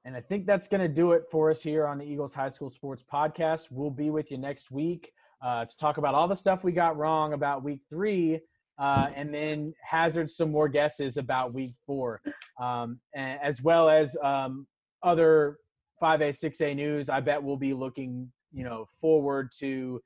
And 0.04 0.14
I 0.14 0.20
think 0.20 0.46
that's 0.46 0.68
going 0.68 0.80
to 0.80 0.88
do 0.88 1.12
it 1.12 1.24
for 1.30 1.50
us 1.50 1.60
here 1.60 1.84
on 1.84 1.98
the 1.98 2.04
Eagles 2.04 2.32
High 2.32 2.48
School 2.48 2.70
Sports 2.70 3.02
Podcast. 3.12 3.68
We'll 3.72 3.90
be 3.90 4.10
with 4.10 4.30
you 4.30 4.38
next 4.38 4.70
week 4.70 5.12
uh, 5.44 5.64
to 5.64 5.76
talk 5.76 5.98
about 5.98 6.14
all 6.14 6.28
the 6.28 6.36
stuff 6.36 6.62
we 6.62 6.70
got 6.70 6.96
wrong 6.96 7.32
about 7.32 7.64
week 7.64 7.80
three 7.90 8.40
uh, 8.78 9.08
and 9.14 9.32
then 9.32 9.74
hazard 9.82 10.30
some 10.30 10.50
more 10.50 10.68
guesses 10.68 11.16
about 11.16 11.54
week 11.54 11.72
four, 11.86 12.20
um, 12.60 13.00
as 13.14 13.62
well 13.62 13.88
as 13.88 14.16
um, 14.22 14.66
other 15.02 15.56
5A, 16.02 16.30
6A 16.30 16.76
news. 16.76 17.08
I 17.08 17.20
bet 17.20 17.42
we'll 17.42 17.56
be 17.56 17.74
looking, 17.74 18.30
you 18.52 18.64
know, 18.64 18.86
forward 19.00 19.50
to 19.58 20.00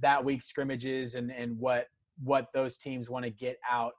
that 0.00 0.24
week's 0.24 0.48
scrimmages 0.48 1.14
and, 1.14 1.30
and 1.30 1.58
what 1.58 1.86
what 2.22 2.46
those 2.54 2.76
teams 2.76 3.08
want 3.08 3.24
to 3.24 3.30
get 3.30 3.58
out 3.70 3.92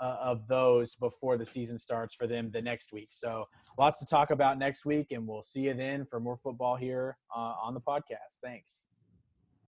uh, 0.00 0.16
of 0.20 0.46
those 0.48 0.94
before 0.94 1.36
the 1.36 1.44
season 1.44 1.78
starts 1.78 2.14
for 2.14 2.26
them 2.26 2.50
the 2.52 2.62
next 2.62 2.92
week. 2.92 3.08
So 3.10 3.44
lots 3.78 3.98
to 4.00 4.06
talk 4.06 4.30
about 4.30 4.58
next 4.58 4.84
week, 4.84 5.08
and 5.10 5.26
we'll 5.26 5.42
see 5.42 5.60
you 5.60 5.74
then 5.74 6.06
for 6.08 6.20
more 6.20 6.38
football 6.42 6.76
here 6.76 7.16
uh, 7.36 7.54
on 7.62 7.74
the 7.74 7.80
podcast. 7.80 8.38
Thanks. 8.42 8.87